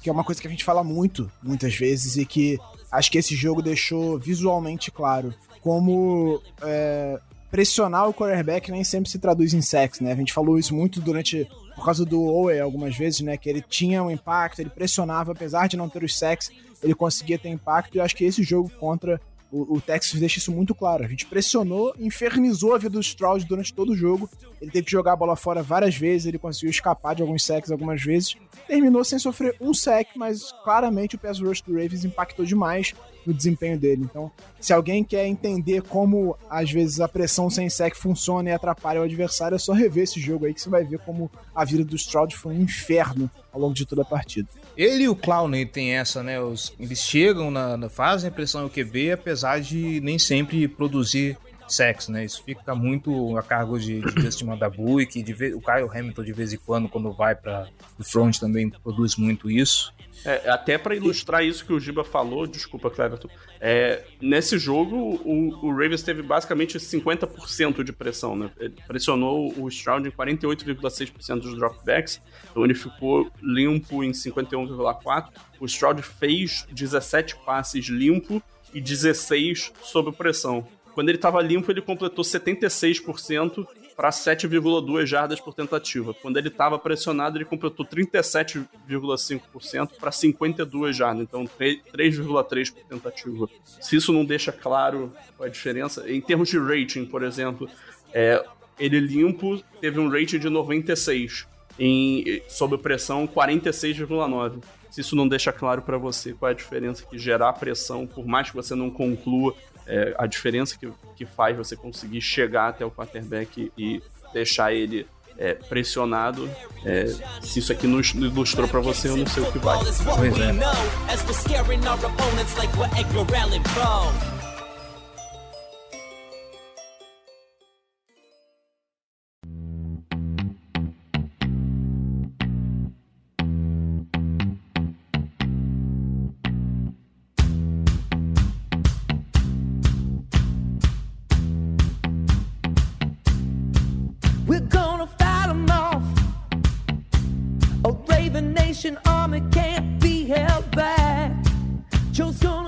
que 0.02 0.10
é 0.10 0.14
uma 0.14 0.24
coisa 0.24 0.40
que 0.42 0.48
a 0.48 0.52
gente 0.52 0.64
fala 0.64 0.82
muito, 0.82 1.30
muitas 1.44 1.76
vezes, 1.76 2.16
e 2.16 2.26
que 2.26 2.58
acho 2.90 3.12
que 3.12 3.18
esse 3.18 3.36
jogo 3.36 3.62
deixou 3.62 4.18
visualmente 4.18 4.90
claro 4.90 5.34
como 5.60 6.42
é, 6.62 7.20
pressionar 7.52 8.08
o 8.08 8.14
quarterback 8.14 8.72
nem 8.72 8.86
sempre 8.86 9.12
se 9.12 9.20
traduz 9.20 9.54
em 9.54 9.62
sexo, 9.62 10.02
né? 10.02 10.14
A 10.14 10.16
gente 10.16 10.32
falou 10.32 10.58
isso 10.58 10.74
muito 10.74 11.02
durante 11.02 11.46
por 11.82 11.86
causa 11.86 12.06
do 12.06 12.22
Owe 12.22 12.60
algumas 12.60 12.96
vezes, 12.96 13.22
né? 13.22 13.36
Que 13.36 13.50
ele 13.50 13.60
tinha 13.60 14.04
um 14.04 14.12
impacto, 14.12 14.60
ele 14.60 14.70
pressionava, 14.70 15.32
apesar 15.32 15.68
de 15.68 15.76
não 15.76 15.90
ter 15.90 16.04
os 16.04 16.16
sacks, 16.16 16.52
ele 16.84 16.94
conseguia 16.94 17.40
ter 17.40 17.50
impacto. 17.50 17.96
E 17.96 17.98
eu 17.98 18.04
acho 18.04 18.16
que 18.16 18.24
esse 18.24 18.44
jogo 18.44 18.70
contra 18.80 19.20
o, 19.52 19.76
o, 19.76 19.82
Texas 19.82 20.20
deixa 20.20 20.40
isso 20.40 20.52
muito 20.52 20.74
claro. 20.74 21.04
A 21.04 21.08
gente 21.08 21.26
pressionou, 21.26 21.94
infernizou 22.00 22.74
a 22.74 22.78
vida 22.78 22.92
do 22.92 23.02
Stroud 23.02 23.46
durante 23.46 23.74
todo 23.74 23.92
o 23.92 23.96
jogo. 23.96 24.30
Ele 24.62 24.72
teve 24.72 24.86
que 24.86 24.92
jogar 24.92 25.14
a 25.14 25.16
bola 25.16 25.36
fora 25.36 25.62
várias 25.62 25.96
vezes, 25.96 26.28
ele 26.28 26.38
conseguiu 26.38 26.70
escapar 26.70 27.16
de 27.16 27.22
alguns 27.22 27.44
sacks 27.44 27.72
algumas 27.72 28.02
vezes. 28.02 28.36
Terminou 28.68 29.04
sem 29.04 29.20
sofrer 29.20 29.56
um 29.60 29.74
sack, 29.74 30.18
mas 30.18 30.52
claramente 30.64 31.16
o 31.16 31.20
pass 31.20 31.40
rush 31.40 31.62
do 31.62 31.74
Ravens 31.74 32.06
impactou 32.06 32.46
demais 32.46 32.94
no 33.26 33.34
desempenho 33.34 33.78
dele. 33.78 34.04
Então, 34.04 34.32
se 34.60 34.72
alguém 34.72 35.04
quer 35.04 35.28
entender 35.28 35.82
como 35.82 36.38
às 36.50 36.72
vezes 36.72 37.02
a 37.02 37.08
pressão 37.08 37.50
sem 37.50 37.70
sack 37.70 37.98
funciona 37.98 38.50
e 38.50 38.54
atrapalha 38.54 39.02
o 39.02 39.04
adversário, 39.04 39.56
é 39.56 39.60
só 39.60 39.74
rever 39.74 40.04
esse 40.04 40.20
jogo 40.20 40.46
aí 40.46 40.54
que 40.54 40.62
você 40.62 40.70
vai 40.70 40.84
ver 40.84 41.00
como 41.00 41.30
a 41.54 41.66
vida 41.66 41.84
do 41.84 41.96
Stroud 41.96 42.36
foi 42.36 42.56
um 42.56 42.62
inferno 42.62 43.30
ao 43.52 43.60
longo 43.60 43.74
de 43.74 43.86
toda 43.86 44.04
a 44.04 44.06
partida. 44.06 44.48
Ele 44.82 45.04
e 45.04 45.10
o 45.10 45.16
Clowney 45.16 45.64
tem 45.64 45.92
essa, 45.92 46.24
né? 46.24 46.42
Os, 46.42 46.74
eles 46.80 46.98
chegam, 47.04 47.52
na, 47.52 47.78
na, 47.78 47.88
fazem 47.88 48.30
a 48.30 48.32
pressão 48.32 48.64
no 48.64 48.70
QB, 48.70 49.12
apesar 49.12 49.62
de 49.62 50.02
nem 50.02 50.18
sempre 50.18 50.68
produzir 50.68 51.38
sexo, 51.74 52.12
né? 52.12 52.26
Isso 52.26 52.44
fica 52.44 52.76
muito 52.76 53.38
a 53.38 53.44
cargo 53.44 53.80
de, 53.80 54.02
de 54.02 54.22
Justin 54.22 54.46
Madabu 54.46 55.02
e 55.02 55.06
que 55.06 55.24
de 55.24 55.34
vez, 55.34 55.54
o 55.54 55.62
Kyle 55.62 55.90
Hamilton 55.92 56.24
de 56.24 56.34
vez 56.34 56.54
em 56.54 56.58
quando, 56.58 56.90
quando 56.90 57.12
vai 57.12 57.36
para 57.36 57.68
o 57.98 58.04
front, 58.04 58.38
também 58.38 58.70
produz 58.70 59.16
muito 59.16 59.50
isso. 59.50 59.94
É, 60.24 60.50
até 60.50 60.78
para 60.78 60.96
ilustrar 60.96 61.44
isso 61.44 61.66
que 61.66 61.74
o 61.74 61.80
Giba 61.80 62.04
falou, 62.04 62.46
desculpa, 62.46 62.92
Cleverton, 62.92 63.28
é, 63.60 64.04
nesse 64.22 64.60
jogo 64.60 64.96
o, 64.96 65.66
o, 65.66 65.72
Ravens 65.72 66.04
teve 66.04 66.22
basicamente 66.22 66.78
50% 66.78 67.84
de 67.84 67.92
pressão, 67.92 68.36
né? 68.36 68.52
Ele 68.60 68.76
pressionou 68.88 69.52
o 69.58 69.68
Stroud 69.70 70.08
em 70.08 70.12
48,6% 70.12 71.40
dos 71.40 71.56
dropbacks, 71.56 72.22
então 72.52 72.64
ele 72.64 72.76
ficou 72.76 73.32
limpo 73.42 74.04
em 74.04 74.12
51,4%. 74.12 75.30
O 75.60 75.66
Stroud 75.66 76.02
fez 76.04 76.68
17 76.72 77.38
passes 77.44 77.86
limpo 77.88 78.44
e 78.74 78.80
16 78.80 79.72
sob 79.82 80.12
pressão. 80.12 80.68
Quando 80.94 81.10
ele 81.10 81.18
estava 81.18 81.42
limpo, 81.42 81.70
ele 81.72 81.82
completou 81.82 82.24
76% 82.24 83.68
para 83.96 84.10
7,2 84.10 85.06
jardas 85.06 85.40
por 85.40 85.54
tentativa. 85.54 86.12
Quando 86.14 86.38
ele 86.38 86.48
estava 86.48 86.80
pressionado, 86.80 87.38
ele 87.38 87.46
completou 87.46 87.86
37,5% 87.86 89.92
para 90.00 90.12
52 90.12 90.96
jardas, 90.96 91.24
então 91.24 91.46
3,3 91.46 92.74
por 92.74 92.84
tentativa. 92.84 93.48
Se 93.80 93.96
isso 93.96 94.12
não 94.12 94.26
deixa 94.26 94.52
claro 94.52 95.14
a 95.40 95.48
diferença, 95.48 96.10
em 96.10 96.20
termos 96.20 96.50
de 96.50 96.58
rating, 96.58 97.06
por 97.06 97.22
exemplo, 97.24 97.70
é, 98.14 98.44
ele 98.80 99.00
limpo 99.00 99.62
teve 99.80 100.00
um 100.00 100.10
rating 100.10 100.40
de 100.40 100.50
96, 100.50 101.48
em, 101.80 102.42
sob 102.48 102.78
pressão 102.78 103.28
46,9 103.28 104.62
se 104.92 105.00
isso 105.00 105.16
não 105.16 105.26
deixa 105.26 105.54
claro 105.54 105.82
para 105.82 105.98
você 105.98 106.34
qual 106.34 106.50
é 106.50 106.52
a 106.52 106.56
diferença 106.56 107.06
que 107.10 107.18
gerar 107.18 107.54
pressão, 107.54 108.06
por 108.06 108.28
mais 108.28 108.50
que 108.50 108.56
você 108.56 108.76
não 108.76 108.92
conclua 108.92 109.56
é, 109.88 110.14
a 110.18 110.26
diferença 110.26 110.78
que, 110.78 110.92
que 111.16 111.26
faz 111.26 111.58
você 111.58 111.76
conseguir 111.76 112.22
chegar 112.22 112.70
até 112.70 112.86
o 112.86 112.92
quarterback 112.92 113.72
e 113.78 114.02
deixar 114.34 114.74
ele 114.74 115.06
é, 115.38 115.54
pressionado. 115.56 116.50
É, 116.86 117.06
se 117.42 117.60
isso 117.60 117.72
aqui 117.72 117.88
nos 117.88 118.12
ilustrou 118.12 118.68
para 118.68 118.80
você, 118.80 119.10
eu 119.10 119.18
não 119.18 119.28
sei 119.28 119.44
o 119.44 119.52
que 119.52 119.60
vai. 119.60 119.78
Pois 120.18 120.40
é. 120.40 120.54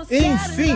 Enfim, 0.10 0.74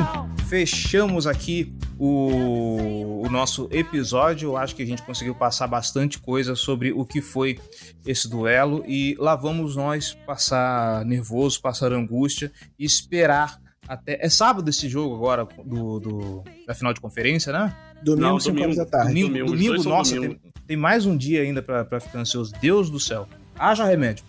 fechamos 0.48 1.26
aqui 1.26 1.74
o, 1.98 3.22
o, 3.26 3.30
nosso 3.30 3.70
episódio. 3.72 4.50
Eu 4.50 4.58
acho 4.58 4.76
que 4.76 4.84
a 4.84 4.86
gente 4.86 5.02
conseguiu 5.04 5.34
passar 5.34 5.68
bastante 5.68 6.20
coisa 6.20 6.54
sobre 6.54 6.92
o 6.92 7.06
que 7.06 7.22
foi 7.22 7.60
esse 8.06 8.30
duelo 8.30 8.84
e 8.86 9.16
lá 9.20 9.36
vamos 9.36 9.76
nós 9.76 10.14
passar 10.26 11.06
nervoso, 11.06 11.62
passar 11.62 11.94
angústia 11.94 12.52
e 12.78 12.84
esperar 12.84 13.58
até. 13.88 14.18
É 14.20 14.30
sábado 14.30 14.70
esse 14.70 14.90
jogo 14.90 15.16
agora 15.16 15.48
do, 15.64 16.00
do 16.00 16.44
da 16.68 16.74
final 16.74 16.94
de 16.94 17.00
conferência, 17.00 17.54
né? 17.54 17.74
Domingo, 18.04 18.28
Não, 18.28 18.40
5 18.40 18.50
domingo. 18.50 18.66
horas 18.66 18.78
da 18.78 18.86
tarde. 18.86 19.08
Domingo, 19.08 19.28
domingo, 19.30 19.52
domingo, 19.52 19.90
nossa, 19.90 20.16
domingo. 20.16 20.36
Tem, 20.36 20.52
tem 20.68 20.78
mais 20.78 21.06
um 21.06 21.16
dia 21.16 21.42
ainda 21.42 21.62
pra 21.62 22.00
ficar 22.00 22.20
ansioso. 22.20 22.54
Deus 22.60 22.90
do 22.90 23.00
céu. 23.00 23.28
Haja 23.60 23.86
remédio. 23.86 24.24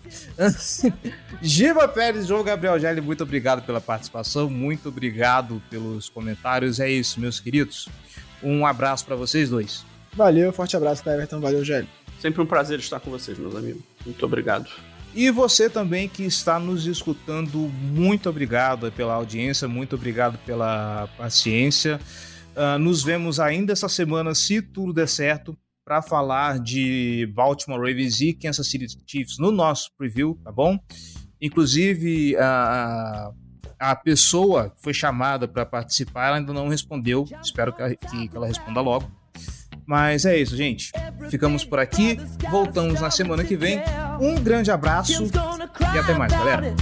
Giba 1.41 1.87
Pérez, 1.87 2.27
João 2.27 2.43
Gabriel 2.43 2.79
Gelli, 2.79 3.01
muito 3.01 3.23
obrigado 3.23 3.61
pela 3.65 3.79
participação, 3.79 4.49
muito 4.49 4.89
obrigado 4.89 5.61
pelos 5.69 6.09
comentários. 6.09 6.79
É 6.79 6.89
isso, 6.89 7.19
meus 7.19 7.39
queridos. 7.39 7.87
Um 8.41 8.65
abraço 8.65 9.05
pra 9.05 9.15
vocês 9.15 9.49
dois. 9.49 9.85
Valeu, 10.13 10.51
forte 10.51 10.75
abraço, 10.75 11.03
tá, 11.03 11.13
Everton? 11.13 11.39
Valeu, 11.39 11.63
Gélio. 11.63 11.87
Sempre 12.19 12.41
um 12.41 12.45
prazer 12.45 12.79
estar 12.79 12.99
com 12.99 13.11
vocês, 13.11 13.37
meus 13.37 13.55
amigos. 13.55 13.81
Muito 14.05 14.25
obrigado. 14.25 14.69
E 15.13 15.31
você 15.31 15.69
também 15.69 16.07
que 16.07 16.23
está 16.23 16.59
nos 16.59 16.85
escutando, 16.85 17.57
muito 17.57 18.29
obrigado 18.29 18.91
pela 18.91 19.13
audiência, 19.13 19.67
muito 19.67 19.95
obrigado 19.95 20.37
pela 20.45 21.07
paciência. 21.17 21.99
Ah, 22.55 22.77
nos 22.77 23.03
vemos 23.03 23.39
ainda 23.39 23.73
essa 23.73 23.87
semana, 23.87 24.35
se 24.35 24.61
tudo 24.61 24.93
der 24.93 25.07
certo, 25.07 25.57
para 25.89 26.03
falar 26.03 26.59
de 26.59 27.27
Baltimore 27.33 27.79
Ravens 27.79 28.21
e 28.21 28.31
Kansas 28.31 28.69
City 28.69 28.85
Chiefs 29.07 29.39
no 29.39 29.51
nosso 29.51 29.89
preview, 29.97 30.39
tá 30.43 30.51
bom? 30.51 30.77
Inclusive, 31.41 32.37
a, 32.37 33.31
a 33.79 33.95
pessoa 33.95 34.69
que 34.69 34.83
foi 34.83 34.93
chamada 34.93 35.47
para 35.47 35.65
participar, 35.65 36.27
ela 36.27 36.37
ainda 36.37 36.53
não 36.53 36.67
respondeu. 36.67 37.25
Espero 37.41 37.73
que, 37.73 37.95
que, 37.95 38.29
ela 38.35 38.45
responda 38.45 38.79
logo. 38.81 39.11
Mas 39.83 40.25
é 40.25 40.37
isso, 40.37 40.55
gente. 40.55 40.91
Ficamos 41.27 41.65
por 41.65 41.79
aqui. 41.79 42.19
Voltamos 42.51 43.01
na 43.01 43.09
semana 43.09 43.43
que 43.43 43.57
vem. 43.57 43.81
Um 44.21 44.39
grande 44.39 44.69
abraço 44.69 45.23
e 45.23 45.97
até 45.97 46.13
mais, 46.13 46.31
galera. 46.31 46.75